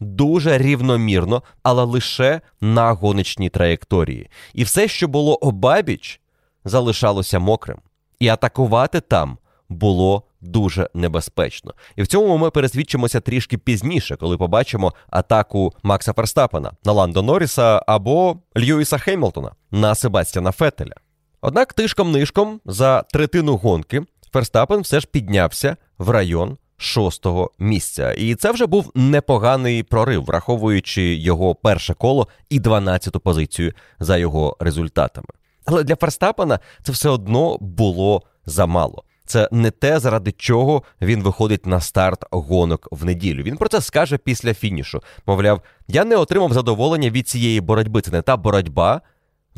дуже 0.00 0.58
рівномірно, 0.58 1.42
але 1.62 1.84
лише 1.84 2.40
на 2.60 2.92
гоночній 2.92 3.48
траєкторії. 3.48 4.30
І 4.54 4.64
все, 4.64 4.88
що 4.88 5.08
було 5.08 5.34
обабіч, 5.34 6.20
залишалося 6.64 7.38
мокрим. 7.38 7.78
І 8.18 8.28
атакувати 8.28 9.00
там 9.00 9.38
було 9.68 10.22
дуже 10.40 10.90
небезпечно. 10.94 11.74
І 11.96 12.02
в 12.02 12.06
цьому 12.06 12.38
ми 12.38 12.50
пересвідчимося 12.50 13.20
трішки 13.20 13.58
пізніше, 13.58 14.16
коли 14.16 14.36
побачимо 14.36 14.94
атаку 15.10 15.72
Макса 15.82 16.12
Ферстапена 16.12 16.72
на 16.84 16.92
Ландо 16.92 17.22
Норріса 17.22 17.82
або 17.86 18.36
Льюіса 18.56 18.98
Хеймлтона 18.98 19.50
на 19.70 19.94
Себастьяна 19.94 20.52
Фетеля. 20.52 20.94
Однак 21.40 21.74
тишком-нишком 21.74 22.60
за 22.64 23.02
третину 23.02 23.56
гонки 23.56 24.02
Ферстапен 24.32 24.80
все 24.80 25.00
ж 25.00 25.06
піднявся 25.06 25.76
в 25.98 26.10
район 26.10 26.56
шостого 26.76 27.50
місця. 27.58 28.12
І 28.12 28.34
це 28.34 28.52
вже 28.52 28.66
був 28.66 28.92
непоганий 28.94 29.82
прорив, 29.82 30.24
враховуючи 30.24 31.02
його 31.14 31.54
перше 31.54 31.94
коло 31.94 32.28
і 32.50 32.60
12-ту 32.60 33.20
позицію 33.20 33.72
за 34.00 34.16
його 34.16 34.56
результатами. 34.60 35.28
Але 35.64 35.84
для 35.84 35.96
Ферстапена 35.96 36.60
це 36.82 36.92
все 36.92 37.08
одно 37.08 37.58
було 37.60 38.22
замало. 38.46 39.04
Це 39.24 39.48
не 39.52 39.70
те, 39.70 39.98
заради 39.98 40.32
чого 40.32 40.82
він 41.00 41.22
виходить 41.22 41.66
на 41.66 41.80
старт 41.80 42.24
гонок 42.30 42.88
в 42.90 43.04
неділю. 43.04 43.42
Він 43.42 43.56
про 43.56 43.68
це 43.68 43.80
скаже 43.80 44.18
після 44.18 44.54
фінішу. 44.54 45.02
Мовляв, 45.26 45.62
я 45.88 46.04
не 46.04 46.16
отримав 46.16 46.52
задоволення 46.52 47.10
від 47.10 47.28
цієї 47.28 47.60
боротьби. 47.60 48.00
Це 48.00 48.10
не 48.10 48.22
та 48.22 48.36
боротьба, 48.36 49.00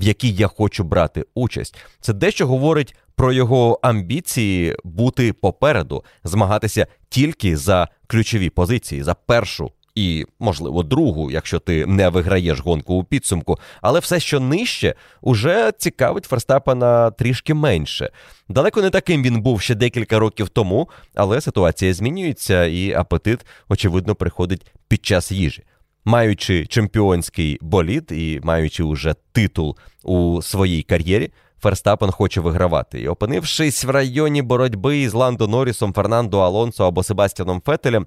в 0.02 0.04
якій 0.04 0.32
я 0.32 0.46
хочу 0.46 0.84
брати 0.84 1.24
участь. 1.34 1.76
Це 2.00 2.12
дещо 2.12 2.46
говорить 2.46 2.94
про 3.14 3.32
його 3.32 3.78
амбіції 3.82 4.76
бути 4.84 5.32
попереду, 5.32 6.04
змагатися 6.24 6.86
тільки 7.08 7.56
за 7.56 7.88
ключові 8.06 8.50
позиції, 8.50 9.02
за 9.02 9.14
першу. 9.14 9.70
І, 9.94 10.26
можливо, 10.38 10.82
другу, 10.82 11.30
якщо 11.30 11.58
ти 11.58 11.86
не 11.86 12.08
виграєш 12.08 12.60
гонку 12.60 12.94
у 12.94 13.04
підсумку, 13.04 13.58
але 13.82 14.00
все, 14.00 14.20
що 14.20 14.40
нижче, 14.40 14.94
уже 15.20 15.72
цікавить 15.78 16.24
Ферстапена 16.24 17.10
трішки 17.10 17.54
менше. 17.54 18.10
Далеко 18.48 18.82
не 18.82 18.90
таким 18.90 19.22
він 19.22 19.42
був 19.42 19.60
ще 19.60 19.74
декілька 19.74 20.18
років 20.18 20.48
тому, 20.48 20.88
але 21.14 21.40
ситуація 21.40 21.94
змінюється, 21.94 22.64
і 22.64 22.92
апетит, 22.92 23.40
очевидно, 23.68 24.14
приходить 24.14 24.66
під 24.88 25.06
час 25.06 25.32
їжі. 25.32 25.62
Маючи 26.04 26.66
чемпіонський 26.66 27.58
болід 27.60 28.12
і 28.12 28.40
маючи 28.42 28.82
уже 28.82 29.14
титул 29.32 29.76
у 30.02 30.42
своїй 30.42 30.82
кар'єрі, 30.82 31.30
Ферстапен 31.60 32.10
хоче 32.10 32.40
вигравати. 32.40 33.00
І 33.00 33.08
опинившись 33.08 33.84
в 33.84 33.90
районі 33.90 34.42
боротьби 34.42 34.98
із 34.98 35.14
Ландо 35.14 35.48
Норрісом, 35.48 35.92
Фернандо 35.92 36.38
Алонсо 36.38 36.86
або 36.86 37.02
Себастьяном 37.02 37.62
Фетелем, 37.66 38.06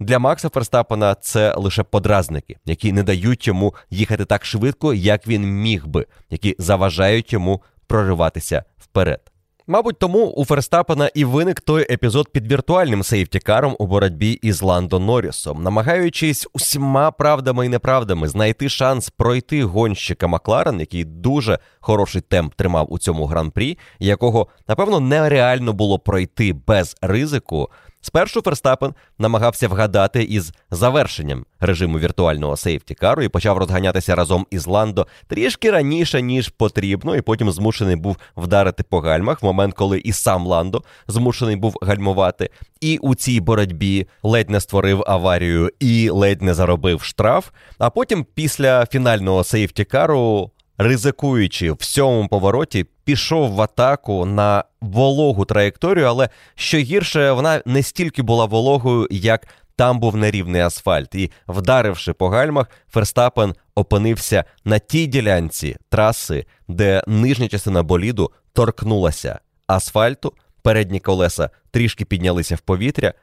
для 0.00 0.18
Макса 0.18 0.48
Ферстапена 0.48 1.14
це 1.14 1.54
лише 1.54 1.82
подразники, 1.82 2.56
які 2.64 2.92
не 2.92 3.02
дають 3.02 3.46
йому 3.46 3.74
їхати 3.90 4.24
так 4.24 4.44
швидко, 4.44 4.94
як 4.94 5.26
він 5.26 5.42
міг 5.42 5.86
би, 5.86 6.06
які 6.30 6.56
заважають 6.58 7.32
йому 7.32 7.62
прориватися 7.86 8.64
вперед. 8.78 9.25
Мабуть, 9.68 9.98
тому 9.98 10.26
у 10.26 10.44
Ферстапена 10.44 11.10
і 11.14 11.24
виник 11.24 11.60
той 11.60 11.92
епізод 11.92 12.28
під 12.32 12.52
віртуальним 12.52 13.02
сейфтікаром 13.02 13.76
у 13.78 13.86
боротьбі 13.86 14.32
із 14.32 14.62
Ландо 14.62 14.98
Норрісом, 14.98 15.62
намагаючись 15.62 16.48
усіма 16.52 17.10
правдами 17.10 17.66
і 17.66 17.68
неправдами 17.68 18.28
знайти 18.28 18.68
шанс 18.68 19.10
пройти 19.10 19.64
гонщика 19.64 20.26
Макларен, 20.26 20.80
який 20.80 21.04
дуже 21.04 21.58
хороший 21.80 22.20
темп 22.20 22.54
тримав 22.54 22.92
у 22.92 22.98
цьому 22.98 23.26
гран-прі, 23.26 23.78
якого 23.98 24.46
напевно 24.68 25.00
нереально 25.00 25.72
було 25.72 25.98
пройти 25.98 26.52
без 26.66 26.96
ризику. 27.02 27.70
Спершу 28.06 28.42
Ферстапен 28.42 28.94
намагався 29.18 29.68
вгадати 29.68 30.22
із 30.22 30.52
завершенням 30.70 31.44
режиму 31.60 31.98
віртуального 31.98 32.56
сейфтікару 32.56 33.22
і 33.22 33.28
почав 33.28 33.58
розганятися 33.58 34.14
разом 34.14 34.46
із 34.50 34.66
Ландо 34.66 35.06
трішки 35.26 35.70
раніше, 35.70 36.22
ніж 36.22 36.48
потрібно, 36.48 37.16
і 37.16 37.20
потім 37.20 37.50
змушений 37.50 37.96
був 37.96 38.16
вдарити 38.36 38.82
по 38.82 39.00
гальмах 39.00 39.42
в 39.42 39.44
момент, 39.44 39.74
коли 39.74 39.98
і 39.98 40.12
сам 40.12 40.46
Ландо 40.46 40.82
змушений 41.08 41.56
був 41.56 41.76
гальмувати. 41.82 42.50
І 42.80 42.98
у 42.98 43.14
цій 43.14 43.40
боротьбі 43.40 44.06
ледь 44.22 44.50
не 44.50 44.60
створив 44.60 45.04
аварію 45.06 45.70
і 45.80 46.10
ледь 46.10 46.42
не 46.42 46.54
заробив 46.54 47.02
штраф. 47.02 47.48
А 47.78 47.90
потім, 47.90 48.26
після 48.34 48.86
фінального 48.86 49.44
сейфтікару, 49.44 50.50
ризикуючи 50.78 51.72
в 51.72 51.82
сьомому 51.82 52.28
повороті, 52.28 52.86
пішов 53.04 53.52
в 53.52 53.60
атаку 53.60 54.26
на 54.26 54.64
вологу 54.80 55.44
траєкторію, 55.44 56.06
але 56.06 56.28
що 56.54 56.78
гірше, 56.78 57.32
вона 57.32 57.62
не 57.66 57.82
стільки 57.82 58.22
була 58.22 58.44
вологою, 58.44 59.08
як 59.10 59.48
там 59.76 60.00
був 60.00 60.16
нерівний 60.16 60.60
асфальт. 60.60 61.14
І, 61.14 61.30
вдаривши 61.48 62.12
по 62.12 62.28
гальмах, 62.28 62.70
Ферстапен 62.90 63.54
опинився 63.74 64.44
на 64.64 64.78
тій 64.78 65.06
ділянці 65.06 65.76
траси, 65.88 66.46
де 66.68 67.02
нижня 67.06 67.48
частина 67.48 67.82
боліду 67.82 68.32
торкнулася 68.52 69.38
асфальту, 69.66 70.32
передні 70.62 71.00
колеса 71.00 71.50
трішки 71.70 72.04
піднялися 72.04 72.54
в 72.56 72.60
повітря. 72.60 73.14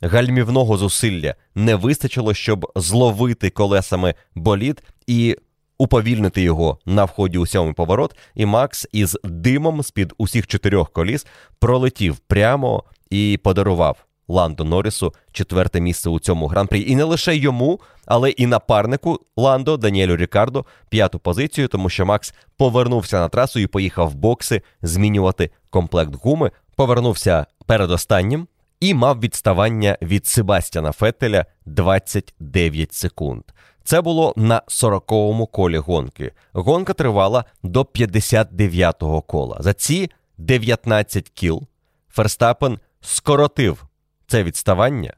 Гальмівного 0.00 0.76
зусилля 0.76 1.34
не 1.54 1.74
вистачило, 1.74 2.34
щоб 2.34 2.72
зловити 2.76 3.50
колесами 3.50 4.14
болід 4.34 4.82
і 5.06 5.36
уповільнити 5.78 6.42
його 6.42 6.78
на 6.86 7.04
вході 7.04 7.38
у 7.38 7.46
сьомий 7.46 7.74
поворот, 7.74 8.16
і 8.34 8.46
Макс 8.46 8.86
із 8.92 9.18
димом 9.24 9.82
з-під 9.82 10.12
усіх 10.18 10.46
чотирьох 10.46 10.92
коліс 10.92 11.26
пролетів 11.58 12.18
прямо 12.18 12.84
і 13.10 13.40
подарував 13.44 14.04
Ландо 14.28 14.64
Норрісу 14.64 15.14
четверте 15.32 15.80
місце 15.80 16.10
у 16.10 16.20
цьому 16.20 16.46
гран-прі. 16.46 16.90
І 16.90 16.96
не 16.96 17.04
лише 17.04 17.36
йому, 17.36 17.80
але 18.06 18.30
і 18.30 18.46
напарнику 18.46 19.20
Ландо 19.36 19.76
Даніелю 19.76 20.16
Рікардо 20.16 20.64
п'яту 20.88 21.18
позицію, 21.18 21.68
тому 21.68 21.88
що 21.88 22.06
Макс 22.06 22.34
повернувся 22.56 23.20
на 23.20 23.28
трасу 23.28 23.60
і 23.60 23.66
поїхав 23.66 24.10
в 24.10 24.14
бокси 24.14 24.62
змінювати 24.82 25.50
комплект 25.70 26.14
гуми. 26.22 26.50
Повернувся 26.76 27.46
передостаннім 27.66 28.46
і 28.84 28.94
мав 28.94 29.20
відставання 29.20 29.98
від 30.02 30.26
Себастьяна 30.26 30.92
Феттеля 30.92 31.46
29 31.66 32.94
секунд. 32.94 33.42
Це 33.84 34.00
було 34.00 34.32
на 34.36 34.62
40-му 34.68 35.46
колі 35.46 35.78
гонки. 35.78 36.32
Гонка 36.52 36.92
тривала 36.92 37.44
до 37.62 37.82
59-го 37.82 39.22
кола. 39.22 39.56
За 39.60 39.74
ці 39.74 40.10
19 40.38 41.30
кіл 41.30 41.62
Ферстапен 42.08 42.78
скоротив 43.00 43.86
це 44.26 44.42
відставання 44.42 45.14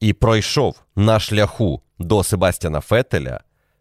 і 0.00 0.12
пройшов 0.12 0.80
на 0.96 1.20
шляху 1.20 1.82
до 1.98 2.24
Себастьяна 2.24 2.80
Фетеля, 2.80 3.40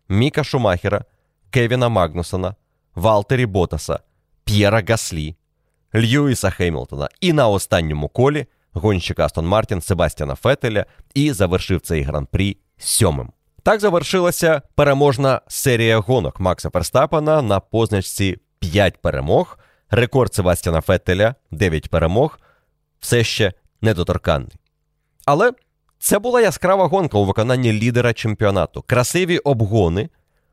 Міка 0.10 0.44
Шумахера, 0.44 1.06
Кевіна 1.50 1.90
Магнусона, 1.90 2.56
Валтері 2.96 3.46
Ботаса, 3.46 4.00
П'єра 4.44 4.84
Гаслі, 4.90 5.36
Льюіса 5.96 6.50
Хеймлтона 6.50 7.10
і 7.22 7.34
на 7.34 7.48
останньому 7.48 8.08
колі 8.08 8.46
гонщик 8.78 9.20
Астон 9.20 9.48
Мартін 9.48 9.82
Себастьяна 9.82 10.36
Фетеля 10.36 10.86
і 11.14 11.32
завершив 11.32 11.82
цей 11.82 12.02
гран-прі 12.02 12.58
сьомим. 12.78 13.32
Так 13.64 13.80
завершилася 13.80 14.62
переможна 14.76 15.42
серія 15.48 15.98
гонок 15.98 16.40
Макса 16.40 16.70
Ферстапена 16.70 17.42
на 17.42 17.60
позначці 17.60 18.38
5 18.60 19.02
перемог. 19.02 19.58
Рекорд 19.90 20.34
Себастьяна 20.34 20.82
Феттеля 20.82 21.36
9 21.52 21.90
перемог, 21.90 22.40
все 23.00 23.24
ще 23.24 23.54
недоторканний. 23.82 24.52
Але 25.26 25.52
це 26.00 26.20
була 26.20 26.42
яскрава 26.42 26.88
гонка 26.88 27.18
у 27.18 27.26
виконанні 27.26 27.74
лідера 27.74 28.14
чемпіонату. 28.14 28.82
Красиві 28.88 29.38
обгони, 29.38 30.10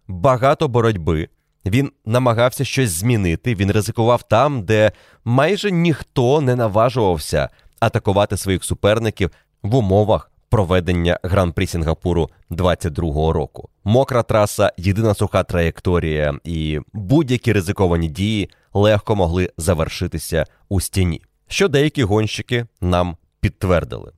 багато 0.09 0.68
боротьби. 0.68 1.29
Він 1.66 1.93
намагався 2.05 2.64
щось 2.64 2.91
змінити. 2.91 3.55
Він 3.55 3.70
ризикував 3.70 4.22
там, 4.22 4.62
де 4.62 4.93
майже 5.25 5.70
ніхто 5.70 6.41
не 6.41 6.57
наважувався 6.57 7.49
атакувати 7.87 8.37
своїх 8.37 8.64
суперників 8.64 9.30
в 9.62 9.74
умовах 9.74 10.30
проведення 10.49 11.18
гран-прі 11.22 11.66
Сінгапуру 11.66 12.30
22-го 12.51 13.32
року. 13.32 13.68
Мокра 13.85 14.22
траса, 14.22 14.72
єдина 14.76 15.14
суха 15.14 15.43
траєкторія, 15.43 16.39
і 16.45 16.80
будь-які 16.93 17.53
ризиковані 17.53 18.09
дії 18.09 18.51
легко 18.74 19.16
могли 19.16 19.51
завершитися 19.59 20.47
у 20.68 20.80
стіні, 20.80 21.22
що 21.49 21.68
деякі 21.68 22.03
гонщики 22.03 22.66
нам 22.80 23.16
підтвердили. 23.41 24.12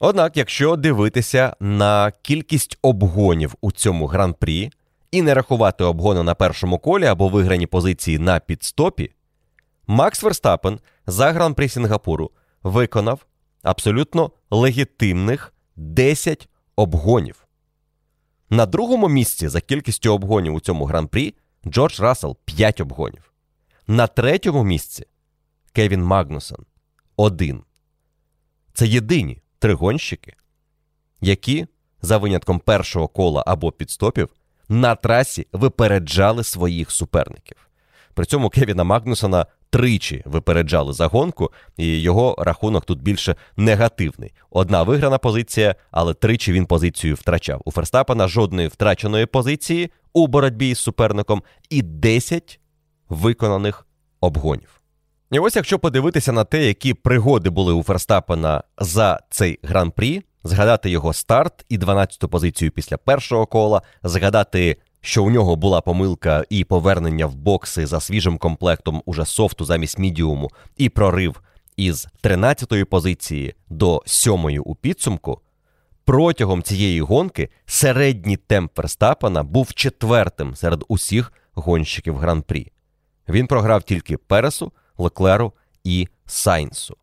Однак, 0.00 0.36
якщо 0.36 0.76
дивитися 0.76 1.56
на 1.60 2.12
кількість 2.22 2.78
обгонів 2.82 3.54
у 3.60 3.72
цьому 3.72 4.06
гран-прі 4.06 4.70
і 5.10 5.22
не 5.22 5.34
рахувати 5.34 5.84
обгони 5.84 6.22
на 6.22 6.34
першому 6.34 6.78
колі 6.78 7.04
або 7.04 7.28
виграні 7.28 7.66
позиції 7.66 8.18
на 8.18 8.40
підстопі, 8.40 9.10
Макс 9.86 10.22
Верстапен 10.22 10.78
за 11.06 11.32
гран-прі 11.32 11.68
Сінгапуру 11.68 12.30
виконав 12.62 13.26
абсолютно 13.62 14.30
легітимних 14.50 15.52
10 15.76 16.48
обгонів. 16.76 17.46
На 18.50 18.66
другому 18.66 19.08
місці 19.08 19.48
за 19.48 19.60
кількістю 19.60 20.14
обгонів 20.14 20.54
у 20.54 20.60
цьому 20.60 20.84
гран-прі 20.84 21.34
Джордж 21.66 22.00
Рассел 22.00 22.36
5 22.44 22.80
обгонів. 22.80 23.32
На 23.86 24.06
третьому 24.06 24.64
місці 24.64 25.06
Кевін 25.72 26.02
Магнусон 26.02 26.66
1. 27.16 27.62
Це 28.74 28.86
єдині 28.86 29.42
три 29.58 29.74
гонщики, 29.74 30.36
які 31.20 31.66
за 32.02 32.18
винятком 32.18 32.58
першого 32.58 33.08
кола 33.08 33.44
або 33.46 33.72
підстопів 33.72 34.28
на 34.68 34.94
трасі 34.94 35.46
випереджали 35.52 36.44
своїх 36.44 36.90
суперників. 36.90 37.68
При 38.14 38.24
цьому 38.24 38.50
Кевіна 38.50 38.84
Магнусона 38.84 39.46
тричі 39.70 40.22
випереджали 40.24 40.92
за 40.92 41.06
гонку, 41.06 41.52
і 41.76 42.00
його 42.00 42.36
рахунок 42.38 42.84
тут 42.84 43.02
більше 43.02 43.36
негативний. 43.56 44.32
Одна 44.50 44.82
виграна 44.82 45.18
позиція, 45.18 45.74
але 45.90 46.14
тричі 46.14 46.52
він 46.52 46.66
позицію 46.66 47.14
втрачав. 47.14 47.62
У 47.64 47.70
Ферстапена 47.70 48.28
жодної 48.28 48.68
втраченої 48.68 49.26
позиції 49.26 49.90
у 50.12 50.26
боротьбі 50.26 50.68
із 50.68 50.78
суперником 50.78 51.42
і 51.70 51.82
10 51.82 52.60
виконаних 53.08 53.86
обгонів. 54.20 54.80
І 55.30 55.38
ось 55.38 55.56
якщо 55.56 55.78
подивитися 55.78 56.32
на 56.32 56.44
те, 56.44 56.66
які 56.66 56.94
пригоди 56.94 57.50
були 57.50 57.72
у 57.72 57.82
Ферстапена 57.82 58.62
за 58.78 59.20
цей 59.30 59.58
гран-прі, 59.62 60.22
згадати 60.44 60.90
його 60.90 61.12
старт 61.12 61.64
і 61.68 61.78
12-ту 61.78 62.28
позицію 62.28 62.70
після 62.70 62.96
першого 62.96 63.46
кола, 63.46 63.82
згадати 64.02 64.76
що 65.00 65.24
у 65.24 65.30
нього 65.30 65.56
була 65.56 65.80
помилка 65.80 66.44
і 66.50 66.64
повернення 66.64 67.26
в 67.26 67.34
бокси 67.34 67.86
за 67.86 68.00
свіжим 68.00 68.38
комплектом 68.38 69.02
уже 69.06 69.24
софту 69.24 69.64
замість 69.64 69.98
мідіуму, 69.98 70.50
і 70.76 70.88
прорив 70.88 71.40
із 71.76 72.08
13-ї 72.22 72.84
позиції 72.84 73.54
до 73.68 73.96
7-ї 73.96 74.58
у 74.58 74.74
підсумку, 74.74 75.40
протягом 76.04 76.62
цієї 76.62 77.00
гонки 77.00 77.48
середній 77.66 78.36
темп 78.36 78.78
Верстапена 78.78 79.42
був 79.42 79.74
четвертим 79.74 80.56
серед 80.56 80.84
усіх 80.88 81.32
гонщиків 81.54 82.16
гран-прі. 82.16 82.72
Він 83.28 83.46
програв 83.46 83.82
тільки 83.82 84.16
Пересу, 84.16 84.72
Леклеру 84.98 85.52
і 85.84 86.08
Сайнсу. 86.26 86.96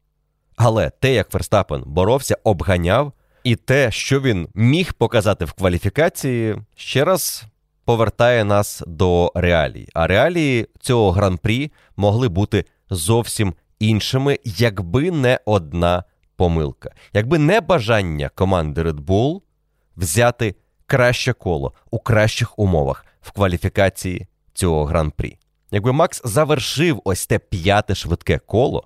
Але 0.56 0.89
те, 0.89 1.14
як 1.14 1.30
Ферстапен 1.30 1.84
боровся, 1.86 2.38
обганяв, 2.43 3.14
і 3.43 3.56
те, 3.56 3.91
що 3.91 4.22
він 4.22 4.48
міг 4.54 4.93
показати 4.93 5.45
в 5.45 5.54
кваліфікації, 5.54 6.56
ще 6.76 7.06
раз 7.06 7.45
повертає 7.88 8.44
нас 8.44 8.84
до 8.88 9.32
реалій. 9.36 9.88
А 9.94 10.08
реалії 10.08 10.68
цього 10.80 11.12
гран-прі 11.12 11.72
могли 11.98 12.30
бути 12.30 12.66
зовсім 12.90 13.54
іншими, 13.80 14.40
якби 14.44 15.12
не 15.12 15.40
одна 15.46 16.04
помилка, 16.36 16.92
якби 17.14 17.38
не 17.38 17.62
бажання 17.62 18.30
команди 18.30 18.84
Red 18.84 19.06
Bull 19.06 19.42
взяти 19.98 20.56
краще 20.86 21.34
коло 21.34 21.74
у 21.92 22.00
кращих 22.00 22.60
умовах 22.60 23.06
в 23.22 23.32
кваліфікації 23.32 24.28
цього 24.54 24.86
гран-прі. 24.86 25.38
Якби 25.72 25.92
Макс 25.92 26.22
завершив 26.26 27.02
ось 27.04 27.28
те 27.28 27.40
п'яте 27.40 27.96
швидке 27.96 28.40
коло 28.40 28.84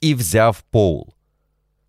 і 0.00 0.14
взяв 0.14 0.62
поул, 0.62 1.14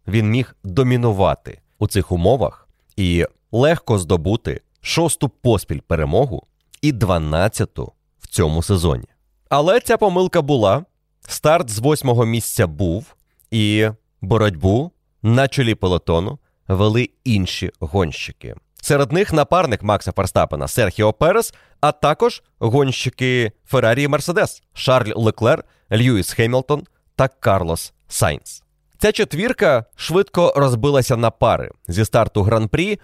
він 0.07 0.29
міг 0.29 0.55
домінувати 0.63 1.59
у 1.79 1.87
цих 1.87 2.11
умовах 2.11 2.69
і 2.97 3.25
легко 3.51 3.99
здобути 3.99 4.61
шосту 4.81 5.29
поспіль 5.29 5.79
перемогу 5.87 6.47
і 6.85 6.91
дванадцяту 6.91 7.91
в 8.19 8.27
цьому 8.27 8.63
сезоні. 8.63 9.07
Але 9.49 9.79
ця 9.79 9.97
помилка 9.97 10.41
була. 10.41 10.85
Старт 11.27 11.69
з 11.69 11.79
восьмого 11.79 12.25
місця 12.25 12.67
був, 12.67 13.15
і 13.51 13.87
боротьбу 14.21 14.91
на 15.23 15.47
чолі 15.47 15.75
пелотону 15.75 16.39
вели 16.67 17.09
інші 17.23 17.71
гонщики. 17.79 18.55
Серед 18.81 19.11
них 19.11 19.33
напарник 19.33 19.83
Макса 19.83 20.11
Ферстапена 20.11 20.67
Серхіо 20.67 21.13
Перес, 21.13 21.53
а 21.81 21.91
також 21.91 22.43
гонщики 22.59 23.51
Феррарі 23.65 24.03
і 24.03 24.07
Мерседес 24.07 24.63
Шарль 24.73 25.13
Леклер, 25.15 25.63
Льюіс 25.91 26.33
Хемілтон 26.33 26.83
та 27.15 27.27
Карлос 27.27 27.93
Сайнс. 28.07 28.63
Ця 28.97 29.11
четвірка 29.11 29.85
швидко 29.95 30.53
розбилася 30.55 31.17
на 31.17 31.31
пари 31.31 31.69
зі 31.87 32.05
старту 32.05 32.43
гран-прі. 32.43 32.99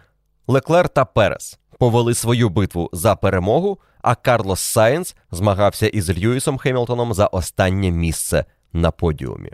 Леклер 0.47 0.89
та 0.89 1.05
Перес 1.05 1.59
повели 1.81 2.13
свою 2.13 2.49
битву 2.49 2.89
за 2.93 3.15
перемогу, 3.15 3.79
а 4.01 4.15
Карлос 4.15 4.59
Сайнс 4.59 5.15
змагався 5.31 5.87
із 5.87 6.09
Льюісом 6.09 6.57
Хемілтоном 6.57 7.13
за 7.13 7.27
останнє 7.27 7.91
місце 7.91 8.45
на 8.73 8.91
подіумі. 8.91 9.51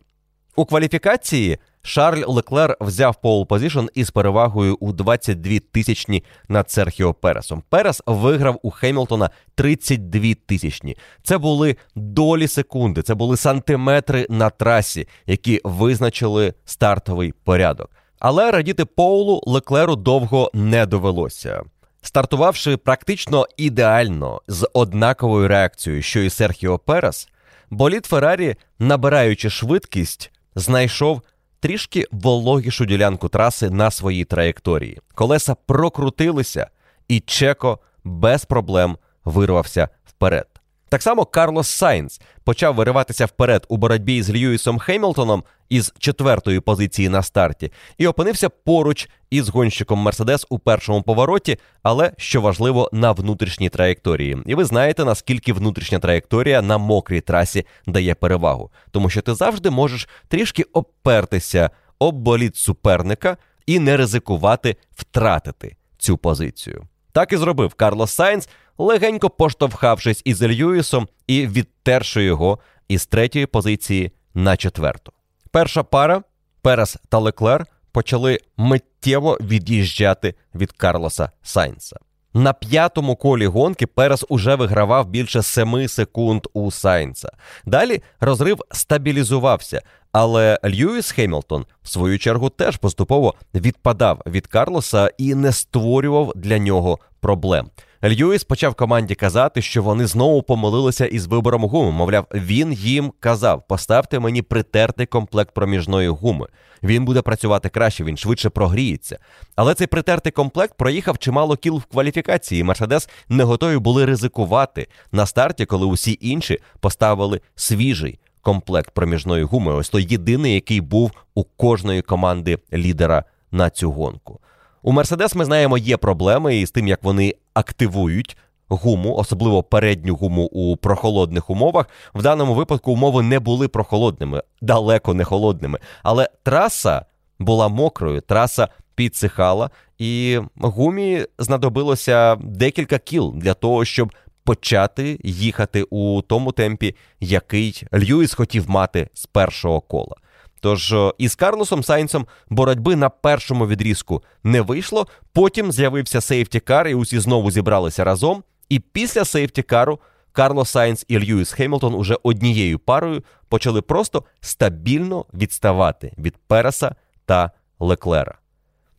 У 0.55 0.65
кваліфікації 0.65 1.57
Шарль 1.81 2.23
Леклер 2.27 2.77
взяв 2.81 3.21
pole 3.21 3.47
position 3.47 3.85
із 3.93 4.09
перевагою 4.09 4.77
у 4.79 4.93
22 4.93 5.59
тисячні 5.71 6.23
над 6.49 6.71
Серхіо 6.71 7.13
Пересом. 7.13 7.63
Перес 7.69 8.03
виграв 8.05 8.59
у 8.63 8.71
Хемілтона 8.71 9.29
32 9.55 10.33
тисячні. 10.45 10.97
Це 11.23 11.37
були 11.37 11.75
долі 11.95 12.47
секунди, 12.47 13.01
це 13.01 13.15
були 13.15 13.37
сантиметри 13.37 14.27
на 14.29 14.49
трасі, 14.49 15.07
які 15.25 15.61
визначили 15.63 16.53
стартовий 16.65 17.33
порядок. 17.43 17.91
Але 18.19 18.51
радіти 18.51 18.85
Поулу 18.85 19.43
Леклеру 19.45 19.95
довго 19.95 20.51
не 20.53 20.85
довелося. 20.85 21.63
Стартувавши 22.07 22.77
практично 22.77 23.47
ідеально 23.57 24.41
з 24.47 24.69
однаковою 24.73 25.47
реакцією, 25.47 26.01
що 26.01 26.19
і 26.19 26.29
Серхіо 26.29 26.79
Перес, 26.79 27.29
боліт 27.69 28.05
Феррарі, 28.05 28.55
набираючи 28.79 29.49
швидкість, 29.49 30.31
знайшов 30.55 31.21
трішки 31.59 32.05
вологішу 32.11 32.85
ділянку 32.85 33.29
траси 33.29 33.69
на 33.69 33.91
своїй 33.91 34.25
траєкторії. 34.25 34.99
Колеса 35.15 35.55
прокрутилися, 35.65 36.67
і 37.07 37.19
Чеко 37.19 37.79
без 38.03 38.45
проблем 38.45 38.97
вирвався 39.25 39.89
вперед. 40.05 40.47
Так 40.89 41.01
само 41.01 41.25
Карлос 41.25 41.69
Сайнс 41.69 42.21
почав 42.43 42.75
вириватися 42.75 43.25
вперед 43.25 43.65
у 43.69 43.77
боротьбі 43.77 44.21
з 44.21 44.29
Льюісом 44.29 44.79
Хемілтоном 44.79 45.43
із 45.69 45.93
четвертої 45.99 46.59
позиції 46.59 47.09
на 47.09 47.23
старті 47.23 47.71
і 47.97 48.07
опинився 48.07 48.49
поруч 48.49 49.09
із 49.29 49.49
гонщиком 49.49 49.99
Мерседес 49.99 50.45
у 50.49 50.59
першому 50.59 51.01
повороті, 51.01 51.57
але 51.83 52.11
що 52.17 52.41
важливо 52.41 52.89
на 52.93 53.11
внутрішній 53.11 53.69
траєкторії. 53.69 54.37
І 54.45 54.55
ви 54.55 54.65
знаєте, 54.65 55.05
наскільки 55.05 55.53
внутрішня 55.53 55.99
траєкторія 55.99 56.61
на 56.61 56.77
мокрій 56.77 57.21
трасі 57.21 57.65
дає 57.87 58.15
перевагу, 58.15 58.71
тому 58.91 59.09
що 59.09 59.21
ти 59.21 59.35
завжди 59.35 59.69
можеш 59.69 60.09
трішки 60.27 60.63
обпертися 60.63 61.69
об 61.99 62.15
болід 62.15 62.55
суперника 62.55 63.37
і 63.65 63.79
не 63.79 63.97
ризикувати 63.97 64.75
втратити 64.95 65.75
цю 65.97 66.17
позицію. 66.17 66.87
Так 67.17 67.33
і 67.33 67.37
зробив 67.37 67.73
Карлос 67.73 68.11
Сайнс, 68.11 68.49
легенько 68.77 69.29
поштовхавшись 69.29 70.21
із 70.25 70.43
Льюісом 70.43 71.07
і 71.27 71.47
відтерши 71.47 72.23
його 72.23 72.59
із 72.87 73.05
третьої 73.05 73.45
позиції 73.45 74.11
на 74.33 74.57
четверту. 74.57 75.11
Перша 75.51 75.83
пара 75.83 76.23
Перес 76.61 76.97
та 77.09 77.17
Леклер 77.17 77.65
почали 77.91 78.39
миттєво 78.57 79.37
від'їжджати 79.41 80.35
від 80.55 80.71
Карлоса 80.71 81.31
Сайнса. 81.43 81.97
На 82.33 82.53
п'ятому 82.53 83.15
колі 83.15 83.47
гонки 83.47 83.87
Перес 83.87 84.25
уже 84.29 84.55
вигравав 84.55 85.07
більше 85.07 85.43
7 85.43 85.87
секунд 85.87 86.47
у 86.53 86.71
Сайнса. 86.71 87.29
Далі 87.65 88.01
розрив 88.19 88.61
стабілізувався, 88.71 89.81
але 90.11 90.59
Льюіс 90.65 91.11
Хемілтон, 91.11 91.65
в 91.83 91.89
свою 91.89 92.19
чергу, 92.19 92.49
теж 92.49 92.77
поступово 92.77 93.33
відпадав 93.55 94.21
від 94.25 94.47
Карлоса 94.47 95.11
і 95.17 95.35
не 95.35 95.51
створював 95.51 96.33
для 96.35 96.57
нього 96.57 96.99
проблем. 97.19 97.69
Льюіс 98.03 98.43
почав 98.43 98.75
команді 98.75 99.15
казати, 99.15 99.61
що 99.61 99.83
вони 99.83 100.07
знову 100.07 100.43
помилилися 100.43 101.05
із 101.05 101.25
вибором 101.25 101.63
гуми. 101.63 101.91
Мовляв, 101.91 102.25
він 102.33 102.73
їм 102.73 103.13
казав: 103.19 103.63
поставте 103.67 104.19
мені 104.19 104.41
притертий 104.41 105.05
комплект 105.05 105.53
проміжної 105.53 106.07
гуми. 106.07 106.47
Він 106.83 107.05
буде 107.05 107.21
працювати 107.21 107.69
краще, 107.69 108.03
він 108.03 108.17
швидше 108.17 108.49
прогріється. 108.49 109.19
Але 109.55 109.73
цей 109.73 109.87
притертий 109.87 110.31
комплект 110.31 110.77
проїхав 110.77 111.17
чимало 111.17 111.55
кіл 111.55 111.77
в 111.77 111.85
кваліфікації. 111.85 112.63
Мерседес 112.63 113.09
не 113.29 113.43
готові 113.43 113.77
були 113.77 114.05
ризикувати 114.05 114.87
на 115.11 115.25
старті, 115.25 115.65
коли 115.65 115.85
усі 115.85 116.17
інші 116.21 116.59
поставили 116.79 117.41
свіжий 117.55 118.19
комплект 118.47 118.91
проміжної 118.91 119.43
гуми. 119.43 119.73
Ось 119.73 119.89
той 119.89 120.07
єдиний, 120.09 120.53
який 120.53 120.81
був 120.81 121.11
у 121.35 121.43
кожної 121.43 122.01
команди 122.01 122.59
лідера 122.73 123.23
на 123.51 123.69
цю 123.69 123.91
гонку. 123.91 124.39
У 124.81 124.91
Мерседес 124.91 125.35
ми 125.35 125.45
знаємо, 125.45 125.77
є 125.77 125.97
проблеми 125.97 126.57
із 126.57 126.71
тим, 126.71 126.87
як 126.87 127.03
вони 127.03 127.35
активують 127.53 128.37
гуму, 128.69 129.15
особливо 129.15 129.63
передню 129.63 130.15
гуму 130.15 130.43
у 130.43 130.77
прохолодних 130.77 131.49
умовах. 131.49 131.89
В 132.13 132.21
даному 132.21 132.53
випадку 132.53 132.91
умови 132.91 133.23
не 133.23 133.39
були 133.39 133.67
прохолодними, 133.67 134.43
далеко 134.61 135.13
не 135.13 135.23
холодними. 135.23 135.79
Але 136.03 136.29
траса 136.43 137.05
була 137.39 137.67
мокрою, 137.67 138.21
траса 138.21 138.67
підсихала, 138.95 139.69
і 139.97 140.39
гумі 140.55 141.25
знадобилося 141.39 142.35
декілька 142.35 142.97
кіл 142.97 143.33
для 143.35 143.53
того, 143.53 143.85
щоб 143.85 144.13
почати 144.47 145.19
їхати 145.23 145.83
у 145.89 146.21
тому 146.21 146.51
темпі, 146.51 146.95
який 147.19 147.83
Льюіс 147.93 148.33
хотів 148.33 148.69
мати 148.69 149.09
з 149.13 149.25
першого 149.25 149.81
кола. 149.81 150.15
Тож 150.59 150.95
із 151.17 151.35
Карлосом 151.35 151.83
Сайнсом 151.83 152.27
боротьби 152.49 152.95
на 152.95 153.09
першому 153.09 153.67
відрізку 153.67 154.23
не 154.43 154.61
вийшло. 154.61 155.07
Потім 155.33 155.71
з'явився 155.71 156.21
safety 156.21 156.61
car, 156.61 156.87
і 156.87 156.93
усі 156.93 157.19
знову 157.19 157.51
зібралися 157.51 158.03
разом. 158.03 158.43
І 158.69 158.79
після 158.79 159.25
safety 159.25 159.70
car 159.70 159.92
у 159.92 159.99
Карлос 160.31 160.69
Сайнс 160.69 161.05
і 161.07 161.19
Льюіс 161.19 161.51
Хемілтон 161.51 161.95
уже 161.95 162.17
однією 162.23 162.79
парою 162.79 163.23
почали 163.49 163.81
просто 163.81 164.23
стабільно 164.41 165.25
відставати 165.33 166.13
від 166.17 166.37
Переса 166.37 166.95
та 167.25 167.51
Леклера. 167.79 168.37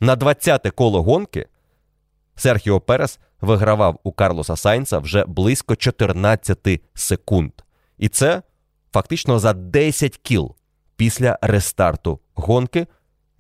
На 0.01 0.17
20-те 0.17 0.71
коло 0.71 1.03
гонки 1.03 1.47
Серхіо 2.37 2.81
Перес 2.81 3.21
вигравав 3.41 4.01
у 4.05 4.13
Карлоса 4.13 4.57
Сайнса 4.57 4.99
вже 4.99 5.25
близько 5.25 5.77
14 5.77 6.83
секунд. 6.95 7.53
І 7.99 8.09
це 8.09 8.43
фактично 8.93 9.39
за 9.39 9.53
10 9.53 10.17
кіл 10.17 10.55
після 10.97 11.39
рестарту 11.43 12.21
гонки 12.35 12.87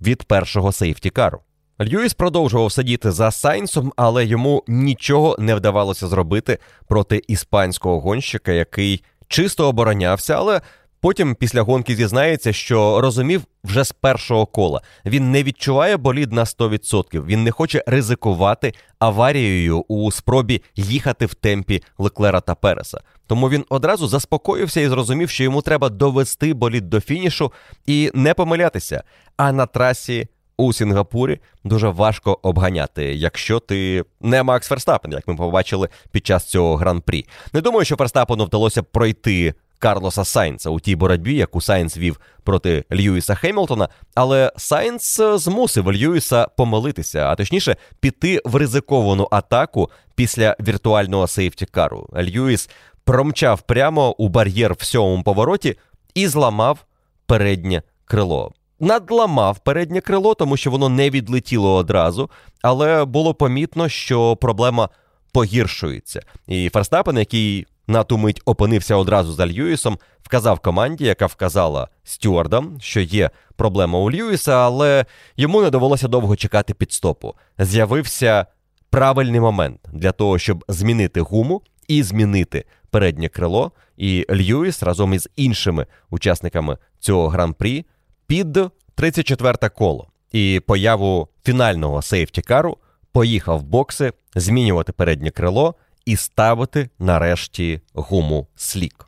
від 0.00 0.22
першого 0.22 0.72
сейфтікару. 0.72 1.40
Льюіс 1.80 2.14
продовжував 2.14 2.72
сидіти 2.72 3.10
за 3.10 3.30
Сайнсом, 3.30 3.92
але 3.96 4.24
йому 4.24 4.64
нічого 4.68 5.36
не 5.38 5.54
вдавалося 5.54 6.06
зробити 6.06 6.58
проти 6.86 7.22
іспанського 7.28 8.00
гонщика, 8.00 8.52
який 8.52 9.04
чисто 9.28 9.68
оборонявся, 9.68 10.34
але 10.34 10.60
потім 11.00 11.34
після 11.34 11.62
гонки 11.62 11.96
зізнається, 11.96 12.52
що 12.52 13.00
розумів 13.00 13.42
вже 13.64 13.84
з 13.84 13.92
першого 13.92 14.46
кола. 14.46 14.80
Він 15.06 15.30
не 15.30 15.42
відчуває 15.42 15.96
болід 15.96 16.32
на 16.32 16.44
100%. 16.44 17.26
Він 17.26 17.44
не 17.44 17.50
хоче 17.50 17.84
ризикувати 17.86 18.74
аварією 18.98 19.84
у 19.88 20.10
спробі 20.10 20.62
їхати 20.76 21.26
в 21.26 21.34
темпі 21.34 21.82
Леклера 21.98 22.40
та 22.40 22.54
Переса. 22.54 23.00
Тому 23.26 23.48
він 23.48 23.64
одразу 23.68 24.08
заспокоївся 24.08 24.80
і 24.80 24.88
зрозумів, 24.88 25.30
що 25.30 25.44
йому 25.44 25.62
треба 25.62 25.88
довести 25.88 26.54
болід 26.54 26.90
до 26.90 27.00
фінішу 27.00 27.52
і 27.86 28.10
не 28.14 28.34
помилятися. 28.34 29.02
А 29.36 29.52
на 29.52 29.66
трасі 29.66 30.28
у 30.58 30.72
Сінгапурі 30.72 31.40
дуже 31.64 31.88
важко 31.88 32.38
обганяти, 32.42 33.14
якщо 33.14 33.60
ти 33.60 34.04
не 34.20 34.42
Макс 34.42 34.68
Ферстапен, 34.68 35.12
як 35.12 35.28
ми 35.28 35.36
побачили 35.36 35.88
під 36.10 36.26
час 36.26 36.44
цього 36.44 36.76
гран-прі. 36.76 37.26
Не 37.52 37.60
думаю, 37.60 37.84
що 37.84 37.96
Ферстапену 37.96 38.44
вдалося 38.44 38.82
пройти. 38.82 39.54
Карлоса 39.78 40.24
Сайнца 40.24 40.70
у 40.70 40.80
тій 40.80 40.96
боротьбі, 40.96 41.34
яку 41.34 41.60
Сайнц 41.60 41.96
вів 41.96 42.20
проти 42.44 42.84
Льюіса 42.92 43.34
Хемілтона, 43.34 43.88
але 44.14 44.52
Сайнц 44.56 45.20
змусив 45.34 45.92
Льюіса 45.92 46.48
помилитися, 46.56 47.26
а 47.26 47.34
точніше 47.34 47.76
піти 48.00 48.40
в 48.44 48.56
ризиковану 48.56 49.28
атаку 49.30 49.90
після 50.14 50.56
віртуального 50.60 51.26
сейфтікару. 51.26 52.08
Льюіс 52.16 52.70
промчав 53.04 53.60
прямо 53.60 54.10
у 54.10 54.28
бар'єр 54.28 54.74
в 54.78 54.84
сьомому 54.84 55.22
повороті 55.22 55.76
і 56.14 56.28
зламав 56.28 56.84
переднє 57.26 57.82
крило. 58.04 58.52
Надламав 58.80 59.58
переднє 59.58 60.00
крило, 60.00 60.34
тому 60.34 60.56
що 60.56 60.70
воно 60.70 60.88
не 60.88 61.10
відлетіло 61.10 61.74
одразу, 61.74 62.30
але 62.62 63.04
було 63.04 63.34
помітно, 63.34 63.88
що 63.88 64.36
проблема 64.36 64.88
погіршується. 65.32 66.22
І 66.46 66.68
Ферстапен, 66.68 67.18
який 67.18 67.66
на 67.88 68.04
ту 68.04 68.18
мить 68.18 68.42
опинився 68.44 68.96
одразу 68.96 69.32
за 69.32 69.46
Льюісом, 69.46 69.98
вказав 70.22 70.60
команді, 70.60 71.04
яка 71.04 71.26
вказала 71.26 71.88
стюардам, 72.04 72.76
що 72.80 73.00
є 73.00 73.30
проблема 73.56 73.98
у 73.98 74.10
Льюіса, 74.10 74.52
але 74.52 75.06
йому 75.36 75.62
не 75.62 75.70
довелося 75.70 76.08
довго 76.08 76.36
чекати 76.36 76.74
підстопу. 76.74 77.34
З'явився 77.58 78.46
правильний 78.90 79.40
момент 79.40 79.80
для 79.92 80.12
того, 80.12 80.38
щоб 80.38 80.64
змінити 80.68 81.20
гуму 81.20 81.62
і 81.88 82.02
змінити 82.02 82.64
переднє 82.90 83.28
крило. 83.28 83.72
І 83.96 84.26
Льюіс 84.30 84.82
разом 84.82 85.14
із 85.14 85.28
іншими 85.36 85.86
учасниками 86.10 86.78
цього 86.98 87.28
гран-прі 87.28 87.86
під 88.26 88.58
34 88.94 89.68
коло 89.68 90.08
і 90.32 90.60
появу 90.66 91.28
фінального 91.44 92.02
сейфтікару 92.02 92.76
поїхав 93.12 93.58
в 93.58 93.62
бокси 93.62 94.12
змінювати 94.34 94.92
переднє 94.92 95.30
крило 95.30 95.74
і 96.08 96.16
ставити 96.16 96.90
нарешті 96.98 97.80
гуму 97.94 98.46
слік. 98.56 99.07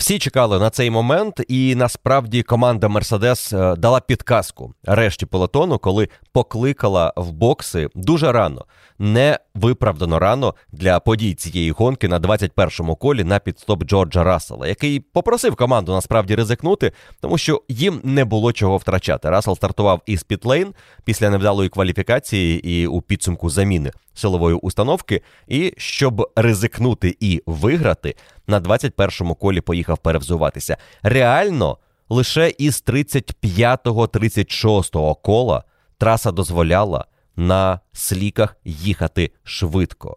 Всі 0.00 0.18
чекали 0.18 0.58
на 0.58 0.70
цей 0.70 0.90
момент, 0.90 1.40
і 1.48 1.74
насправді 1.74 2.42
команда 2.42 2.88
Мерседес 2.88 3.50
дала 3.76 4.00
підказку 4.00 4.74
решті 4.84 5.26
пелотону, 5.26 5.78
коли 5.78 6.08
покликала 6.32 7.12
в 7.16 7.32
бокси 7.32 7.88
дуже 7.94 8.32
рано, 8.32 8.64
не 8.98 9.38
виправдано 9.54 10.18
рано 10.18 10.54
для 10.72 11.00
подій 11.00 11.34
цієї 11.34 11.70
гонки 11.70 12.08
на 12.08 12.20
21-му 12.20 12.96
колі 12.96 13.24
на 13.24 13.38
підстоп 13.38 13.84
Джорджа 13.84 14.24
Рассела, 14.24 14.68
який 14.68 15.00
попросив 15.00 15.56
команду 15.56 15.92
насправді 15.92 16.34
ризикнути, 16.34 16.92
тому 17.20 17.38
що 17.38 17.62
їм 17.68 18.00
не 18.04 18.24
було 18.24 18.52
чого 18.52 18.76
втрачати. 18.76 19.30
Рассел 19.30 19.56
стартував 19.56 20.02
із 20.06 20.22
Пітлейн 20.22 20.74
після 21.04 21.30
невдалої 21.30 21.68
кваліфікації 21.68 22.70
і 22.70 22.86
у 22.86 23.00
підсумку 23.00 23.50
заміни 23.50 23.90
силової 24.14 24.56
установки. 24.56 25.22
І 25.48 25.74
щоб 25.76 26.30
ризикнути 26.36 27.16
і 27.20 27.42
виграти, 27.46 28.14
на 28.50 28.60
21-му 28.60 29.34
колі 29.34 29.60
поїхав 29.60 29.98
перевзуватися. 29.98 30.76
Реально, 31.02 31.78
лише 32.08 32.52
із 32.58 32.84
35-36 32.86 35.16
кола 35.22 35.64
траса 35.98 36.32
дозволяла 36.32 37.04
на 37.36 37.80
сліках 37.92 38.56
їхати 38.64 39.30
швидко. 39.44 40.16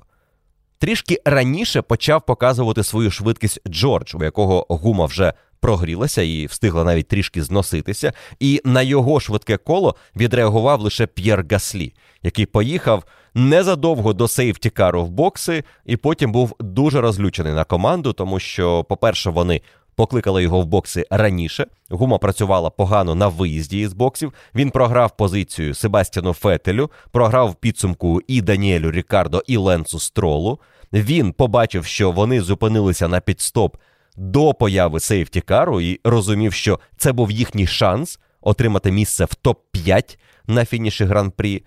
Трішки 0.78 1.22
раніше 1.26 1.82
почав 1.82 2.26
показувати 2.26 2.84
свою 2.84 3.12
швидкість 3.12 3.70
Джордж, 3.70 4.16
у 4.16 4.24
якого 4.24 4.66
гума 4.70 5.06
вже 5.06 5.34
прогрілася 5.60 6.22
і 6.22 6.46
встигла 6.46 6.84
навіть 6.84 7.08
трішки 7.08 7.44
зноситися. 7.44 8.14
І 8.40 8.62
на 8.66 8.82
його 8.82 9.20
швидке 9.20 9.58
коло 9.58 9.96
відреагував 10.16 10.82
лише 10.82 11.08
П'єр 11.08 11.46
Гаслі, 11.52 11.94
який 12.24 12.46
поїхав 12.46 13.04
незадовго 13.36 14.14
до 14.14 14.28
сейфтікару 14.28 15.04
в 15.06 15.10
бокси, 15.10 15.64
і 15.86 15.98
потім 15.98 16.32
був 16.32 16.56
дуже 16.60 17.02
розлючений 17.02 17.54
на 17.54 17.64
команду, 17.64 18.14
тому 18.14 18.40
що, 18.40 18.84
по-перше, 18.84 19.30
вони 19.30 19.62
покликали 19.96 20.44
його 20.44 20.62
в 20.62 20.66
бокси 20.66 21.06
раніше. 21.10 21.66
Гума 21.90 22.18
працювала 22.18 22.70
погано 22.70 23.16
на 23.16 23.28
виїзді 23.28 23.80
із 23.80 23.94
боксів. 23.94 24.34
Він 24.56 24.72
програв 24.72 25.18
позицію 25.18 25.74
Себастьяну 25.74 26.34
Фетелю, 26.34 26.92
програв 27.12 27.50
в 27.50 27.56
підсумку 27.56 28.22
і 28.28 28.42
Даніелю 28.42 28.92
Рікардо, 28.92 29.44
і 29.48 29.58
Ленцу 29.58 30.00
Стролу. 30.00 30.60
Він 30.94 31.32
побачив, 31.32 31.86
що 31.86 32.12
вони 32.12 32.42
зупинилися 32.42 33.08
на 33.08 33.20
підстоп 33.20 33.78
до 34.18 34.54
появи 34.54 35.00
сейфтікару 35.00 35.82
і 35.82 36.00
розумів, 36.04 36.54
що 36.54 36.80
це 36.98 37.12
був 37.12 37.32
їхній 37.32 37.68
шанс 37.68 38.20
отримати 38.42 38.92
місце 38.92 39.26
в 39.26 39.36
топ-5 39.44 40.18
на 40.48 40.66
фініші 40.66 41.06
гран-прі. 41.06 41.64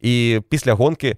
І 0.00 0.40
після 0.48 0.72
гонки 0.72 1.16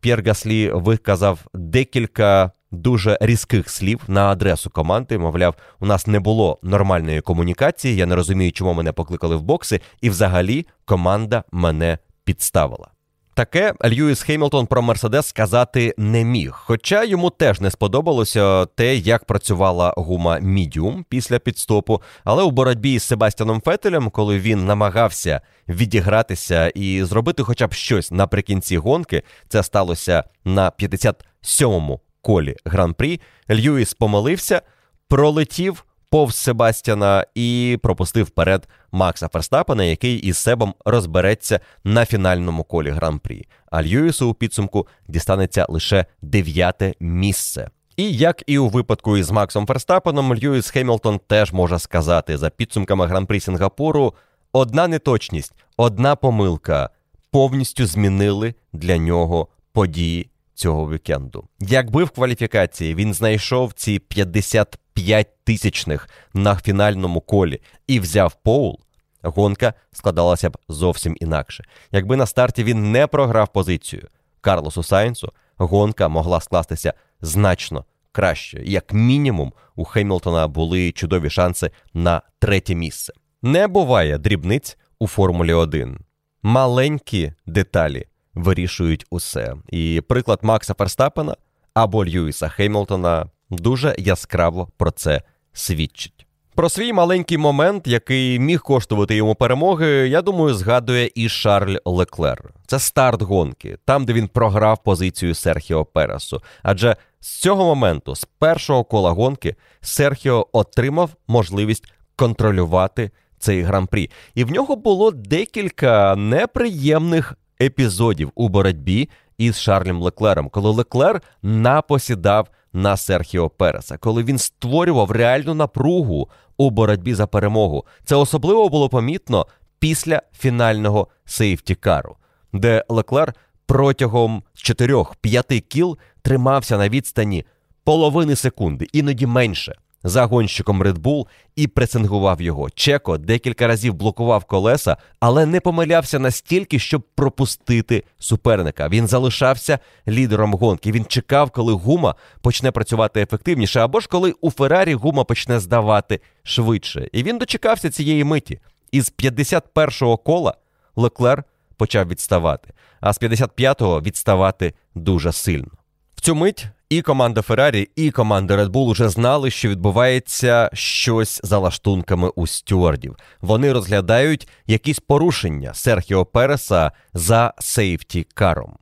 П'єр 0.00 0.22
Гаслі 0.26 0.70
виказав 0.70 1.46
декілька 1.54 2.50
дуже 2.70 3.18
різких 3.20 3.70
слів 3.70 4.00
на 4.08 4.30
адресу 4.30 4.70
команди. 4.70 5.18
Мовляв, 5.18 5.54
у 5.80 5.86
нас 5.86 6.06
не 6.06 6.20
було 6.20 6.58
нормальної 6.62 7.20
комунікації. 7.20 7.96
Я 7.96 8.06
не 8.06 8.16
розумію, 8.16 8.52
чому 8.52 8.74
мене 8.74 8.92
покликали 8.92 9.36
в 9.36 9.42
бокси, 9.42 9.80
і 10.00 10.10
взагалі 10.10 10.66
команда 10.84 11.44
мене 11.52 11.98
підставила. 12.24 12.95
Таке 13.36 13.74
Льюіс 13.84 14.22
Хемілтон 14.22 14.66
про 14.66 14.82
Мерседес 14.82 15.26
сказати 15.26 15.94
не 15.98 16.24
міг. 16.24 16.52
Хоча 16.54 17.04
йому 17.04 17.30
теж 17.30 17.60
не 17.60 17.70
сподобалося 17.70 18.66
те, 18.66 18.96
як 18.96 19.24
працювала 19.24 19.94
гума 19.96 20.38
Мідіум 20.38 21.04
після 21.08 21.38
піт-стопу. 21.38 22.02
Але 22.24 22.42
у 22.42 22.50
боротьбі 22.50 22.98
з 22.98 23.02
Себастьяном 23.02 23.60
Фетелем, 23.60 24.10
коли 24.10 24.38
він 24.38 24.66
намагався 24.66 25.40
відігратися 25.68 26.68
і 26.68 27.04
зробити 27.04 27.42
хоча 27.42 27.66
б 27.66 27.72
щось 27.72 28.10
наприкінці 28.10 28.76
гонки, 28.76 29.22
це 29.48 29.62
сталося 29.62 30.24
на 30.44 30.70
57-му 30.70 32.00
колі 32.22 32.56
гран-прі. 32.64 33.20
Льюіс 33.50 33.94
помилився, 33.94 34.62
пролетів 35.08 35.84
повз 36.10 36.36
Себастьяна 36.36 37.26
і 37.34 37.78
пропустив 37.82 38.26
вперед 38.26 38.68
Макса 38.92 39.28
Ферстапена, 39.28 39.84
який 39.84 40.16
із 40.18 40.38
Себом 40.38 40.74
розбереться 40.84 41.60
на 41.84 42.06
фінальному 42.06 42.64
колі 42.64 42.90
гран-прі. 42.90 43.48
А 43.70 43.82
Льюісу 43.82 44.28
у 44.28 44.34
підсумку 44.34 44.86
дістанеться 45.08 45.66
лише 45.68 46.06
дев'яте 46.22 46.94
місце. 47.00 47.70
І 47.96 48.12
як 48.12 48.42
і 48.46 48.58
у 48.58 48.68
випадку 48.68 49.16
із 49.16 49.30
Максом 49.30 49.66
Ферстапеном, 49.66 50.34
Льюіс 50.34 50.70
Хемілтон 50.70 51.20
теж 51.26 51.52
може 51.52 51.78
сказати 51.78 52.36
за 52.36 52.50
підсумками 52.50 53.06
гран-прі 53.06 53.40
Сінгапуру: 53.40 54.14
одна 54.52 54.88
неточність, 54.88 55.54
одна 55.76 56.16
помилка 56.16 56.90
повністю 57.30 57.86
змінили 57.86 58.54
для 58.72 58.96
нього 58.96 59.48
події 59.72 60.30
цього 60.56 60.90
вікенду. 60.90 61.48
Якби 61.60 62.04
в 62.04 62.10
кваліфікації 62.10 62.94
він 62.94 63.14
знайшов 63.14 63.72
ці 63.72 63.98
55 63.98 65.44
тисячних 65.44 66.08
на 66.34 66.56
фінальному 66.56 67.20
колі 67.20 67.60
і 67.86 68.00
взяв 68.00 68.36
поул, 68.42 68.80
гонка 69.22 69.74
складалася 69.92 70.50
б 70.50 70.58
зовсім 70.68 71.16
інакше. 71.20 71.64
Якби 71.92 72.16
на 72.16 72.26
старті 72.26 72.64
він 72.64 72.92
не 72.92 73.06
програв 73.06 73.48
позицію 73.48 74.08
Карлосу 74.40 74.82
Сайнсу, 74.82 75.32
гонка 75.56 76.08
могла 76.08 76.40
скластися 76.40 76.94
значно 77.20 77.84
краще. 78.12 78.62
Як 78.64 78.92
мінімум, 78.92 79.52
у 79.74 79.84
Хемілтона 79.84 80.48
були 80.48 80.92
чудові 80.92 81.30
шанси 81.30 81.70
на 81.94 82.22
третє 82.38 82.74
місце. 82.74 83.12
Не 83.42 83.66
буває 83.66 84.18
дрібниць 84.18 84.78
у 84.98 85.06
Формулі 85.06 85.52
1. 85.52 85.98
Маленькі 86.42 87.32
деталі 87.46 88.06
вирішують 88.36 89.06
усе. 89.10 89.54
І 89.68 90.02
приклад 90.08 90.38
Макса 90.42 90.74
Ферстапена 90.74 91.36
або 91.74 92.04
Льюіса 92.04 92.48
Хеймлтона 92.48 93.26
дуже 93.50 93.94
яскраво 93.98 94.68
про 94.76 94.90
це 94.90 95.22
свідчить. 95.52 96.26
Про 96.54 96.68
свій 96.68 96.92
маленький 96.92 97.38
момент, 97.38 97.86
який 97.86 98.38
міг 98.38 98.62
коштувати 98.62 99.14
йому 99.14 99.34
перемоги, 99.34 99.86
я 99.86 100.22
думаю, 100.22 100.54
згадує 100.54 101.10
і 101.14 101.28
Шарль 101.28 101.76
Леклер. 101.84 102.50
Це 102.66 102.78
старт 102.78 103.22
гонки, 103.22 103.78
там, 103.84 104.04
де 104.04 104.12
він 104.12 104.28
програв 104.28 104.82
позицію 104.82 105.34
Серхіо 105.34 105.84
Пересу. 105.84 106.42
Адже 106.62 106.96
з 107.20 107.40
цього 107.40 107.64
моменту, 107.64 108.14
з 108.14 108.24
першого 108.24 108.84
кола 108.84 109.10
гонки, 109.10 109.54
Серхіо 109.80 110.48
отримав 110.52 111.10
можливість 111.28 111.92
контролювати 112.16 113.10
цей 113.38 113.62
гран-прі. 113.62 114.10
І 114.34 114.44
в 114.44 114.50
нього 114.50 114.76
було 114.76 115.10
декілька 115.10 116.16
неприємних 116.16 117.34
епізодів 117.60 118.32
у 118.34 118.48
боротьбі 118.48 119.08
із 119.38 119.60
Шарлем 119.60 120.02
Леклером, 120.02 120.48
коли 120.48 120.70
Леклер 120.70 121.22
напосідав 121.42 122.48
на 122.72 122.96
Серхіо 122.96 123.48
Переса, 123.48 123.98
коли 123.98 124.22
він 124.22 124.38
створював 124.38 125.10
реальну 125.10 125.54
напругу 125.54 126.28
у 126.56 126.70
боротьбі 126.70 127.14
за 127.14 127.26
перемогу. 127.26 127.84
Це 128.04 128.16
особливо 128.16 128.68
було 128.68 128.88
помітно 128.88 129.46
після 129.78 130.22
фінального 130.32 131.08
сейфтікару, 131.24 132.16
де 132.52 132.84
Леклер 132.88 133.34
протягом 133.66 134.42
4-5 134.54 135.60
кіл 135.60 135.98
тримався 136.22 136.78
на 136.78 136.88
відстані 136.88 137.44
половини 137.84 138.36
секунди, 138.36 138.86
іноді 138.92 139.26
менше. 139.26 139.74
За 140.06 140.26
гонщиком 140.26 140.82
Red 140.82 140.98
Bull 140.98 141.26
і 141.56 141.66
пресингував 141.66 142.42
його. 142.42 142.70
Чеко 142.70 143.18
декілька 143.18 143.66
разів 143.66 143.94
блокував 143.94 144.44
колеса, 144.44 144.96
але 145.20 145.46
не 145.46 145.60
помилявся 145.60 146.18
настільки, 146.18 146.78
щоб 146.78 147.02
пропустити 147.14 148.04
суперника. 148.18 148.88
Він 148.88 149.06
залишався 149.06 149.78
лідером 150.08 150.54
гонки. 150.54 150.92
Він 150.92 151.04
чекав, 151.04 151.50
коли 151.50 151.72
гума 151.72 152.14
почне 152.40 152.70
працювати 152.70 153.20
ефективніше, 153.22 153.80
або 153.80 154.00
ж 154.00 154.08
коли 154.08 154.34
у 154.40 154.50
Феррарі 154.50 154.94
гума 154.94 155.24
почне 155.24 155.60
здавати 155.60 156.20
швидше. 156.42 157.08
І 157.12 157.22
він 157.22 157.38
дочекався 157.38 157.90
цієї 157.90 158.24
миті. 158.24 158.60
Із 158.92 159.12
51-го 159.18 160.16
кола 160.16 160.54
Леклер 160.96 161.44
почав 161.76 162.08
відставати, 162.08 162.68
а 163.00 163.12
з 163.12 163.20
55-го 163.22 164.00
відставати 164.00 164.74
дуже 164.94 165.32
сильно. 165.32 165.70
В 166.16 166.20
цю 166.20 166.34
мить 166.34 166.66
і 166.90 167.02
команда 167.02 167.42
Феррарі, 167.42 167.88
і 167.96 168.10
команда 168.10 168.56
Red 168.56 168.68
Bull 168.68 168.86
уже 168.86 169.08
знали, 169.08 169.50
що 169.50 169.68
відбувається 169.68 170.70
щось 170.72 171.40
за 171.44 171.58
лаштунками 171.58 172.28
у 172.28 172.46
стюардів. 172.46 173.16
Вони 173.40 173.72
розглядають 173.72 174.48
якісь 174.66 174.98
порушення 174.98 175.74
Серхіо 175.74 176.24
Переса 176.24 176.92
за 177.14 177.54
сейфті 177.58 178.26
каром. 178.34 178.76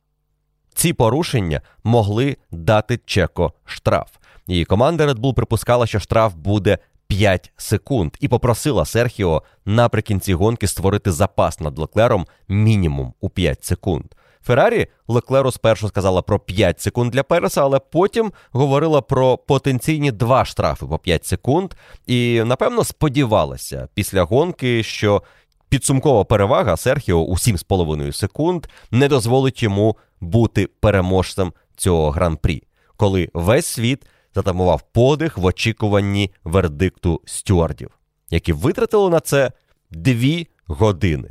Ці 0.73 0.93
порушення 0.93 1.61
могли 1.83 2.37
дати 2.51 2.99
Чеко 3.05 3.53
штраф. 3.65 4.09
І 4.47 4.65
команда 4.65 5.07
Red 5.07 5.19
Bull 5.19 5.33
припускала, 5.33 5.87
що 5.87 5.99
штраф 5.99 6.33
буде 6.33 6.77
5 7.07 7.51
секунд, 7.57 8.17
і 8.19 8.27
попросила 8.27 8.85
Серхіо 8.85 9.43
наприкінці 9.65 10.33
гонки 10.33 10.67
створити 10.67 11.11
запас 11.11 11.59
над 11.59 11.79
Леклером 11.79 12.27
мінімум 12.47 13.13
у 13.19 13.29
5 13.29 13.65
секунд. 13.65 14.05
Феррарі 14.45 14.87
Леклеру 15.07 15.51
спершу 15.51 15.87
сказала 15.87 16.21
про 16.21 16.39
5 16.39 16.81
секунд 16.81 17.11
для 17.11 17.23
Переса, 17.23 17.61
але 17.61 17.79
потім 17.79 18.31
говорила 18.51 19.01
про 19.01 19.37
потенційні 19.37 20.11
два 20.11 20.45
штрафи 20.45 20.85
по 20.85 20.99
5 20.99 21.25
секунд. 21.25 21.73
І 22.07 22.43
напевно 22.45 22.83
сподівалася 22.83 23.87
після 23.93 24.23
гонки, 24.23 24.83
що 24.83 25.23
підсумкова 25.69 26.23
перевага 26.23 26.77
Серхіо 26.77 27.15
у 27.15 27.33
7,5 27.33 28.11
секунд 28.11 28.67
не 28.91 29.07
дозволить 29.07 29.63
йому 29.63 29.97
бути 30.21 30.67
переможцем 30.79 31.53
цього 31.75 32.11
гран-прі, 32.11 32.63
коли 32.97 33.29
весь 33.33 33.65
світ 33.65 34.05
затамував 34.35 34.81
подих 34.81 35.37
в 35.37 35.45
очікуванні 35.45 36.31
вердикту 36.43 37.21
стюардів, 37.25 37.89
які 38.29 38.53
витратили 38.53 39.09
на 39.09 39.19
це 39.19 39.51
дві 39.91 40.47
години. 40.67 41.29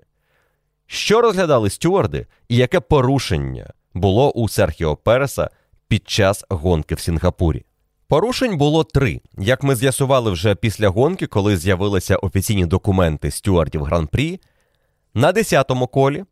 Що 0.87 1.21
розглядали 1.21 1.71
стюарди 1.71 2.27
і 2.49 2.57
яке 2.57 2.81
порушення 2.81 3.73
було 3.95 4.31
у 4.31 4.49
Серхіо 4.49 4.97
Переса 4.97 5.51
під 5.89 6.09
час 6.09 6.45
гонки 6.49 6.95
в 6.95 7.01
Сінгапурі? 7.01 7.65
Порушень 8.09 8.59
було 8.59 8.85
три. 8.85 9.21
Як 9.39 9.63
ми 9.63 9.77
з'ясували 9.77 10.31
вже 10.31 10.55
після 10.55 10.89
гонки, 10.89 11.27
коли 11.27 11.57
з'явилися 11.57 12.17
офіційні 12.17 12.67
документи 12.67 13.31
стюардів 13.31 13.85
гран-прі, 13.85 14.41
на 15.15 15.33
10-му 15.33 15.87
колі 15.87 16.25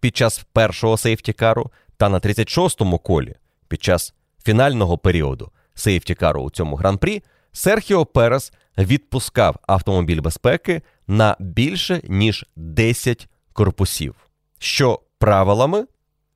під 0.00 0.16
час 0.16 0.46
першого 0.52 0.96
сейфтікару 0.96 1.70
та 1.96 2.08
на 2.08 2.18
36-му 2.18 2.98
колі 2.98 3.34
під 3.68 3.82
час 3.82 4.14
фінального 4.44 4.98
періоду 4.98 5.50
сейфтікару 5.74 6.42
у 6.42 6.50
цьому 6.50 6.76
гран-прі 6.76 7.22
Серхіо 7.52 8.06
Перес 8.06 8.52
відпускав 8.78 9.56
автомобіль 9.66 10.20
безпеки 10.20 10.82
на 11.06 11.36
більше 11.40 12.00
ніж 12.04 12.46
10 12.56 13.28
корпусів, 13.54 14.14
що 14.58 15.00
правилами 15.18 15.86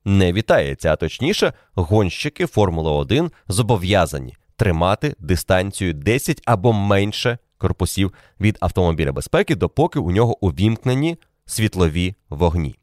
не 0.05 0.33
вітається, 0.33 0.93
а 0.93 0.95
точніше, 0.95 1.53
гонщики 1.75 2.45
Формули 2.45 2.91
1 2.91 3.31
зобов'язані 3.47 4.35
тримати 4.55 5.15
дистанцію 5.19 5.93
10 5.93 6.41
або 6.45 6.73
менше 6.73 7.37
корпусів 7.57 8.13
від 8.41 8.57
автомобіля 8.59 9.11
безпеки, 9.11 9.55
допоки 9.55 9.99
у 9.99 10.11
нього 10.11 10.45
увімкнені 10.45 11.17
світлові 11.45 12.15
вогні. 12.29 12.75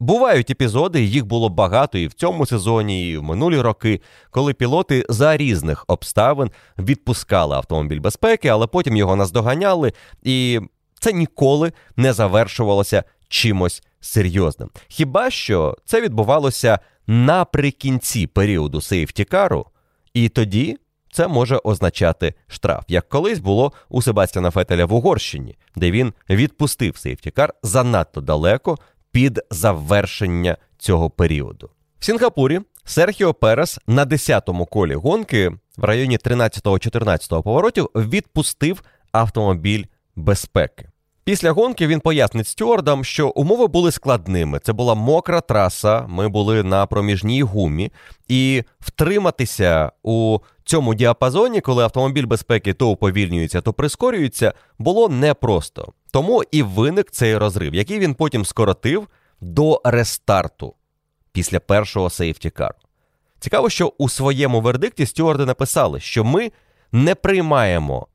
Бувають 0.00 0.50
епізоди, 0.50 1.02
їх 1.02 1.26
було 1.26 1.48
багато 1.48 1.98
і 1.98 2.06
в 2.06 2.12
цьому 2.12 2.46
сезоні, 2.46 3.10
і 3.10 3.16
в 3.16 3.22
минулі 3.22 3.60
роки, 3.60 4.00
коли 4.30 4.54
пілоти 4.54 5.06
за 5.08 5.36
різних 5.36 5.84
обставин 5.88 6.50
відпускали 6.78 7.56
автомобіль 7.56 8.00
безпеки, 8.00 8.48
але 8.48 8.66
потім 8.66 8.96
його 8.96 9.16
наздоганяли, 9.16 9.92
і 10.22 10.60
це 11.00 11.12
ніколи 11.12 11.72
не 11.96 12.12
завершувалося 12.12 13.04
чимось 13.30 13.82
серйозним. 14.00 14.70
Хіба 14.88 15.30
що 15.30 15.76
це 15.84 16.00
відбувалося 16.00 16.78
наприкінці 17.06 18.26
періоду 18.26 18.80
сейфтікару, 18.80 19.66
і 20.14 20.28
тоді 20.28 20.78
це 21.12 21.28
може 21.28 21.60
означати 21.64 22.34
штраф, 22.46 22.84
як 22.88 23.08
колись 23.08 23.38
було 23.38 23.72
у 23.88 24.02
Себастьяна 24.02 24.50
Фетеля 24.50 24.84
в 24.84 24.92
Угорщині, 24.92 25.58
де 25.76 25.90
він 25.90 26.12
відпустив 26.30 26.96
сейфтікар 26.96 27.54
занадто 27.62 28.20
далеко 28.20 28.78
під 29.10 29.40
завершення 29.50 30.56
цього 30.78 31.10
періоду. 31.10 31.70
В 31.98 32.04
Сінгапурі 32.04 32.60
Серхіо 32.84 33.34
Перес 33.34 33.78
на 33.86 34.06
10-му 34.06 34.66
колі 34.66 34.94
гонки 34.94 35.52
в 35.76 35.84
районі 35.84 36.18
13-14 36.18 37.42
поворотів 37.42 37.90
відпустив 37.94 38.82
автомобіль 39.12 39.84
безпеки. 40.16 40.88
Після 41.24 41.52
гонки 41.52 41.86
він 41.86 42.00
пояснить 42.00 42.46
стюардам, 42.46 43.04
що 43.04 43.28
умови 43.28 43.66
були 43.66 43.92
складними. 43.92 44.58
Це 44.58 44.72
була 44.72 44.94
мокра 44.94 45.40
траса, 45.40 46.06
ми 46.08 46.28
були 46.28 46.62
на 46.62 46.86
проміжній 46.86 47.42
гумі, 47.42 47.92
і 48.28 48.64
втриматися 48.80 49.92
у 50.02 50.38
цьому 50.64 50.94
діапазоні, 50.94 51.60
коли 51.60 51.84
автомобіль 51.84 52.26
безпеки 52.26 52.72
то 52.72 52.88
уповільнюється, 52.88 53.60
то 53.60 53.72
прискорюється, 53.72 54.52
було 54.78 55.08
непросто. 55.08 55.92
Тому 56.10 56.42
і 56.50 56.62
виник 56.62 57.10
цей 57.10 57.36
розрив, 57.36 57.74
який 57.74 57.98
він 57.98 58.14
потім 58.14 58.44
скоротив 58.44 59.08
до 59.40 59.80
рестарту 59.84 60.74
після 61.32 61.60
першого 61.60 62.10
сейфтікару. 62.10 62.74
Цікаво, 63.38 63.70
що 63.70 63.92
у 63.98 64.08
своєму 64.08 64.60
вердикті 64.60 65.06
стюарди 65.06 65.46
написали, 65.46 66.00
що 66.00 66.24
ми 66.24 66.52
не 66.92 67.14
приймаємо 67.14 68.06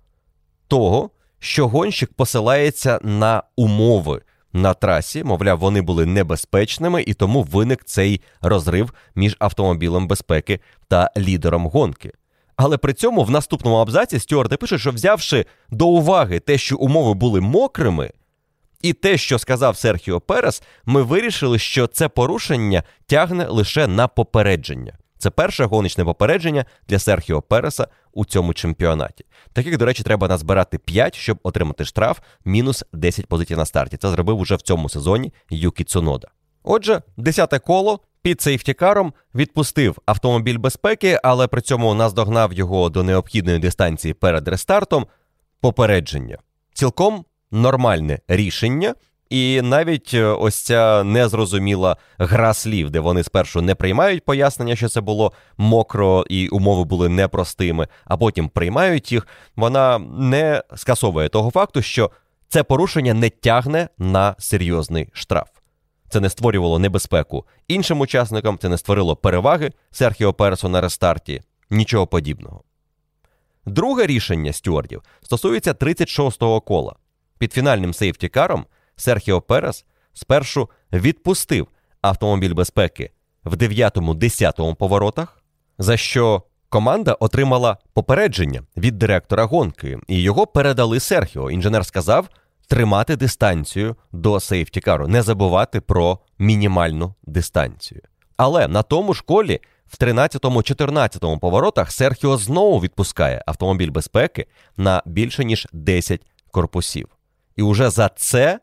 того, 0.67 1.09
що 1.45 1.67
гонщик 1.67 2.13
посилається 2.13 2.99
на 3.03 3.43
умови 3.55 4.21
на 4.53 4.73
трасі, 4.73 5.23
мовляв, 5.23 5.59
вони 5.59 5.81
були 5.81 6.05
небезпечними, 6.05 7.03
і 7.07 7.13
тому 7.13 7.43
виник 7.43 7.83
цей 7.85 8.21
розрив 8.41 8.93
між 9.15 9.35
автомобілем 9.39 10.07
безпеки 10.07 10.59
та 10.87 11.11
лідером 11.17 11.67
гонки. 11.67 12.11
Але 12.55 12.77
при 12.77 12.93
цьому 12.93 13.23
в 13.23 13.29
наступному 13.29 13.77
абзаці 13.77 14.19
стюарди 14.19 14.57
пишуть, 14.57 14.79
що 14.79 14.91
взявши 14.91 15.45
до 15.69 15.87
уваги 15.87 16.39
те, 16.39 16.57
що 16.57 16.77
умови 16.77 17.13
були 17.13 17.41
мокрими, 17.41 18.11
і 18.81 18.93
те, 18.93 19.17
що 19.17 19.39
сказав 19.39 19.77
Серхіо 19.77 20.19
Перес, 20.19 20.63
ми 20.85 21.01
вирішили, 21.01 21.59
що 21.59 21.87
це 21.87 22.07
порушення 22.07 22.83
тягне 23.05 23.47
лише 23.47 23.87
на 23.87 24.07
попередження. 24.07 24.97
Це 25.25 25.31
перше 25.31 25.65
гоночне 25.65 26.05
попередження 26.05 26.65
для 26.87 26.99
Серхіо 26.99 27.41
Переса 27.41 27.87
у 28.13 28.25
цьому 28.25 28.53
чемпіонаті. 28.53 29.25
Таких, 29.53 29.77
до 29.77 29.85
речі, 29.85 30.03
треба 30.03 30.27
назбирати 30.27 30.77
5, 30.77 31.15
щоб 31.15 31.39
отримати 31.43 31.85
штраф, 31.85 32.19
мінус 32.45 32.83
10 32.93 33.25
позицій 33.25 33.55
на 33.55 33.65
старті. 33.65 33.97
Це 33.97 34.09
зробив 34.09 34.39
уже 34.39 34.55
в 34.55 34.61
цьому 34.61 34.89
сезоні 34.89 35.33
Юкі 35.49 35.83
Цунода. 35.83 36.27
Отже, 36.63 37.01
10 37.17 37.59
коло 37.59 37.99
під 38.21 38.41
сейфтікаром 38.41 39.13
відпустив 39.35 39.97
автомобіль 40.05 40.57
безпеки, 40.57 41.19
але 41.23 41.47
при 41.47 41.61
цьому 41.61 41.93
наздогнав 41.93 42.53
його 42.53 42.89
до 42.89 43.03
необхідної 43.03 43.59
дистанції 43.59 44.13
перед 44.13 44.47
рестартом. 44.47 45.07
Попередження. 45.61 46.37
Цілком 46.73 47.25
нормальне 47.51 48.19
рішення. 48.27 48.95
І 49.29 49.61
навіть 49.61 50.11
е, 50.13 50.23
ось 50.23 50.55
ця 50.55 51.03
незрозуміла 51.03 51.97
гра 52.17 52.53
слів, 52.53 52.89
де 52.89 52.99
вони 52.99 53.23
спершу 53.23 53.61
не 53.61 53.75
приймають 53.75 54.25
пояснення, 54.25 54.75
що 54.75 54.89
це 54.89 55.01
було 55.01 55.33
мокро 55.57 56.25
і 56.29 56.47
умови 56.47 56.83
були 56.83 57.09
непростими, 57.09 57.87
а 58.05 58.17
потім 58.17 58.49
приймають 58.49 59.11
їх. 59.11 59.27
Вона 59.55 59.99
не 59.99 60.63
скасовує 60.75 61.29
того 61.29 61.51
факту, 61.51 61.81
що 61.81 62.11
це 62.47 62.63
порушення 62.63 63.13
не 63.13 63.29
тягне 63.29 63.89
на 63.97 64.35
серйозний 64.39 65.09
штраф. 65.13 65.47
Це 66.09 66.19
не 66.19 66.29
створювало 66.29 66.79
небезпеку 66.79 67.45
іншим 67.67 67.99
учасникам, 67.99 68.57
це 68.61 68.69
не 68.69 68.77
створило 68.77 69.15
переваги 69.15 69.71
Серхіо 69.91 70.33
Пересу 70.33 70.69
на 70.69 70.81
рестарті, 70.81 71.41
нічого 71.69 72.07
подібного. 72.07 72.63
Друге 73.65 74.05
рішення 74.05 74.53
стюардів 74.53 75.01
стосується 75.21 75.73
36-го 75.73 76.61
кола. 76.61 76.95
Під 77.37 77.53
фінальним 77.53 77.93
сейфтікаром 77.93 78.65
Серхіо 78.95 79.41
Перес 79.41 79.85
спершу 80.13 80.69
відпустив 80.93 81.67
автомобіль 82.01 82.53
безпеки 82.53 83.11
в 83.43 83.55
9-10 83.55 84.75
поворотах, 84.75 85.43
за 85.77 85.97
що 85.97 86.43
команда 86.69 87.13
отримала 87.13 87.77
попередження 87.93 88.63
від 88.77 88.97
директора 88.97 89.43
гонки, 89.45 89.99
і 90.07 90.21
його 90.21 90.47
передали 90.47 90.99
Серхіо. 90.99 91.51
Інженер 91.51 91.85
сказав 91.85 92.29
тримати 92.67 93.15
дистанцію 93.15 93.95
до 94.11 94.39
сейфтікару, 94.39 95.07
не 95.07 95.21
забувати 95.21 95.81
про 95.81 96.19
мінімальну 96.39 97.13
дистанцію. 97.23 98.01
Але 98.37 98.67
на 98.67 98.83
тому 98.83 99.13
ж 99.13 99.23
колі 99.27 99.59
в 99.87 99.97
13-14 99.97 101.39
поворотах 101.39 101.91
Серхіо 101.91 102.37
знову 102.37 102.79
відпускає 102.79 103.43
автомобіль 103.45 103.91
безпеки 103.91 104.45
на 104.77 105.03
більше 105.05 105.45
ніж 105.45 105.67
10 105.71 106.21
корпусів. 106.51 107.07
І 107.55 107.61
уже 107.61 107.89
за 107.89 108.09
це 108.09 108.59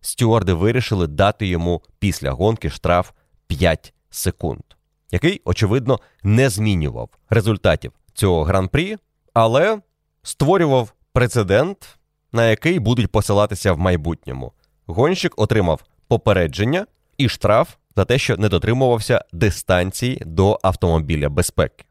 стюарди 0.00 0.52
вирішили 0.52 1.06
дати 1.06 1.46
йому 1.46 1.82
після 1.98 2.30
гонки 2.30 2.70
штраф 2.70 3.10
5 3.46 3.94
секунд, 4.10 4.62
який, 5.10 5.40
очевидно, 5.44 6.00
не 6.22 6.48
змінював 6.48 7.10
результатів 7.30 7.92
цього 8.14 8.44
гран-прі, 8.44 8.96
але 9.34 9.80
створював 10.22 10.92
прецедент, 11.12 11.98
на 12.32 12.50
який 12.50 12.78
будуть 12.78 13.12
посилатися 13.12 13.72
в 13.72 13.78
майбутньому. 13.78 14.52
Гонщик 14.86 15.32
отримав 15.36 15.84
попередження 16.08 16.86
і 17.18 17.28
штраф 17.28 17.74
за 17.96 18.04
те, 18.04 18.18
що 18.18 18.36
не 18.36 18.48
дотримувався 18.48 19.24
дистанції 19.32 20.22
до 20.26 20.58
автомобіля 20.62 21.28
безпеки. 21.28 21.84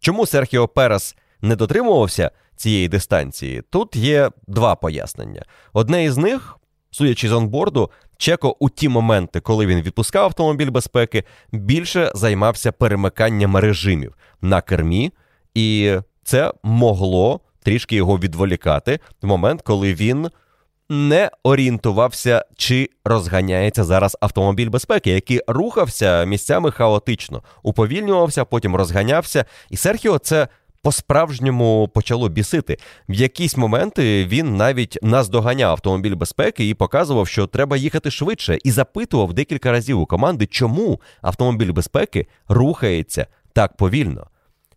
Чому 0.00 0.26
Серхіо 0.26 0.68
Перес 0.68 1.16
не 1.40 1.56
дотримувався 1.56 2.30
цієї 2.56 2.88
дистанції? 2.88 3.62
Тут 3.70 3.96
є 3.96 4.30
два 4.46 4.74
пояснення. 4.74 5.44
Одне 5.72 6.04
із 6.04 6.16
них, 6.16 6.58
судячи 6.92 7.28
з 7.28 7.32
онборду, 7.32 7.90
Чеко 8.16 8.56
у 8.58 8.70
ті 8.70 8.88
моменти, 8.88 9.40
коли 9.40 9.66
він 9.66 9.82
відпускав 9.82 10.24
автомобіль 10.24 10.70
безпеки, 10.70 11.24
більше 11.52 12.12
займався 12.14 12.72
перемиканням 12.72 13.56
режимів 13.56 14.14
на 14.42 14.60
кермі, 14.60 15.12
і 15.54 15.94
це 16.24 16.52
могло 16.62 17.40
трішки 17.62 17.96
його 17.96 18.18
відволікати 18.18 19.00
в 19.22 19.26
момент, 19.26 19.62
коли 19.62 19.94
він 19.94 20.30
не 20.88 21.30
орієнтувався, 21.42 22.44
чи 22.56 22.90
розганяється 23.04 23.84
зараз 23.84 24.16
автомобіль 24.20 24.70
безпеки, 24.70 25.10
який 25.10 25.40
рухався 25.46 26.24
місцями 26.24 26.70
хаотично, 26.70 27.42
уповільнювався, 27.62 28.44
потім 28.44 28.76
розганявся. 28.76 29.44
І 29.70 29.76
Серхіо 29.76 30.18
це 30.18 30.48
по-справжньому 30.82 31.88
почало 31.94 32.28
бісити. 32.28 32.76
В 33.08 33.14
якісь 33.14 33.56
моменти 33.56 34.26
він 34.26 34.56
навіть 34.56 34.98
наздоганяв 35.02 35.70
автомобіль 35.70 36.14
безпеки 36.14 36.68
і 36.68 36.74
показував, 36.74 37.28
що 37.28 37.46
треба 37.46 37.76
їхати 37.76 38.10
швидше, 38.10 38.58
і 38.64 38.70
запитував 38.70 39.32
декілька 39.32 39.72
разів 39.72 40.00
у 40.00 40.06
команди, 40.06 40.46
чому 40.46 41.00
автомобіль 41.22 41.72
безпеки 41.72 42.26
рухається 42.48 43.26
так 43.52 43.76
повільно. 43.76 44.26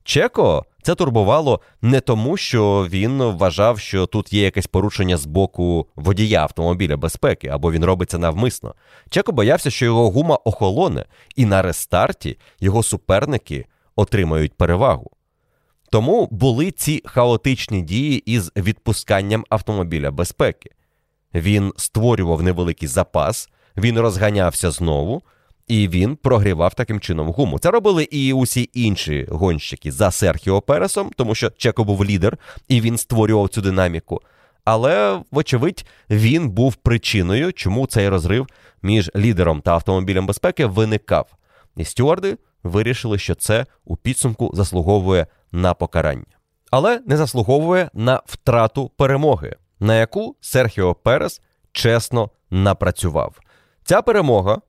Чеко 0.03 0.65
це 0.81 0.95
турбувало 0.95 1.61
не 1.81 2.01
тому, 2.01 2.37
що 2.37 2.87
він 2.89 3.23
вважав, 3.23 3.79
що 3.79 4.05
тут 4.05 4.33
є 4.33 4.43
якесь 4.43 4.67
порушення 4.67 5.17
з 5.17 5.25
боку 5.25 5.87
водія 5.95 6.41
автомобіля 6.41 6.97
безпеки, 6.97 7.47
або 7.47 7.71
він 7.71 7.85
робиться 7.85 8.17
навмисно. 8.17 8.75
Чеко 9.09 9.31
боявся, 9.31 9.69
що 9.69 9.85
його 9.85 10.09
гума 10.09 10.35
охолоне, 10.35 11.05
і 11.35 11.45
на 11.45 11.61
рестарті 11.61 12.37
його 12.59 12.83
суперники 12.83 13.65
отримають 13.95 14.53
перевагу. 14.53 15.11
Тому 15.89 16.27
були 16.31 16.71
ці 16.71 17.01
хаотичні 17.05 17.81
дії 17.81 18.17
із 18.17 18.51
відпусканням 18.55 19.45
автомобіля 19.49 20.11
безпеки. 20.11 20.69
Він 21.33 21.73
створював 21.77 22.43
невеликий 22.43 22.87
запас, 22.87 23.49
він 23.77 23.99
розганявся 23.99 24.71
знову, 24.71 25.21
і 25.67 25.87
він 25.87 26.15
прогрівав 26.15 26.73
таким 26.73 26.99
чином 26.99 27.27
гуму. 27.27 27.59
Це 27.59 27.71
робили 27.71 28.03
і 28.03 28.33
усі 28.33 28.69
інші 28.73 29.27
гонщики 29.29 29.91
за 29.91 30.11
Серхіо 30.11 30.61
Пересом, 30.61 31.11
тому 31.15 31.35
що 31.35 31.49
Чеко 31.49 31.83
був 31.83 32.05
лідер, 32.05 32.37
і 32.67 32.81
він 32.81 32.97
створював 32.97 33.49
цю 33.49 33.61
динаміку. 33.61 34.21
Але, 34.63 35.21
вочевидь, 35.31 35.85
він 36.09 36.49
був 36.49 36.75
причиною, 36.75 37.53
чому 37.53 37.87
цей 37.87 38.09
розрив 38.09 38.47
між 38.81 39.11
лідером 39.15 39.61
та 39.61 39.71
автомобілем 39.71 40.25
безпеки 40.25 40.65
виникав. 40.65 41.27
І 41.77 41.85
стюарди 41.85 42.37
вирішили, 42.65 43.17
що 43.17 43.35
це 43.35 43.65
у 43.85 43.95
підсумку 43.95 44.51
заслуговує 44.53 45.27
на 45.51 45.73
покарання, 45.73 46.37
але 46.71 47.01
не 47.05 47.17
заслуговує 47.17 47.89
на 47.93 48.21
втрату 48.25 48.91
перемоги, 48.97 49.55
на 49.79 49.99
яку 49.99 50.35
Серхіо 50.41 50.95
Перес 50.95 51.41
чесно 51.71 52.29
напрацював. 52.49 53.39
Ця 53.83 54.01
перемога 54.01 54.61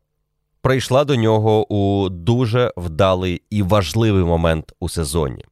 прийшла 0.60 1.04
до 1.04 1.16
нього 1.16 1.74
у 1.74 2.08
дуже 2.08 2.72
вдалий 2.76 3.42
і 3.50 3.62
важливий 3.62 4.24
момент 4.24 4.72
у 4.80 4.88
сезоні. 4.88 5.44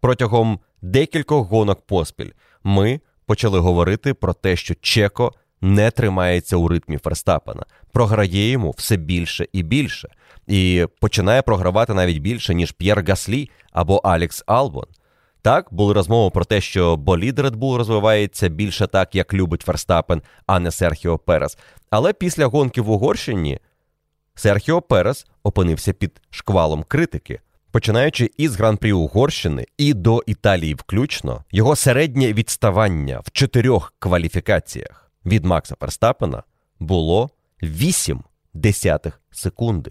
Протягом 0.00 0.60
декількох 0.82 1.48
гонок 1.48 1.86
поспіль 1.86 2.30
ми 2.64 3.00
почали 3.26 3.58
говорити 3.58 4.14
про 4.14 4.32
те, 4.32 4.56
що 4.56 4.74
Чеко 4.74 5.32
не 5.60 5.90
тримається 5.90 6.56
у 6.56 6.68
ритмі 6.68 6.98
Ферстапена, 6.98 7.64
програє 7.92 8.50
йому 8.50 8.70
все 8.70 8.96
більше 8.96 9.46
і 9.52 9.62
більше, 9.62 10.08
і 10.50 10.86
починає 11.00 11.42
програвати 11.42 11.94
навіть 11.94 12.18
більше, 12.18 12.54
ніж 12.54 12.72
П'єр 12.72 13.04
Гаслі 13.08 13.50
або 13.72 13.96
Алекс 13.96 14.44
Албон. 14.46 14.86
Так, 15.42 15.68
були 15.70 15.94
розмови 15.94 16.30
про 16.30 16.44
те, 16.44 16.60
що 16.60 16.96
болід 16.96 17.38
Red 17.38 17.56
Bull 17.56 17.76
розвивається 17.76 18.48
більше 18.48 18.86
так, 18.86 19.14
як 19.14 19.34
любить 19.34 19.62
Ферстапен, 19.62 20.22
а 20.46 20.60
не 20.60 20.70
Серхіо 20.70 21.18
Перес. 21.18 21.58
Але 21.90 22.12
після 22.12 22.46
гонки 22.46 22.80
в 22.80 22.90
Угорщині 22.90 23.58
Серхіо 24.34 24.82
Перес 24.82 25.26
опинився 25.42 25.92
під 25.92 26.20
шквалом 26.30 26.82
критики. 26.88 27.40
Починаючи 27.70 28.30
із 28.36 28.56
гран-прі 28.56 28.92
Угорщини 28.92 29.66
і 29.78 29.94
до 29.94 30.22
Італії, 30.26 30.74
включно, 30.74 31.44
його 31.50 31.76
середнє 31.76 32.32
відставання 32.32 33.20
в 33.20 33.30
чотирьох 33.30 33.94
кваліфікаціях 33.98 35.12
від 35.26 35.44
Макса 35.44 35.74
Ферстапена 35.80 36.42
було 36.80 37.30
8 37.62 38.22
десятих 38.54 39.20
секунди. 39.30 39.90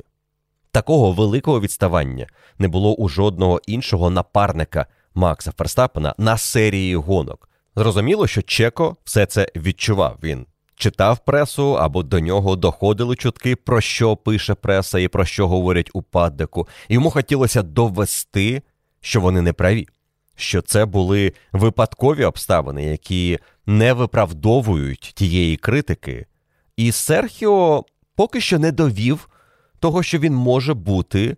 Такого 0.72 1.12
великого 1.12 1.60
відставання 1.60 2.28
не 2.60 2.68
було 2.68 2.96
у 2.96 3.10
жодного 3.10 3.62
іншого 3.68 4.10
напарника 4.10 4.86
Макса 5.16 5.52
Ферстапена 5.52 6.16
на 6.18 6.38
серії 6.38 6.96
гонок. 6.96 7.50
Зрозуміло, 7.76 8.28
що 8.28 8.42
Чеко 8.42 8.96
все 9.04 9.26
це 9.26 9.48
відчував. 9.56 10.18
Він 10.24 10.46
читав 10.76 11.20
пресу 11.20 11.78
або 11.78 12.04
до 12.04 12.20
нього 12.20 12.56
доходили 12.56 13.16
чутки, 13.16 13.56
про 13.56 13.82
що 13.82 14.16
пише 14.16 14.54
преса 14.54 15.00
і 15.00 15.08
про 15.08 15.26
що 15.26 15.48
говорять 15.48 15.90
у 15.94 16.02
паддеку. 16.02 16.68
Йому 16.90 17.10
хотілося 17.10 17.62
довести, 17.62 18.62
що 19.02 19.22
вони 19.22 19.42
не 19.42 19.54
праві, 19.54 19.88
що 20.36 20.62
це 20.62 20.86
були 20.86 21.34
випадкові 21.52 22.26
обставини, 22.26 22.86
які 22.86 23.40
не 23.66 23.94
виправдовують 23.94 25.12
тієї 25.16 25.58
критики. 25.58 26.26
І 26.78 26.92
Серхіо 26.92 27.86
поки 28.16 28.42
що 28.42 28.60
не 28.60 28.72
довів 28.72 29.30
того, 29.80 30.04
що 30.04 30.20
він 30.20 30.36
може 30.36 30.74
бути 30.74 31.38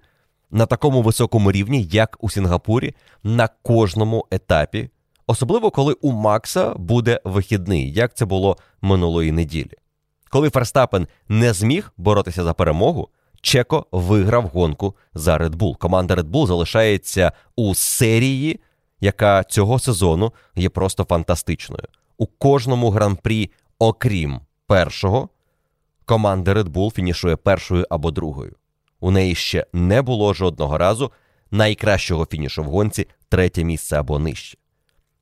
на 0.51 0.65
такому 0.65 1.01
високому 1.01 1.51
рівні, 1.51 1.83
як 1.83 2.17
у 2.19 2.29
Сінгапурі, 2.29 2.95
на 3.23 3.47
кожному 3.47 4.25
етапі, 4.31 4.89
особливо 5.27 5.71
коли 5.71 5.93
у 5.93 6.11
Макса 6.11 6.73
буде 6.73 7.21
вихідний, 7.23 7.93
як 7.93 8.13
це 8.13 8.25
було 8.25 8.57
минулої 8.81 9.31
неділі. 9.31 9.73
Коли 10.29 10.49
Ферстапен 10.49 11.07
не 11.27 11.53
зміг 11.53 11.93
боротися 11.97 12.43
за 12.43 12.53
перемогу, 12.53 13.09
Чеко 13.41 13.85
виграв 13.91 14.47
гонку 14.47 14.95
за 15.13 15.37
Red 15.37 15.55
Bull. 15.55 15.77
Команда 15.77 16.15
Red 16.15 16.29
Bull 16.31 16.47
залишається 16.47 17.31
у 17.55 17.75
серії, 17.75 18.59
яка 18.99 19.43
цього 19.43 19.79
сезону 19.79 20.33
є 20.55 20.69
просто 20.69 21.03
фантастичною. 21.03 21.83
У 22.17 22.25
кожному 22.25 22.89
гран-прі, 22.89 23.51
окрім 23.79 24.39
першого, 24.67 25.29
команда 26.11 26.53
Red 26.53 26.69
Bull 26.69 26.93
фінішує 26.93 27.35
першою 27.35 27.85
або 27.89 28.11
другою. 28.11 28.55
У 28.99 29.11
неї 29.11 29.35
ще 29.35 29.65
не 29.73 30.01
було 30.01 30.33
жодного 30.33 30.77
разу 30.77 31.11
найкращого 31.51 32.25
фінішу 32.25 32.63
в 32.63 32.65
гонці 32.65 33.07
третє 33.29 33.63
місце 33.63 33.99
або 33.99 34.19
нижче. 34.19 34.57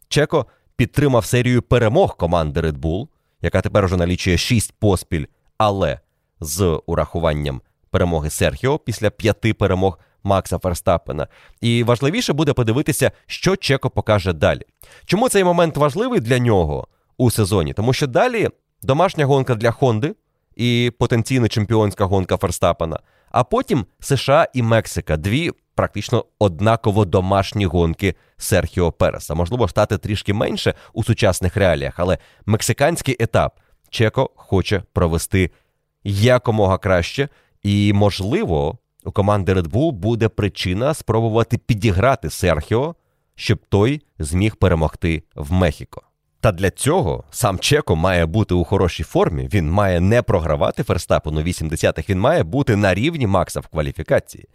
Чеко 0.07 0.45
підтримав 0.75 1.25
серію 1.25 1.61
перемог 1.61 2.17
команди 2.17 2.61
Red 2.61 2.77
Bull, 2.77 3.07
яка 3.41 3.61
тепер 3.61 3.85
уже 3.85 3.97
налічує 3.97 4.37
6 4.37 4.73
поспіль, 4.79 5.25
але 5.57 5.99
з 6.39 6.81
урахуванням 6.85 7.61
перемоги 7.89 8.29
Серхіо 8.29 8.79
після 8.79 9.09
п'яти 9.09 9.53
перемог 9.53 9.99
Макса 10.23 10.59
Ферстапена. 10.59 11.27
І 11.61 11.83
важливіше 11.83 12.33
буде 12.33 12.53
подивитися, 12.53 13.11
що 13.25 13.55
Чеко 13.55 13.89
покаже 13.89 14.33
далі. 14.33 14.61
Чому 15.05 15.29
цей 15.29 15.43
момент 15.43 15.77
важливий 15.77 16.19
для 16.19 16.39
нього 16.39 16.87
у 17.17 17.31
сезоні? 17.31 17.73
Тому 17.73 17.93
що 17.93 18.07
далі 18.07 18.49
домашня 18.81 19.25
гонка 19.25 19.55
для 19.55 19.71
Хонди 19.71 20.15
і 20.59 20.91
потенційно 20.99 21.47
чемпіонська 21.47 22.05
гонка 22.05 22.37
Ферстапена, 22.37 22.99
а 23.31 23.43
потім 23.43 23.85
США 23.99 24.47
і 24.53 24.61
Мексика 24.61 25.17
дві 25.17 25.51
практично 25.75 26.25
однаково 26.39 27.05
домашні 27.05 27.65
гонки 27.65 28.15
Серхіо 28.37 28.91
Переса. 28.91 29.35
Можливо, 29.35 29.67
стати 29.67 29.97
трішки 29.97 30.33
менше 30.33 30.73
у 30.93 31.03
сучасних 31.03 31.57
реаліях, 31.57 31.93
але 31.97 32.17
мексиканський 32.45 33.15
етап 33.19 33.59
Чеко 33.89 34.29
хоче 34.35 34.83
провести 34.93 35.51
якомога 36.03 36.77
краще, 36.77 37.29
і, 37.63 37.93
можливо, 37.93 38.77
у 39.03 39.11
команди 39.11 39.53
Red 39.53 39.67
Bull 39.67 39.91
буде 39.91 40.29
причина 40.29 40.93
спробувати 40.93 41.57
підіграти 41.57 42.29
Серхіо, 42.29 42.95
щоб 43.35 43.59
той 43.69 44.01
зміг 44.19 44.55
перемогти 44.55 45.23
в 45.35 45.53
Мехіко. 45.53 46.08
Та 46.41 46.51
для 46.51 46.69
цього 46.69 47.23
сам 47.31 47.59
Чеко 47.59 47.95
має 47.95 48.25
бути 48.25 48.53
у 48.53 48.63
хорошій 48.63 49.03
формі. 49.03 49.49
Він 49.53 49.71
має 49.71 49.99
не 49.99 50.21
програвати 50.21 50.83
Ферстапену 50.83 51.41
80-х, 51.41 52.09
він 52.09 52.19
має 52.19 52.43
бути 52.43 52.75
на 52.75 52.93
рівні 52.93 53.27
Макса 53.27 53.59
в 53.59 53.67
кваліфікації. 53.67 54.47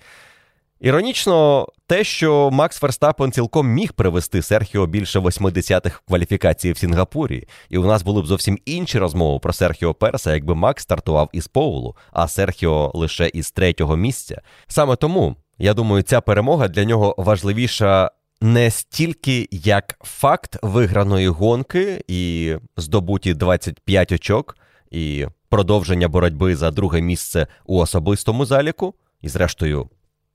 Іронічно, 0.81 1.69
те, 1.87 2.05
що 2.05 2.51
Макс 2.53 2.79
Ферстапен 2.79 3.33
цілком 3.33 3.69
міг 3.69 3.93
привести 3.93 4.43
Серхіо 4.43 4.87
більше 4.87 5.19
80-х 5.19 5.97
в 5.97 6.09
кваліфікації 6.09 6.73
в 6.73 6.79
Сінгапурі, 6.79 7.49
і 7.69 7.79
у 7.79 7.87
нас 7.87 8.03
були 8.03 8.23
б 8.23 8.27
зовсім 8.27 8.59
інші 8.65 8.99
розмови 8.99 9.39
про 9.39 9.53
Серхіо 9.53 9.95
Переса, 9.95 10.35
якби 10.35 10.55
Макс 10.55 10.83
стартував 10.83 11.29
із 11.33 11.47
Поулу, 11.47 11.97
а 12.13 12.29
Серхіо 12.29 12.91
лише 12.95 13.27
із 13.27 13.51
третього 13.51 13.97
місця. 13.97 14.41
Саме 14.67 14.97
тому 14.97 15.37
я 15.59 15.75
думаю, 15.75 16.03
ця 16.03 16.21
перемога 16.21 16.69
для 16.69 16.85
нього 16.85 17.15
важливіша. 17.19 18.11
Не 18.41 18.71
стільки 18.71 19.49
як 19.51 19.99
факт 20.01 20.57
виграної 20.63 21.29
гонки 21.29 22.05
і 22.09 22.55
здобуті 22.77 23.35
25 23.35 24.13
очок, 24.13 24.57
і 24.91 25.27
продовження 25.49 26.09
боротьби 26.09 26.57
за 26.57 26.71
друге 26.71 27.01
місце 27.01 27.47
у 27.67 27.79
особистому 27.79 28.45
заліку, 28.47 28.95
і, 29.21 29.29
зрештою, 29.29 29.89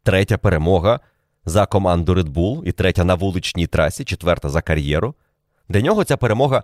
третя 0.03 0.37
перемога 0.37 0.99
за 1.45 1.65
команду 1.65 2.13
Red 2.13 2.29
Bull 2.29 2.63
і 2.63 2.71
третя 2.71 3.03
на 3.03 3.15
вуличній 3.15 3.67
трасі, 3.67 4.03
четверта 4.03 4.49
за 4.49 4.61
кар'єру. 4.61 5.15
Для 5.69 5.81
нього 5.81 6.03
ця 6.03 6.17
перемога 6.17 6.63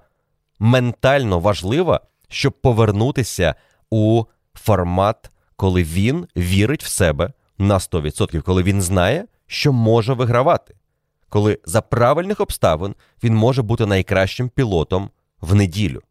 ментально 0.60 1.40
важлива, 1.40 2.00
щоб 2.30 2.54
повернутися 2.54 3.56
у 3.90 4.24
формат, 4.54 5.32
коли 5.56 5.84
він 5.84 6.28
вірить 6.38 6.84
в 6.84 6.88
себе 6.88 7.32
на 7.58 7.78
100%, 7.78 8.42
коли 8.42 8.64
він 8.64 8.82
знає, 8.82 9.26
що 9.48 9.74
може 9.74 10.14
вигравати, 10.14 10.76
коли 11.36 11.60
за 11.66 11.82
правильних 11.82 12.40
обставин 12.40 12.96
він 13.24 13.36
може 13.36 13.62
бути 13.62 13.86
найкращим 13.86 14.50
пілотом 14.50 15.10
в 15.42 15.56
неділю. 15.56 16.02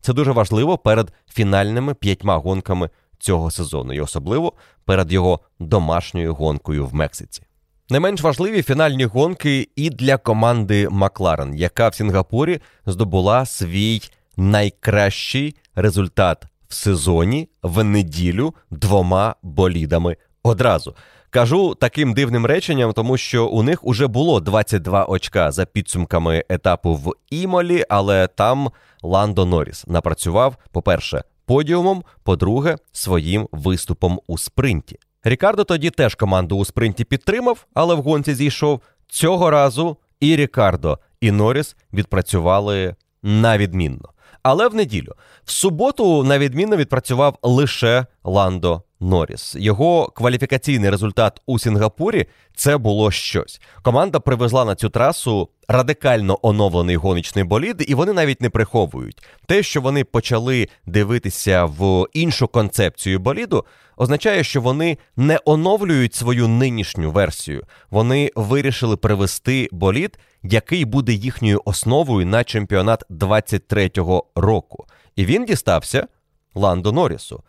Це 0.00 0.12
дуже 0.12 0.32
важливо 0.32 0.78
перед 0.78 1.12
фінальними 1.30 1.94
п'ятьма 1.94 2.36
гонками 2.36 2.90
цього 3.18 3.50
сезону, 3.50 3.92
і 3.92 4.00
особливо 4.00 4.52
перед 4.84 5.12
його 5.12 5.40
домашньою 5.58 6.34
гонкою 6.34 6.86
в 6.86 6.94
Мексиці. 6.94 7.42
Не 7.90 8.00
менш 8.00 8.20
важливі 8.20 8.62
фінальні 8.62 9.04
гонки 9.04 9.68
і 9.76 9.90
для 9.90 10.16
команди 10.16 10.88
Макларен, 10.88 11.54
яка 11.54 11.88
в 11.88 11.94
Сінгапурі 11.94 12.60
здобула 12.86 13.46
свій 13.46 14.02
найкращий 14.36 15.56
результат 15.74 16.44
в 16.68 16.74
сезоні 16.74 17.48
в 17.62 17.84
неділю 17.84 18.54
двома 18.70 19.34
болідами 19.42 20.16
одразу. 20.42 20.94
Кажу 21.34 21.74
таким 21.74 22.14
дивним 22.14 22.46
реченням, 22.46 22.92
тому 22.92 23.16
що 23.16 23.46
у 23.46 23.62
них 23.62 23.84
уже 23.84 24.06
було 24.06 24.40
22 24.40 25.04
очка 25.04 25.52
за 25.52 25.64
підсумками 25.64 26.44
етапу 26.48 26.94
в 26.94 27.12
Імолі, 27.30 27.84
але 27.88 28.26
там 28.26 28.70
Ландо 29.02 29.46
Норріс 29.46 29.86
напрацював, 29.86 30.56
по-перше, 30.72 31.24
подіумом, 31.46 32.04
по-друге, 32.22 32.76
своїм 32.92 33.48
виступом 33.52 34.20
у 34.26 34.38
спринті. 34.38 34.98
Рікардо 35.24 35.64
тоді 35.64 35.90
теж 35.90 36.14
команду 36.14 36.56
у 36.56 36.64
спринті 36.64 37.04
підтримав, 37.04 37.66
але 37.74 37.94
в 37.94 38.02
гонці 38.02 38.34
зійшов. 38.34 38.80
Цього 39.08 39.50
разу 39.50 39.96
і 40.20 40.36
Рікардо, 40.36 40.98
і 41.20 41.30
Норріс 41.30 41.76
відпрацювали 41.92 42.94
на 43.22 43.58
відмінно. 43.58 44.08
Але 44.42 44.68
в 44.68 44.74
неділю, 44.74 45.12
в 45.44 45.50
суботу, 45.50 46.24
на 46.24 46.38
відмінно 46.38 46.76
відпрацював 46.76 47.38
лише 47.42 48.06
Ландо 48.24 48.82
Норріс. 49.02 49.56
Його 49.58 50.06
кваліфікаційний 50.06 50.90
результат 50.90 51.40
у 51.46 51.58
Сінгапурі 51.58 52.26
це 52.54 52.76
було 52.76 53.10
щось. 53.10 53.60
Команда 53.82 54.20
привезла 54.20 54.64
на 54.64 54.74
цю 54.74 54.88
трасу 54.88 55.48
радикально 55.68 56.38
оновлений 56.42 56.96
гоночний 56.96 57.44
болід, 57.44 57.84
і 57.88 57.94
вони 57.94 58.12
навіть 58.12 58.40
не 58.40 58.50
приховують. 58.50 59.22
Те, 59.46 59.62
що 59.62 59.80
вони 59.80 60.04
почали 60.04 60.68
дивитися 60.86 61.64
в 61.64 62.06
іншу 62.12 62.48
концепцію 62.48 63.18
боліду, 63.18 63.64
означає, 63.96 64.44
що 64.44 64.60
вони 64.60 64.98
не 65.16 65.40
оновлюють 65.44 66.14
свою 66.14 66.48
нинішню 66.48 67.10
версію. 67.10 67.64
Вони 67.90 68.30
вирішили 68.36 68.96
привести 68.96 69.68
болід, 69.72 70.18
який 70.42 70.84
буде 70.84 71.12
їхньою 71.12 71.62
основою 71.64 72.26
на 72.26 72.44
чемпіонат 72.44 73.04
23-го 73.10 74.26
року. 74.34 74.86
І 75.16 75.24
він 75.24 75.44
дістався 75.44 76.06
Ландо 76.54 76.92
Норрісу. 76.92 77.42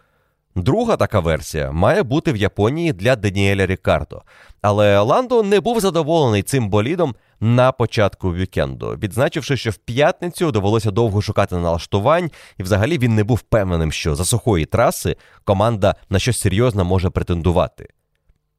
Друга 0.56 0.98
така 0.98 1.20
версія 1.20 1.72
має 1.72 2.04
бути 2.04 2.32
в 2.32 2.36
Японії 2.36 2.94
для 2.94 3.16
Даніеля 3.16 3.66
Рікардо. 3.66 4.22
Але 4.62 5.00
Ландо 5.00 5.44
не 5.44 5.60
був 5.60 5.80
задоволений 5.80 6.44
цим 6.44 6.70
болідом 6.70 7.16
на 7.40 7.72
початку 7.72 8.34
вікенду, 8.34 8.98
відзначивши, 9.04 9.58
що 9.58 9.70
в 9.70 9.76
п'ятницю 9.76 10.52
довелося 10.52 10.92
довго 10.92 11.22
шукати 11.22 11.56
налаштувань, 11.56 12.32
і 12.58 12.64
взагалі 12.64 12.98
він 12.98 13.16
не 13.16 13.24
був 13.24 13.38
впевненим, 13.38 13.92
що 13.92 14.16
за 14.16 14.26
сухої 14.26 14.66
траси 14.66 15.16
команда 15.44 15.96
на 16.10 16.20
щось 16.20 16.40
серйозне 16.40 16.84
може 16.84 17.10
претендувати. 17.10 17.88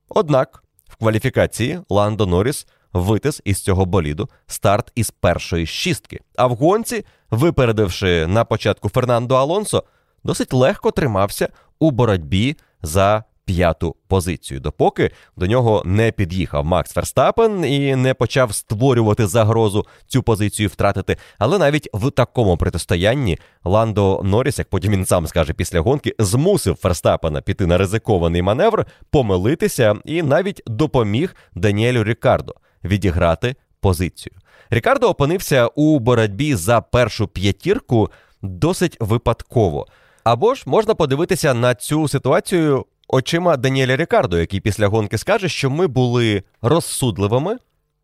Однак 0.08 0.64
в 0.88 0.96
кваліфікації 0.96 1.80
Ландо 1.88 2.26
Норріс 2.26 2.66
витис 2.92 3.40
із 3.44 3.62
цього 3.62 3.84
боліду 3.84 4.28
старт 4.46 4.92
із 4.94 5.10
першої 5.10 5.66
шістки, 5.66 6.20
а 6.36 6.46
в 6.46 6.54
гонці, 6.54 7.04
випередивши 7.30 8.26
на 8.26 8.44
початку 8.44 8.88
Фернандо 8.88 9.34
Алонсо, 9.34 9.84
досить 10.24 10.52
легко 10.52 10.90
тримався 10.90 11.48
у 11.78 11.90
боротьбі 11.90 12.56
за 12.82 13.24
п'яту 13.44 13.96
позицію, 14.08 14.60
допоки 14.60 15.10
до 15.36 15.46
нього 15.46 15.82
не 15.84 16.12
під'їхав 16.12 16.64
Макс 16.64 16.92
Ферстапен 16.92 17.64
і 17.64 17.96
не 17.96 18.14
почав 18.14 18.54
створювати 18.54 19.26
загрозу 19.26 19.86
цю 20.06 20.22
позицію 20.22 20.68
втратити. 20.68 21.16
Але 21.38 21.58
навіть 21.58 21.88
в 21.92 22.10
такому 22.10 22.56
протистоянні 22.56 23.38
Ландо 23.64 24.20
Норріс, 24.24 24.58
як 24.58 24.68
потім 24.68 24.92
він 24.92 25.06
сам 25.06 25.26
скаже 25.26 25.52
після 25.52 25.80
гонки, 25.80 26.14
змусив 26.18 26.76
Ферстапена 26.76 27.40
піти 27.40 27.66
на 27.66 27.78
ризикований 27.78 28.42
маневр, 28.42 28.86
помилитися 29.10 29.96
і 30.04 30.22
навіть 30.22 30.62
допоміг 30.66 31.36
Даніелю 31.54 32.04
Рікардо 32.04 32.54
відіграти 32.84 33.54
позицію. 33.80 34.34
Рікардо 34.70 35.08
опинився 35.08 35.66
у 35.66 35.98
боротьбі 35.98 36.54
за 36.54 36.80
першу 36.80 37.28
п'ятірку 37.28 38.10
досить 38.42 38.96
випадково. 39.00 39.86
Або 40.24 40.54
ж 40.54 40.62
можна 40.66 40.94
подивитися 40.94 41.54
на 41.54 41.74
цю 41.74 42.08
ситуацію 42.08 42.86
очима 43.08 43.56
Даніеля 43.56 43.96
Рікардо, 43.96 44.38
який 44.38 44.60
після 44.60 44.86
гонки 44.86 45.18
скаже, 45.18 45.48
що 45.48 45.70
ми 45.70 45.86
були 45.86 46.42
розсудливими, 46.62 47.56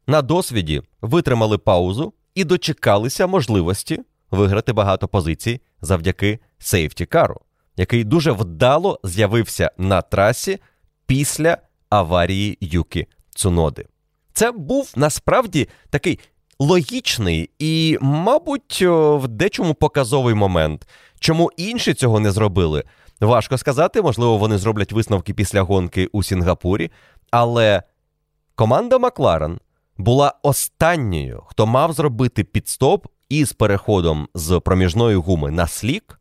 на 0.07 0.23
досвіді 0.23 0.83
витримали 1.01 1.59
паузу 1.59 2.13
і 2.35 2.45
дочекалися 2.45 3.27
можливості 3.27 4.01
виграти 4.31 4.73
багато 4.73 5.09
позицій 5.09 5.61
завдяки 5.81 6.39
сейфті-кару, 6.59 7.41
який 7.77 8.05
дуже 8.05 8.33
вдало 8.33 9.01
з'явився 9.05 9.71
на 9.79 10.03
трасі 10.03 10.59
після 11.07 11.59
аварії 11.89 12.59
Юки 12.61 13.07
Цуноди. 13.31 13.87
Це 14.33 14.53
був 14.53 14.93
насправді 14.97 15.69
такий 15.91 16.19
логічний 16.61 17.51
і, 17.59 17.99
мабуть, 18.01 18.83
в 18.83 19.29
дечому 19.29 19.75
показовий 19.75 20.35
момент. 20.35 20.89
Чому 21.21 21.51
інші 21.57 21.95
цього 21.95 22.21
не 22.21 22.31
зробили? 22.31 22.85
Важко 23.21 23.59
сказати, 23.59 24.03
можливо, 24.03 24.39
вони 24.39 24.59
зроблять 24.59 24.93
висновки 24.93 25.35
після 25.35 25.63
гонки 25.63 26.09
у 26.13 26.23
Сінгапурі, 26.23 26.91
але 27.31 27.83
команда 28.55 28.99
Макларен 28.99 29.61
була 29.97 30.35
останньою, 30.43 31.43
хто 31.47 31.67
мав 31.67 31.93
зробити 31.93 32.45
підстоп 32.45 33.07
із 33.29 33.53
переходом 33.53 34.29
з 34.35 34.61
проміжної 34.61 35.17
гуми 35.17 35.51
на 35.51 35.67
слік, 35.67 36.21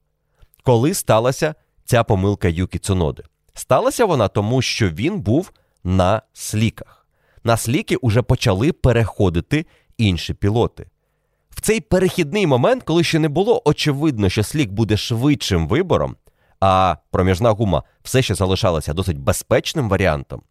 коли 0.63 0.93
сталася 0.93 1.55
ця 1.85 2.03
помилка 2.03 2.47
Юкі 2.47 2.79
Цуноди. 2.79 3.23
Сталася 3.53 4.05
вона 4.05 4.27
тому, 4.27 4.61
що 4.61 4.89
він 4.89 5.19
був 5.19 5.51
на 5.83 6.21
сліках. 6.33 7.07
На 7.43 7.57
сліки 7.57 7.95
уже 7.95 8.21
почали 8.21 8.71
переходити 8.71 9.65
інші 9.99 10.33
пілоти. 10.33 10.85
В 11.49 11.61
цей 11.61 11.81
перехідний 11.81 12.47
момент, 12.47 12.83
коли 12.83 13.03
ще 13.03 13.19
не 13.19 13.29
було 13.29 13.61
очевидно, 13.65 14.29
що 14.29 14.43
слік 14.43 14.71
буде 14.71 14.97
швидшим 14.97 15.67
вибором, 15.67 16.15
а 16.59 16.95
проміжна 17.11 17.51
гума 17.51 17.83
все 18.03 18.21
ще 18.21 18.35
залишалася 18.35 18.93
досить 18.93 19.19
безпечним 19.19 19.89
варіантом, 19.89 20.41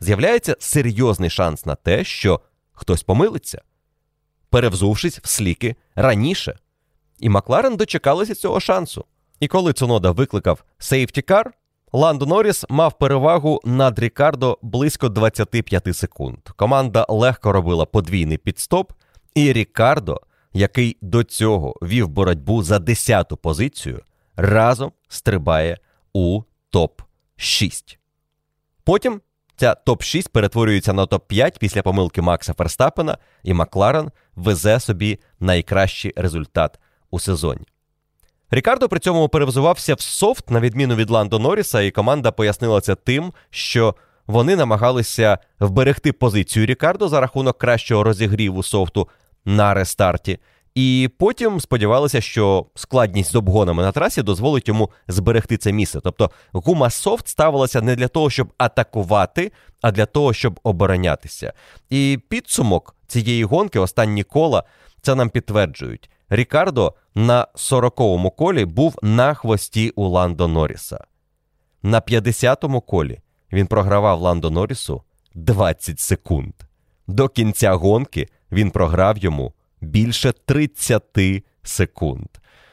з'являється 0.00 0.56
серйозний 0.58 1.30
шанс 1.30 1.66
на 1.66 1.74
те, 1.74 2.04
що 2.04 2.40
хтось 2.72 3.02
помилиться, 3.02 3.62
перевзувшись 4.50 5.18
в 5.18 5.28
сліки 5.28 5.76
раніше. 5.94 6.58
І 7.18 7.28
Макларен 7.28 7.76
дочекалися 7.76 8.34
цього 8.34 8.60
шансу. 8.60 9.04
І 9.40 9.48
коли 9.48 9.72
Цунода 9.72 10.10
викликав 10.10 10.64
сейфтікар, 10.78 11.52
Ландо 11.92 12.26
Норріс 12.26 12.64
мав 12.68 12.98
перевагу 12.98 13.60
над 13.64 13.98
Рікардо 13.98 14.58
близько 14.62 15.08
25 15.08 15.96
секунд. 15.96 16.38
Команда 16.56 17.06
легко 17.08 17.52
робила 17.52 17.86
подвійний 17.86 18.38
підстоп, 18.38 18.92
і 19.34 19.52
Рікардо, 19.52 20.20
який 20.52 20.96
до 21.02 21.24
цього 21.24 21.74
вів 21.82 22.08
боротьбу 22.08 22.62
за 22.62 22.76
10-ту 22.76 23.36
позицію, 23.36 24.02
разом 24.36 24.92
стрибає 25.08 25.78
у 26.12 26.42
топ-6. 26.72 27.96
Потім 28.84 29.20
ця 29.56 29.76
топ-6 29.86 30.30
перетворюється 30.30 30.92
на 30.92 31.06
топ-5 31.06 31.58
після 31.58 31.82
помилки 31.82 32.22
Макса 32.22 32.54
Ферстапена, 32.54 33.18
і 33.42 33.54
Макларен 33.54 34.10
везе 34.36 34.80
собі 34.80 35.18
найкращий 35.40 36.12
результат 36.16 36.78
у 37.10 37.20
сезоні. 37.20 37.66
Рікардо 38.50 38.88
при 38.88 39.00
цьому 39.00 39.28
перевзувався 39.28 39.94
в 39.94 40.00
софт, 40.00 40.50
на 40.50 40.60
відміну 40.60 40.94
від 40.94 41.10
Ландо 41.10 41.38
Норріса, 41.38 41.80
і 41.80 41.90
команда 41.90 42.30
пояснила 42.32 42.80
це 42.80 42.94
тим, 42.94 43.32
що 43.50 43.94
вони 44.26 44.56
намагалися 44.56 45.38
вберегти 45.60 46.12
позицію 46.12 46.66
Рікардо 46.66 47.08
за 47.08 47.20
рахунок 47.20 47.58
кращого 47.58 48.02
розігріву 48.02 48.62
софту 48.62 49.08
на 49.44 49.74
рестарті. 49.74 50.38
І 50.74 51.10
потім 51.18 51.60
сподівалися, 51.60 52.20
що 52.20 52.66
складність 52.74 53.32
з 53.32 53.34
обгонами 53.34 53.82
на 53.82 53.92
трасі 53.92 54.22
дозволить 54.22 54.68
йому 54.68 54.90
зберегти 55.08 55.56
це 55.56 55.72
місце. 55.72 56.00
Тобто 56.04 56.30
гума 56.52 56.90
софт 56.90 57.28
ставилася 57.28 57.80
не 57.80 57.96
для 57.96 58.08
того, 58.08 58.30
щоб 58.30 58.52
атакувати, 58.58 59.52
а 59.82 59.90
для 59.90 60.06
того, 60.06 60.32
щоб 60.32 60.60
оборонятися. 60.62 61.52
І 61.90 62.18
підсумок 62.28 62.94
цієї 63.06 63.44
гонки, 63.44 63.78
останні 63.78 64.22
кола, 64.22 64.64
це 65.02 65.14
нам 65.14 65.30
підтверджують. 65.30 66.10
Рікардо 66.30 66.94
на 67.14 67.46
40-му 67.54 68.30
колі 68.30 68.64
був 68.64 68.98
на 69.02 69.34
хвості 69.34 69.90
у 69.90 70.08
Ландо 70.08 70.48
Норріса. 70.48 71.04
На 71.82 72.00
50-му 72.00 72.80
колі 72.80 73.20
він 73.52 73.66
програвав 73.66 74.20
Ландо 74.20 74.50
Норрісу 74.50 75.02
20 75.34 76.00
секунд. 76.00 76.52
До 77.06 77.28
кінця 77.28 77.74
гонки 77.74 78.28
він 78.52 78.70
програв 78.70 79.18
йому 79.18 79.52
більше 79.80 80.32
30 80.32 81.02
секунд. 81.62 82.26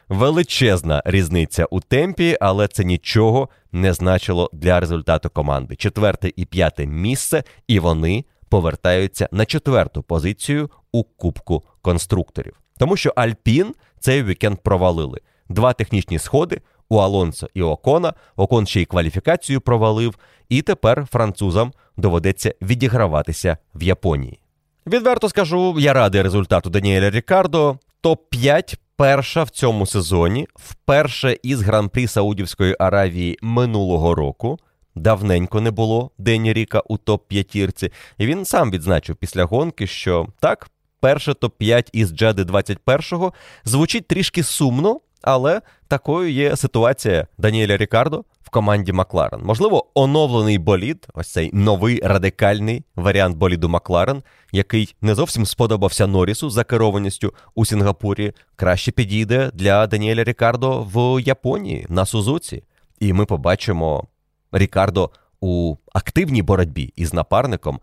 Величезна 0.09 1.03
різниця 1.05 1.65
у 1.65 1.79
темпі, 1.79 2.37
але 2.41 2.67
це 2.67 2.83
нічого 2.83 3.49
не 3.71 3.93
значило 3.93 4.49
для 4.53 4.79
результату 4.79 5.29
команди. 5.29 5.75
Четверте 5.75 6.31
і 6.35 6.45
п'яте 6.45 6.85
місце, 6.85 7.43
і 7.67 7.79
вони 7.79 8.25
повертаються 8.49 9.29
на 9.31 9.45
четверту 9.45 10.03
позицію 10.03 10.69
у 10.97 11.03
Кубку 11.03 11.63
конструкторів. 11.81 12.59
Тому 12.77 12.97
що 12.97 13.13
Альпін 13.15 13.75
цей 13.99 14.23
вікенд 14.23 14.57
провалили. 14.63 15.19
Два 15.49 15.73
технічні 15.73 16.19
сходи 16.19 16.61
у 16.89 16.97
Алонсо 16.97 17.47
і 17.53 17.61
Окона. 17.61 18.13
Окон 18.35 18.67
ще 18.67 18.81
й 18.81 18.85
кваліфікацію 18.85 19.61
провалив, 19.61 20.17
і 20.49 20.61
тепер 20.61 21.07
французам 21.11 21.73
доведеться 21.97 22.53
відіграватися 22.61 23.57
в 23.75 23.83
Японії. 23.83 24.39
Відверто 24.87 25.29
скажу, 25.29 25.75
я 25.79 25.93
радий 25.93 26.21
результату 26.21 26.69
Даніеля 26.69 27.09
Рікардо. 27.09 27.77
Топ-5 28.03 28.77
перша 28.95 29.43
в 29.43 29.49
цьому 29.49 29.85
сезоні, 29.85 30.47
вперше 30.55 31.37
із 31.43 31.61
гран-прі 31.61 32.07
Саудівської 32.07 32.75
Аравії 32.79 33.37
минулого 33.41 34.15
року. 34.15 34.59
Давненько 34.95 35.61
не 35.61 35.71
було 35.71 36.11
Дені 36.17 36.53
Ріка 36.53 36.79
у 36.79 36.97
топ-п'ятірці. 36.97 37.91
І 38.17 38.25
він 38.25 38.45
сам 38.45 38.71
відзначив 38.71 39.15
після 39.15 39.43
гонки, 39.43 39.87
що 39.87 40.27
так, 40.39 40.69
перше 40.99 41.31
топ-5 41.31 41.89
із 41.93 42.11
Джеди 42.11 42.43
21-го 42.43 43.33
звучить 43.63 44.07
трішки 44.07 44.43
сумно, 44.43 44.99
але 45.21 45.61
такою 45.87 46.31
є 46.31 46.55
ситуація 46.55 47.27
Даніеля 47.37 47.77
Рікардо 47.77 48.23
в 48.47 48.49
команді 48.49 48.93
Макларен. 48.93 49.41
Можливо, 49.43 49.85
оновлений 49.93 50.57
болід, 50.57 51.07
ось 51.13 51.31
цей 51.31 51.49
новий 51.53 52.01
радикальний 52.03 52.83
варіант 52.95 53.37
боліду 53.37 53.69
Макларен, 53.69 54.23
який 54.51 54.95
не 55.01 55.15
зовсім 55.15 55.45
сподобався 55.45 56.07
Норрісу 56.07 56.49
за 56.49 56.63
керованістю 56.63 57.33
у 57.55 57.65
Сінгапурі, 57.65 58.33
краще 58.55 58.91
підійде 58.91 59.51
для 59.53 59.87
Даніеля 59.87 60.23
Рікардо 60.23 60.87
в 60.93 61.21
Японії 61.21 61.85
на 61.89 62.05
Сузуці. 62.05 62.63
І 62.99 63.13
ми 63.13 63.25
побачимо 63.25 64.07
Рікардо 64.51 65.11
у 65.39 65.75
активній 65.93 66.41
боротьбі 66.41 66.93
із 66.95 67.13
напарником, 67.13 67.79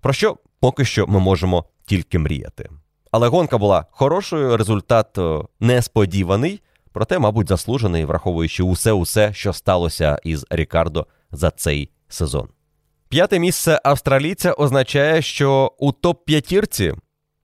про 0.00 0.12
що 0.12 0.36
поки 0.60 0.84
що 0.84 1.06
ми 1.06 1.20
можемо 1.20 1.64
тільки 1.84 2.18
мріяти. 2.18 2.70
Але 3.10 3.28
гонка 3.28 3.58
була 3.58 3.86
хорошою, 3.90 4.56
результат 4.56 5.18
е, 5.18 5.40
несподіваний, 5.60 6.60
проте, 6.92 7.18
мабуть, 7.18 7.48
заслужений, 7.48 8.04
враховуючи 8.04 8.62
усе, 8.62 8.92
усе, 8.92 9.32
що 9.32 9.52
сталося 9.52 10.18
із 10.24 10.46
Рікардо 10.50 11.06
за 11.30 11.50
цей 11.50 11.90
сезон. 12.08 12.48
П'яте 13.08 13.38
місце 13.38 13.80
австралійця 13.84 14.52
означає, 14.52 15.22
що 15.22 15.72
у 15.78 15.92
топ-п'ятірці 15.92 16.94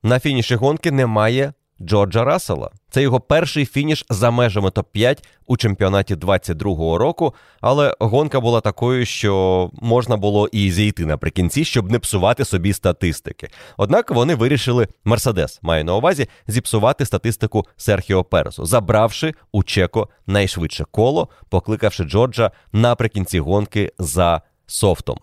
на 0.03 0.19
фініші 0.19 0.55
гонки 0.55 0.91
немає 0.91 1.53
Джорджа 1.81 2.23
Рассела. 2.23 2.71
Це 2.89 3.01
його 3.01 3.19
перший 3.19 3.65
фініш 3.65 4.05
за 4.09 4.31
межами 4.31 4.69
топ-5 4.69 5.23
у 5.45 5.57
чемпіонаті 5.57 6.15
22-го 6.15 6.97
року, 6.97 7.33
але 7.61 7.95
гонка 7.99 8.39
була 8.39 8.61
такою, 8.61 9.05
що 9.05 9.69
можна 9.73 10.17
було 10.17 10.47
і 10.47 10.71
зійти 10.71 11.05
наприкінці, 11.05 11.65
щоб 11.65 11.91
не 11.91 11.99
псувати 11.99 12.45
собі 12.45 12.73
статистики. 12.73 13.47
Однак 13.77 14.11
вони 14.11 14.35
вирішили 14.35 14.87
Мерседес, 15.05 15.59
маю 15.61 15.85
на 15.85 15.95
увазі, 15.95 16.27
зіпсувати 16.47 17.05
статистику 17.05 17.65
Серхіо 17.77 18.23
Пересу, 18.23 18.65
забравши 18.65 19.33
у 19.51 19.63
Чеко 19.63 20.09
найшвидше 20.27 20.85
коло, 20.91 21.29
покликавши 21.49 22.03
Джорджа 22.03 22.51
наприкінці 22.73 23.39
гонки 23.39 23.91
за 23.99 24.41
софтом. 24.67 25.19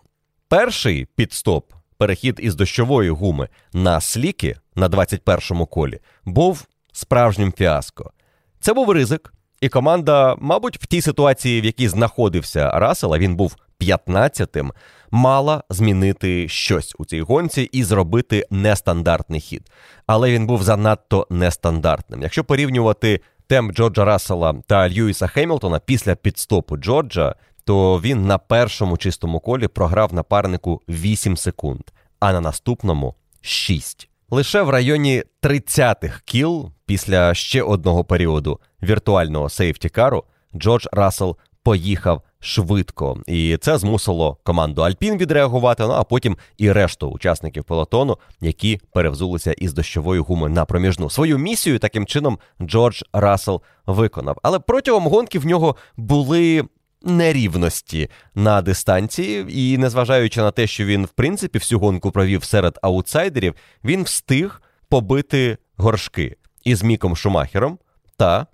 Перший 0.47 1.07
підстоп, 1.15 1.71
перехід 1.97 2.39
із 2.43 2.55
дощової 2.55 3.09
гуми 3.09 3.49
на 3.73 4.01
сліки 4.01 4.55
на 4.75 4.89
21-му 4.89 5.65
колі, 5.65 5.99
був 6.25 6.65
справжнім 6.91 7.53
фіаско. 7.57 8.11
Це 8.59 8.73
був 8.73 8.91
ризик, 8.91 9.33
і 9.61 9.69
команда, 9.69 10.35
мабуть, 10.39 10.77
в 10.83 10.85
тій 10.85 11.01
ситуації, 11.01 11.61
в 11.61 11.65
якій 11.65 11.87
знаходився 11.87 12.71
Рассел, 12.71 13.13
а 13.13 13.17
він 13.17 13.35
був 13.35 13.55
15-тим, 13.81 14.71
мала 15.11 15.63
змінити 15.69 16.47
щось 16.47 16.95
у 16.99 17.05
цій 17.05 17.21
гонці 17.21 17.61
і 17.61 17.83
зробити 17.83 18.45
нестандартний 18.49 19.39
хід. 19.39 19.71
Але 20.07 20.31
він 20.31 20.47
був 20.47 20.63
занадто 20.63 21.27
нестандартним. 21.29 22.21
Якщо 22.21 22.43
порівнювати 22.43 23.21
темп 23.47 23.75
Джорджа 23.75 24.05
Рассела 24.05 24.55
та 24.67 24.89
Льюіса 24.89 25.27
Хемілтона 25.27 25.79
після 25.79 26.15
підстопу 26.15 26.77
Джорджа, 26.77 27.35
то 27.65 27.99
він 28.01 28.25
на 28.25 28.37
першому 28.37 28.97
чистому 28.97 29.39
колі 29.39 29.67
програв 29.67 30.13
напарнику 30.13 30.81
8 30.89 31.37
секунд, 31.37 31.81
а 32.19 32.33
на 32.33 32.41
наступному 32.41 33.15
6. 33.41 34.09
Лише 34.29 34.61
в 34.61 34.69
районі 34.69 35.23
30-х 35.43 36.21
кіл 36.25 36.71
після 36.85 37.33
ще 37.33 37.63
одного 37.63 38.03
періоду 38.03 38.59
віртуального 38.83 39.49
сейфтікару 39.49 40.23
Джордж 40.55 40.85
Рассел 40.91 41.37
поїхав 41.63 42.21
швидко, 42.39 43.17
і 43.27 43.57
це 43.57 43.77
змусило 43.77 44.37
команду 44.43 44.81
Альпін 44.81 45.17
відреагувати. 45.17 45.83
Ну 45.83 45.91
а 45.91 46.03
потім 46.03 46.37
і 46.57 46.71
решту 46.71 47.09
учасників 47.09 47.63
пелотону, 47.63 48.17
які 48.41 48.81
перевзулися 48.93 49.53
із 49.53 49.73
дощової 49.73 50.21
гуми 50.21 50.49
на 50.49 50.65
проміжну. 50.65 51.09
Свою 51.09 51.37
місію 51.37 51.79
таким 51.79 52.05
чином 52.05 52.39
Джордж 52.61 53.01
Рассел 53.13 53.61
виконав. 53.85 54.37
Але 54.43 54.59
протягом 54.59 55.07
гонки 55.07 55.39
в 55.39 55.45
нього 55.45 55.75
були 55.97 56.63
нерівності 57.05 58.09
на 58.35 58.61
дистанції, 58.61 59.45
і 59.49 59.77
незважаючи 59.77 60.41
на 60.41 60.51
те, 60.51 60.67
що 60.67 60.85
він 60.85 61.05
в 61.05 61.09
принципі 61.09 61.59
всю 61.59 61.79
гонку 61.79 62.11
провів 62.11 62.43
серед 62.43 62.79
аутсайдерів, 62.81 63.55
він 63.83 64.03
встиг 64.03 64.61
побити 64.89 65.57
горшки 65.77 66.37
із 66.63 66.83
Міком 66.83 67.15
Шумахером 67.15 67.79
та 68.17 68.47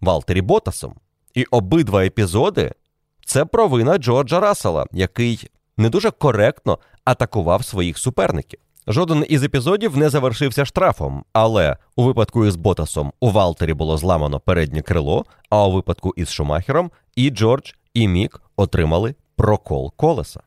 Валтері 0.00 0.40
Ботасом. 0.40 0.94
І 1.34 1.44
обидва 1.44 2.04
епізоди 2.04 2.72
це 3.26 3.44
провина 3.44 3.98
Джорджа 3.98 4.40
Рассела, 4.40 4.86
який 4.92 5.48
не 5.76 5.90
дуже 5.90 6.10
коректно 6.10 6.78
атакував 7.04 7.64
своїх 7.64 7.98
суперників. 7.98 8.60
Жоден 8.90 9.24
із 9.28 9.42
епізодів 9.42 9.96
не 9.96 10.08
завершився 10.08 10.64
штрафом, 10.64 11.24
але 11.32 11.76
у 11.96 12.04
випадку 12.04 12.46
із 12.46 12.56
Ботасом 12.56 13.12
у 13.20 13.30
Валтері 13.30 13.74
було 13.74 13.96
зламано 13.96 14.40
переднє 14.40 14.82
крило, 14.82 15.24
а 15.50 15.66
у 15.66 15.72
випадку 15.72 16.14
із 16.16 16.30
Шумахером 16.30 16.90
і 17.16 17.30
Джордж, 17.30 17.72
і 17.98 18.08
Мік 18.08 18.42
отримали 18.56 19.14
прокол 19.36 19.92
колеса. 19.96 20.40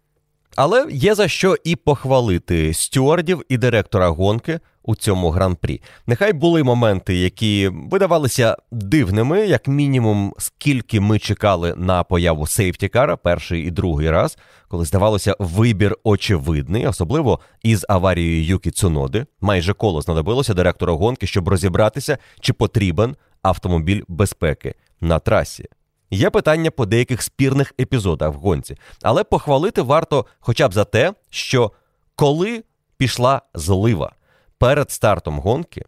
Але 0.56 0.88
є 0.92 1.16
за 1.16 1.28
що 1.28 1.56
і 1.64 1.76
похвалити 1.76 2.74
стюардів 2.74 3.44
і 3.50 3.58
директора 3.58 4.10
гонки 4.10 4.60
у 4.84 4.96
цьому 4.96 5.30
гран-прі. 5.30 5.82
Нехай 6.08 6.34
були 6.34 6.64
моменти, 6.64 7.16
які 7.16 7.68
видавалися 7.68 8.58
дивними, 8.72 9.40
як 9.40 9.68
мінімум, 9.68 10.34
скільки 10.38 11.00
ми 11.00 11.20
чекали 11.20 11.74
на 11.78 12.04
появу 12.04 12.48
сейфтікара 12.48 13.18
перший 13.18 13.62
і 13.62 13.72
другий 13.72 14.12
раз, 14.12 14.38
коли 14.68 14.86
здавалося, 14.86 15.36
вибір 15.40 15.98
очевидний, 16.04 16.88
особливо 16.88 17.40
із 17.64 17.86
аварією 17.90 18.46
Юкі 18.46 18.72
Цуноди. 18.72 19.26
Майже 19.42 19.74
коло 19.74 20.02
знадобилося 20.02 20.54
директору 20.54 20.98
гонки, 20.98 21.28
щоб 21.28 21.48
розібратися, 21.48 22.18
чи 22.40 22.54
потрібен 22.54 23.16
автомобіль 23.42 24.02
безпеки 24.08 24.76
на 25.02 25.20
трасі. 25.20 25.66
Є 26.12 26.30
питання 26.30 26.72
по 26.72 26.86
деяких 26.86 27.22
спірних 27.22 27.74
епізодах 27.80 28.34
в 28.34 28.38
гонці, 28.38 28.78
але 29.02 29.24
похвалити 29.24 29.82
варто 29.82 30.26
хоча 30.40 30.68
б 30.68 30.74
за 30.74 30.86
те, 30.86 31.14
що 31.30 31.72
коли 32.16 32.64
пішла 32.98 33.42
злива 33.54 34.16
перед 34.58 34.92
стартом 34.92 35.40
гонки, 35.40 35.86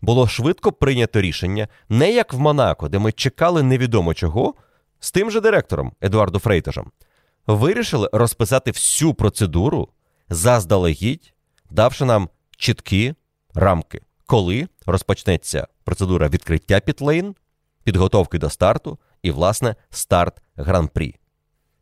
було 0.00 0.28
швидко 0.28 0.72
прийнято 0.72 1.20
рішення, 1.20 1.68
не 1.88 2.12
як 2.12 2.32
в 2.32 2.38
Монако, 2.38 2.88
де 2.88 2.98
ми 2.98 3.12
чекали 3.12 3.62
невідомо 3.62 4.14
чого, 4.14 4.54
з 5.00 5.12
тим 5.12 5.30
же 5.30 5.40
директором 5.40 5.92
Едуарду 6.00 6.38
Фрейтажем. 6.38 6.90
Вирішили 7.46 8.10
розписати 8.12 8.70
всю 8.70 9.14
процедуру 9.14 9.88
заздалегідь, 10.28 11.34
давши 11.70 12.04
нам 12.04 12.28
чіткі 12.56 13.14
рамки, 13.54 14.00
коли 14.26 14.68
розпочнеться 14.86 15.68
процедура 15.84 16.28
відкриття 16.28 16.80
пітлейн, 16.80 17.34
підготовки 17.84 18.38
до 18.38 18.50
старту 18.50 18.98
і, 19.22 19.30
власне, 19.30 19.76
старт 19.90 20.42
гран-прі. 20.56 21.16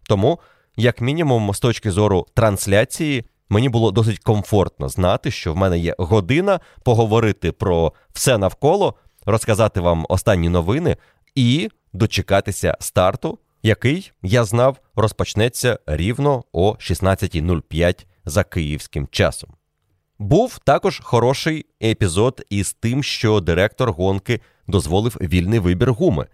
Тому 0.03 0.41
як 0.77 1.01
мінімум, 1.01 1.55
з 1.55 1.61
точки 1.61 1.91
зору 1.91 2.27
трансляції, 2.35 3.25
мені 3.49 3.69
було 3.69 3.91
досить 3.91 4.19
комфортно 4.19 4.89
знати, 4.89 5.31
що 5.31 5.53
в 5.53 5.57
мене 5.57 5.79
є 5.79 5.95
година 5.99 6.61
поговорити 6.85 7.53
про 7.53 7.93
все 8.13 8.39
навколо, 8.39 8.95
розказати 9.27 9.81
вам 9.81 10.07
останні 10.09 10.49
новини 10.49 10.97
і 11.35 11.71
дочекатися 11.93 12.77
старту, 12.81 13.39
який 13.63 14.13
я 14.23 14.45
знав 14.45 14.77
розпочнеться 14.95 15.79
рівно 15.87 16.45
о 16.53 16.73
16.05 16.73 18.07
за 18.25 18.45
київським 18.45 19.09
часом. 19.11 19.51
Був 20.19 20.59
також 20.59 21.01
хороший 21.05 21.67
епізод 21.83 22.43
із 22.51 22.73
тим, 22.73 23.03
що 23.03 23.41
директор 23.41 23.93
гонки 23.93 24.41
дозволив 24.67 25.17
вільний 25.21 25.59
вибір 25.59 25.93
гуми. 25.93 26.27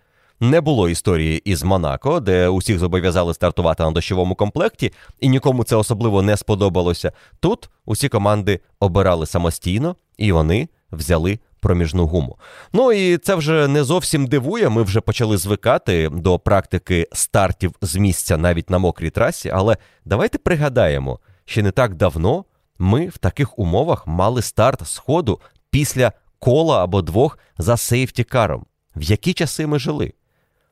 Не 0.42 0.60
було 0.60 0.88
історії 0.88 1.42
із 1.44 1.62
Монако, 1.62 2.20
де 2.20 2.48
усіх 2.48 2.78
зобов'язали 2.78 3.34
стартувати 3.34 3.82
на 3.82 3.90
дощовому 3.90 4.34
комплекті, 4.34 4.92
і 5.20 5.28
нікому 5.28 5.64
це 5.64 5.76
особливо 5.76 6.22
не 6.22 6.36
сподобалося. 6.36 7.12
Тут 7.40 7.70
усі 7.84 8.08
команди 8.08 8.60
обирали 8.80 9.26
самостійно 9.26 9.96
і 10.16 10.32
вони 10.32 10.68
взяли 10.92 11.38
проміжну 11.60 12.06
гуму. 12.06 12.38
Ну 12.72 12.92
і 12.92 13.18
це 13.18 13.34
вже 13.34 13.68
не 13.68 13.84
зовсім 13.84 14.26
дивує. 14.26 14.68
Ми 14.68 14.82
вже 14.82 15.00
почали 15.00 15.36
звикати 15.36 16.08
до 16.08 16.38
практики 16.38 17.08
стартів 17.12 17.74
з 17.82 17.96
місця 17.96 18.36
навіть 18.36 18.70
на 18.70 18.78
мокрій 18.78 19.10
трасі. 19.10 19.50
Але 19.54 19.76
давайте 20.04 20.38
пригадаємо, 20.38 21.18
що 21.44 21.62
не 21.62 21.70
так 21.70 21.94
давно 21.94 22.44
ми 22.78 23.06
в 23.08 23.18
таких 23.18 23.58
умовах 23.58 24.06
мали 24.06 24.42
старт 24.42 24.88
сходу 24.88 25.40
після 25.70 26.12
кола 26.38 26.84
або 26.84 27.02
двох 27.02 27.38
за 27.58 27.76
сейфтікаром. 27.76 28.66
В 28.96 29.02
які 29.02 29.32
часи 29.32 29.66
ми 29.66 29.78
жили? 29.78 30.12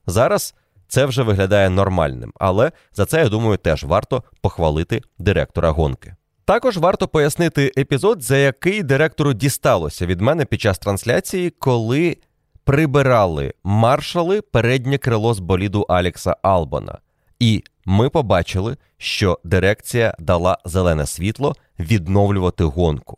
Зараз 0.07 0.55
це 0.89 1.07
вже 1.07 1.23
виглядає 1.23 1.71
нормальним, 1.71 2.33
але 2.41 2.73
за 2.93 3.07
це 3.07 3.19
я 3.19 3.29
думаю 3.29 3.57
теж 3.57 3.85
варто 3.85 4.23
похвалити 4.41 5.03
директора 5.19 5.71
гонки. 5.71 6.15
Також 6.45 6.77
варто 6.77 7.09
пояснити 7.09 7.73
епізод, 7.79 8.23
за 8.23 8.37
який 8.37 8.83
директору 8.83 9.33
дісталося 9.33 10.07
від 10.07 10.21
мене 10.21 10.45
під 10.45 10.61
час 10.61 10.79
трансляції, 10.79 11.51
коли 11.51 12.17
прибирали 12.65 13.55
маршали 13.65 14.41
переднє 14.41 14.99
крило 14.99 15.35
з 15.35 15.39
боліду 15.39 15.87
Алекса 15.89 16.37
Албана. 16.43 16.99
І 17.39 17.65
ми 17.85 18.09
побачили, 18.11 18.77
що 18.99 19.39
дирекція 19.45 20.15
дала 20.19 20.59
зелене 20.65 21.07
світло 21.07 21.57
відновлювати 21.79 22.65
гонку. 22.65 23.17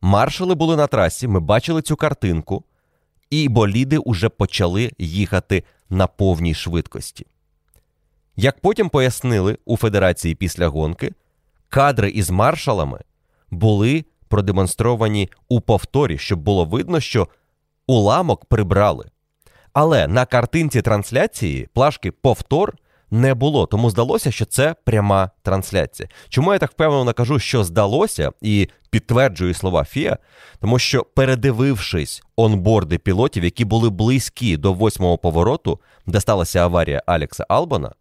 Маршали 0.00 0.54
були 0.54 0.76
на 0.76 0.86
трасі, 0.86 1.28
ми 1.28 1.40
бачили 1.40 1.82
цю 1.82 1.96
картинку, 1.96 2.64
і 3.30 3.48
боліди 3.48 3.98
уже 3.98 4.28
почали 4.28 4.90
їхати 4.98 5.64
на 5.90 6.06
повній 6.06 6.54
швидкості. 6.54 7.26
Як 8.36 8.60
потім 8.60 8.88
пояснили 8.88 9.58
у 9.64 9.76
Федерації 9.76 10.34
після 10.34 10.68
гонки, 10.68 11.14
кадри 11.68 12.10
із 12.10 12.30
маршалами 12.30 13.00
були 13.50 14.04
продемонстровані 14.28 15.30
у 15.48 15.60
повторі, 15.60 16.18
щоб 16.18 16.40
було 16.40 16.64
видно, 16.64 17.00
що 17.00 17.28
уламок 17.86 18.44
прибрали. 18.44 19.10
Але 19.72 20.08
на 20.08 20.26
картинці 20.26 20.82
трансляції 20.82 21.68
плашки 21.72 22.10
повтор 22.10 22.76
не 23.10 23.34
було, 23.34 23.66
тому 23.66 23.90
здалося, 23.90 24.30
що 24.30 24.44
це 24.44 24.74
пряма 24.84 25.30
трансляція. 25.42 26.08
Чому 26.28 26.52
я 26.52 26.58
так 26.58 26.70
впевнено 26.70 27.12
кажу, 27.12 27.38
що 27.38 27.64
здалося, 27.64 28.30
і 28.40 28.68
підтверджую 28.90 29.54
слова 29.54 29.84
Фіа, 29.84 30.18
тому 30.60 30.78
що 30.78 31.04
передивившись 31.04 32.22
онборди 32.36 32.98
пілотів, 32.98 33.44
які 33.44 33.64
були 33.64 33.90
близькі 33.90 34.56
до 34.56 34.72
восьмого 34.72 35.18
повороту, 35.18 35.80
де 36.06 36.20
сталася 36.20 36.60
аварія 36.60 37.02
Алекса 37.06 37.46
Албана, 37.48 37.92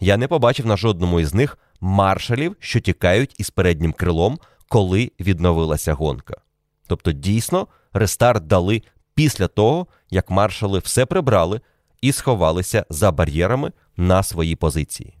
я 0.00 0.16
не 0.16 0.28
побачив 0.28 0.66
на 0.66 0.76
жодному 0.76 1.20
із 1.20 1.34
них 1.34 1.58
маршалів, 1.80 2.56
що 2.58 2.80
тікають 2.80 3.34
із 3.38 3.50
переднім 3.50 3.92
крилом, 3.92 4.38
коли 4.68 5.12
відновилася 5.20 5.94
гонка. 5.94 6.34
Тобто, 6.86 7.12
дійсно, 7.12 7.66
рестарт 7.92 8.46
дали 8.46 8.82
після 9.14 9.48
того, 9.48 9.86
як 10.10 10.30
маршали 10.30 10.78
все 10.78 11.06
прибрали 11.06 11.60
і 12.00 12.12
сховалися 12.12 12.86
за 12.90 13.12
бар'єрами 13.12 13.72
на 13.96 14.22
свої 14.22 14.56
позиції. 14.56 15.16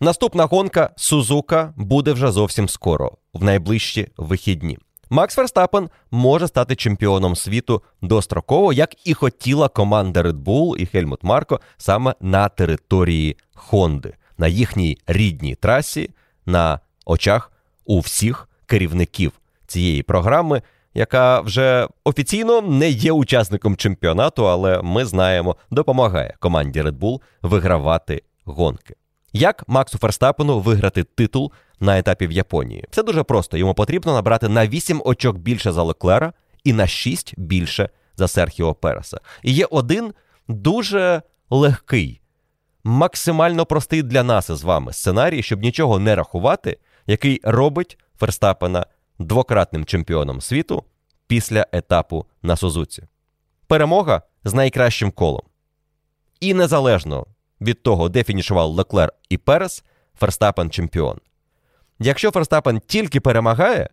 Наступна 0.00 0.44
гонка 0.44 0.90
Сузука 0.96 1.74
буде 1.76 2.12
вже 2.12 2.32
зовсім 2.32 2.68
скоро, 2.68 3.12
в 3.34 3.44
найближчі 3.44 4.08
вихідні. 4.16 4.78
Макс 5.10 5.36
Верстапен 5.36 5.90
може 6.10 6.48
стати 6.48 6.76
чемпіоном 6.76 7.36
світу 7.36 7.82
достроково, 8.02 8.72
як 8.72 9.06
і 9.08 9.14
хотіла 9.14 9.68
команда 9.68 10.22
Red 10.22 10.44
Bull 10.44 10.76
і 10.76 10.86
Хельмут 10.86 11.24
Марко 11.24 11.60
саме 11.76 12.14
на 12.20 12.48
території 12.48 13.36
Хонди, 13.54 14.14
на 14.38 14.48
їхній 14.48 14.98
рідній 15.06 15.54
трасі, 15.54 16.10
на 16.46 16.80
очах 17.06 17.52
у 17.84 18.00
всіх 18.00 18.48
керівників 18.66 19.32
цієї 19.66 20.02
програми, 20.02 20.62
яка 20.94 21.40
вже 21.40 21.88
офіційно 22.04 22.60
не 22.60 22.88
є 22.88 23.12
учасником 23.12 23.76
чемпіонату, 23.76 24.48
але 24.48 24.82
ми 24.82 25.04
знаємо, 25.04 25.56
допомагає 25.70 26.34
команді 26.38 26.82
Red 26.82 26.98
Bull 26.98 27.20
вигравати 27.42 28.22
гонки. 28.44 28.94
Як 29.32 29.68
Максу 29.68 29.98
Ферстапену 29.98 30.60
виграти 30.60 31.04
титул 31.04 31.52
на 31.80 31.98
етапі 31.98 32.26
в 32.26 32.32
Японії? 32.32 32.84
Це 32.90 33.02
дуже 33.02 33.22
просто. 33.22 33.56
Йому 33.56 33.74
потрібно 33.74 34.14
набрати 34.14 34.48
на 34.48 34.66
8 34.66 35.02
очок 35.04 35.36
більше 35.36 35.72
за 35.72 35.82
Леклера 35.82 36.32
і 36.64 36.72
на 36.72 36.86
6 36.86 37.34
більше 37.36 37.88
за 38.16 38.28
Серхіо 38.28 38.74
Переса. 38.74 39.18
І 39.42 39.52
є 39.52 39.66
один 39.70 40.14
дуже 40.48 41.22
легкий, 41.50 42.20
максимально 42.84 43.66
простий 43.66 44.02
для 44.02 44.22
нас 44.22 44.50
із 44.50 44.62
вами 44.62 44.92
сценарій, 44.92 45.42
щоб 45.42 45.62
нічого 45.62 45.98
не 45.98 46.14
рахувати, 46.14 46.78
який 47.06 47.40
робить 47.44 47.98
Ферстапена 48.18 48.86
двократним 49.18 49.84
чемпіоном 49.84 50.40
світу 50.40 50.84
після 51.26 51.66
етапу 51.72 52.26
на 52.42 52.56
Сузуці. 52.56 53.02
Перемога 53.66 54.22
з 54.44 54.54
найкращим 54.54 55.10
колом. 55.10 55.42
І 56.40 56.54
незалежно 56.54 57.26
від 57.60 57.82
того, 57.82 58.08
де 58.08 58.24
фінішував 58.24 58.70
Леклер 58.70 59.12
і 59.28 59.36
Перес, 59.36 59.84
Ферстапен 60.18 60.70
чемпіон. 60.70 61.18
Якщо 61.98 62.30
Ферстапен 62.30 62.80
тільки 62.86 63.20
перемагає, 63.20 63.88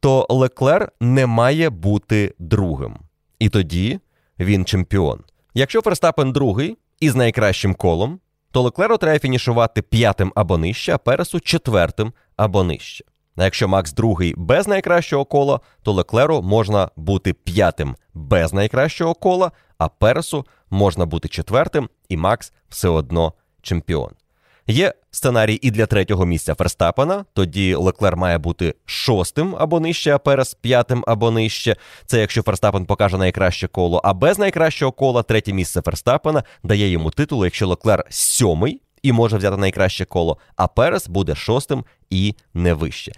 то 0.00 0.26
Леклер 0.30 0.92
не 1.00 1.26
має 1.26 1.70
бути 1.70 2.34
другим. 2.38 2.96
І 3.38 3.48
тоді 3.48 4.00
він 4.38 4.64
чемпіон. 4.64 5.24
Якщо 5.54 5.82
Ферстапен 5.82 6.32
другий 6.32 6.76
із 7.00 7.14
найкращим 7.14 7.74
колом, 7.74 8.20
то 8.50 8.62
Леклеру 8.62 8.98
треба 8.98 9.18
фінішувати 9.18 9.82
п'ятим 9.82 10.32
або 10.34 10.58
нижче, 10.58 10.94
а 10.94 10.98
Пересу 10.98 11.40
четвертим 11.40 12.12
або 12.36 12.64
нижче. 12.64 13.04
А 13.36 13.44
якщо 13.44 13.68
Макс 13.68 13.92
другий 13.92 14.34
без 14.36 14.68
найкращого 14.68 15.24
кола, 15.24 15.60
то 15.82 15.92
Леклеру 15.92 16.42
можна 16.42 16.90
бути 16.96 17.32
п'ятим 17.32 17.96
без 18.14 18.52
найкращого 18.52 19.14
кола, 19.14 19.52
а 19.78 19.88
Пересу 19.88 20.46
можна 20.70 21.06
бути 21.06 21.28
четвертим, 21.28 21.88
і 22.08 22.16
Макс 22.16 22.52
все 22.68 22.88
одно 22.88 23.32
чемпіон. 23.62 24.10
Є 24.68 24.94
сценарій 25.10 25.58
і 25.62 25.70
для 25.70 25.86
третього 25.86 26.26
місця 26.26 26.54
Ферстапена, 26.54 27.24
тоді 27.32 27.74
Леклер 27.74 28.16
має 28.16 28.38
бути 28.38 28.74
шостим 28.84 29.56
або 29.58 29.80
нижче, 29.80 30.14
а 30.14 30.18
Перес 30.18 30.54
п'ятим 30.54 31.04
або 31.06 31.30
нижче. 31.30 31.76
Це 32.06 32.20
якщо 32.20 32.42
Ферстапен 32.42 32.86
покаже 32.86 33.18
найкраще 33.18 33.68
коло, 33.68 34.00
а 34.04 34.14
без 34.14 34.38
найкращого 34.38 34.92
кола 34.92 35.22
третє 35.22 35.52
місце 35.52 35.82
Ферстапена 35.82 36.42
дає 36.62 36.88
йому 36.88 37.10
титул, 37.10 37.44
якщо 37.44 37.68
Леклер 37.68 38.04
сьомий 38.10 38.80
і 39.06 39.12
може 39.12 39.36
взяти 39.36 39.56
найкраще 39.56 40.04
коло, 40.04 40.38
а 40.56 40.66
Перес 40.66 41.08
буде 41.08 41.34
шостим 41.34 41.84
і 42.10 42.34
не 42.54 42.74
вище. 42.74 43.12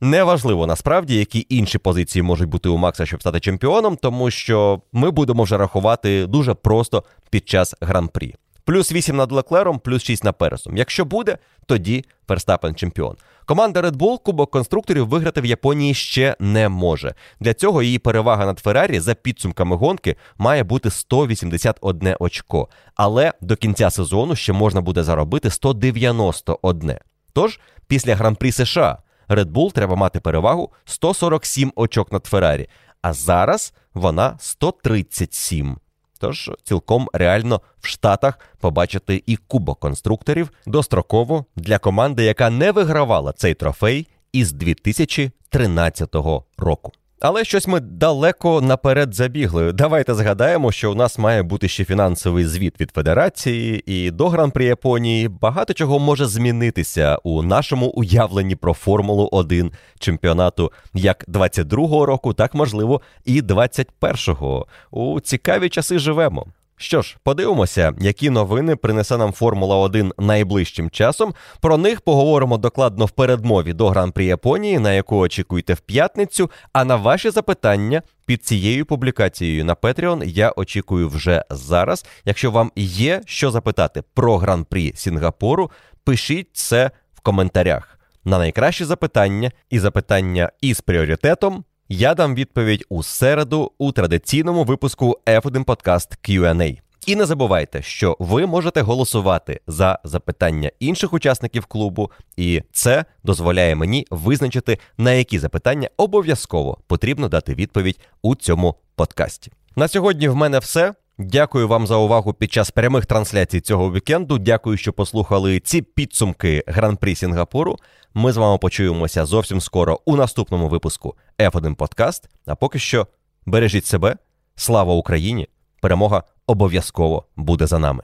Неважливо 0.00 0.66
насправді, 0.66 1.16
які 1.16 1.46
інші 1.48 1.78
позиції 1.78 2.22
можуть 2.22 2.48
бути 2.48 2.68
у 2.68 2.76
Макса, 2.76 3.06
щоб 3.06 3.20
стати 3.20 3.40
чемпіоном, 3.40 3.96
тому 3.96 4.30
що 4.30 4.80
ми 4.92 5.10
будемо 5.10 5.42
вже 5.42 5.56
рахувати 5.58 6.26
дуже 6.26 6.54
просто 6.54 7.04
під 7.30 7.48
час 7.48 7.74
гран-прі. 7.80 8.34
Плюс 8.64 8.92
8 8.92 9.16
над 9.16 9.32
Леклером, 9.32 9.78
плюс 9.78 10.02
6 10.02 10.24
на 10.24 10.32
Пересом. 10.32 10.76
Якщо 10.76 11.04
буде, 11.04 11.38
тоді 11.66 12.04
Ферстапен 12.28 12.74
чемпіон. 12.74 13.16
Команда 13.50 13.80
Red 13.80 13.96
Bull 13.96 14.22
Кубок 14.22 14.50
конструкторів 14.50 15.08
виграти 15.08 15.40
в 15.40 15.44
Японії 15.44 15.94
ще 15.94 16.36
не 16.40 16.68
може. 16.68 17.14
Для 17.40 17.54
цього 17.54 17.82
її 17.82 17.98
перевага 17.98 18.46
над 18.46 18.58
Феррарі 18.58 19.00
за 19.00 19.14
підсумками 19.14 19.76
гонки 19.76 20.16
має 20.38 20.64
бути 20.64 20.90
181 20.90 22.14
очко. 22.20 22.68
Але 22.94 23.32
до 23.40 23.56
кінця 23.56 23.90
сезону 23.90 24.36
ще 24.36 24.52
можна 24.52 24.80
буде 24.80 25.02
заробити 25.02 25.50
191. 25.50 26.98
Тож, 27.32 27.60
після 27.86 28.14
гран-прі 28.14 28.52
США 28.52 28.98
Red 29.28 29.52
Bull 29.52 29.72
треба 29.72 29.96
мати 29.96 30.20
перевагу 30.20 30.72
147 30.84 31.72
очок 31.76 32.12
над 32.12 32.26
Феррарі, 32.26 32.68
а 33.02 33.12
зараз 33.12 33.72
вона 33.94 34.36
137. 34.38 35.76
Тож 36.20 36.50
цілком 36.64 37.08
реально 37.12 37.60
в 37.80 37.86
Штатах 37.86 38.38
побачити 38.58 39.22
і 39.26 39.36
кубок 39.36 39.78
конструкторів 39.78 40.50
достроково 40.66 41.44
для 41.56 41.78
команди, 41.78 42.24
яка 42.24 42.50
не 42.50 42.72
вигравала 42.72 43.32
цей 43.32 43.54
трофей 43.54 44.08
із 44.32 44.52
2013 44.52 46.14
року. 46.58 46.92
Але 47.20 47.44
щось 47.44 47.66
ми 47.66 47.80
далеко 47.80 48.60
наперед 48.60 49.14
забігли. 49.14 49.72
Давайте 49.72 50.14
згадаємо, 50.14 50.72
що 50.72 50.92
у 50.92 50.94
нас 50.94 51.18
має 51.18 51.42
бути 51.42 51.68
ще 51.68 51.84
фінансовий 51.84 52.44
звіт 52.44 52.80
від 52.80 52.90
федерації, 52.90 53.82
і 53.86 54.10
до 54.10 54.28
гран-при 54.28 54.64
Японії 54.64 55.28
багато 55.28 55.72
чого 55.72 55.98
може 55.98 56.26
змінитися 56.26 57.18
у 57.22 57.42
нашому 57.42 57.86
уявленні 57.86 58.56
про 58.56 58.74
Формулу 58.74 59.28
1 59.32 59.72
чемпіонату 59.98 60.72
як 60.94 61.24
22-го 61.28 62.06
року, 62.06 62.32
так 62.32 62.54
можливо, 62.54 63.00
і 63.24 63.42
21-го. 63.42 64.66
У 64.90 65.20
цікаві 65.20 65.68
часи 65.68 65.98
живемо. 65.98 66.46
Що 66.82 67.02
ж, 67.02 67.16
подивимося, 67.22 67.94
які 68.00 68.30
новини 68.30 68.76
принесе 68.76 69.16
нам 69.16 69.32
Формула 69.32 69.76
1 69.76 70.12
найближчим 70.18 70.90
часом. 70.90 71.34
Про 71.60 71.76
них 71.76 72.00
поговоримо 72.00 72.58
докладно 72.58 73.04
в 73.04 73.10
передмові 73.10 73.72
до 73.72 73.88
Гран-прі 73.88 74.26
Японії, 74.26 74.78
на 74.78 74.92
яку 74.92 75.18
очікуєте 75.18 75.74
в 75.74 75.80
п'ятницю. 75.80 76.50
А 76.72 76.84
на 76.84 76.96
ваші 76.96 77.30
запитання 77.30 78.02
під 78.26 78.44
цією 78.44 78.86
публікацією 78.86 79.64
на 79.64 79.74
Patreon 79.74 80.24
я 80.24 80.52
очікую 80.56 81.08
вже 81.08 81.44
зараз. 81.50 82.06
Якщо 82.24 82.50
вам 82.50 82.72
є 82.76 83.20
що 83.26 83.50
запитати 83.50 84.02
про 84.14 84.36
Гран-прі 84.36 84.92
Сінгапуру, 84.96 85.70
пишіть 86.04 86.48
це 86.52 86.90
в 87.14 87.20
коментарях. 87.20 87.98
На 88.24 88.38
найкращі 88.38 88.84
запитання 88.84 89.50
і 89.70 89.78
запитання 89.78 90.50
із 90.60 90.80
пріоритетом 90.80 91.64
я 91.92 92.14
дам 92.14 92.34
відповідь 92.34 92.84
у 92.88 93.02
середу 93.02 93.72
у 93.78 93.92
традиційному 93.92 94.64
випуску 94.64 95.18
F1 95.26 95.64
Podcast 95.64 96.18
Q&A. 96.28 96.78
І 97.06 97.16
не 97.16 97.24
забувайте, 97.24 97.82
що 97.82 98.16
ви 98.20 98.46
можете 98.46 98.80
голосувати 98.80 99.60
за 99.66 99.98
запитання 100.04 100.70
інших 100.80 101.12
учасників 101.12 101.66
клубу, 101.66 102.10
і 102.36 102.62
це 102.72 103.04
дозволяє 103.24 103.74
мені 103.74 104.06
визначити, 104.10 104.78
на 104.98 105.12
які 105.12 105.38
запитання 105.38 105.88
обов'язково 105.96 106.78
потрібно 106.86 107.28
дати 107.28 107.54
відповідь 107.54 108.00
у 108.22 108.34
цьому 108.34 108.74
подкасті. 108.96 109.52
На 109.76 109.88
сьогодні 109.88 110.28
в 110.28 110.36
мене 110.36 110.58
все. 110.58 110.94
Дякую 111.22 111.68
вам 111.68 111.86
за 111.86 111.96
увагу 111.96 112.32
під 112.32 112.52
час 112.52 112.70
прямих 112.70 113.06
трансляцій 113.06 113.60
цього 113.60 113.92
вікенду. 113.92 114.38
Дякую, 114.38 114.76
що 114.76 114.92
послухали 114.92 115.60
ці 115.60 115.82
підсумки 115.82 116.64
гран-прі 116.66 117.14
Сінгапуру. 117.14 117.76
Ми 118.14 118.32
з 118.32 118.36
вами 118.36 118.58
почуємося 118.58 119.26
зовсім 119.26 119.60
скоро 119.60 120.00
у 120.04 120.16
наступному 120.16 120.68
випуску 120.68 121.14
F1 121.38 121.74
Подкаст. 121.74 122.28
А 122.46 122.54
поки 122.54 122.78
що 122.78 123.06
бережіть 123.46 123.86
себе, 123.86 124.16
слава 124.56 124.94
Україні! 124.94 125.48
Перемога 125.80 126.22
обов'язково 126.46 127.24
буде 127.36 127.66
за 127.66 127.78
нами. 127.78 128.02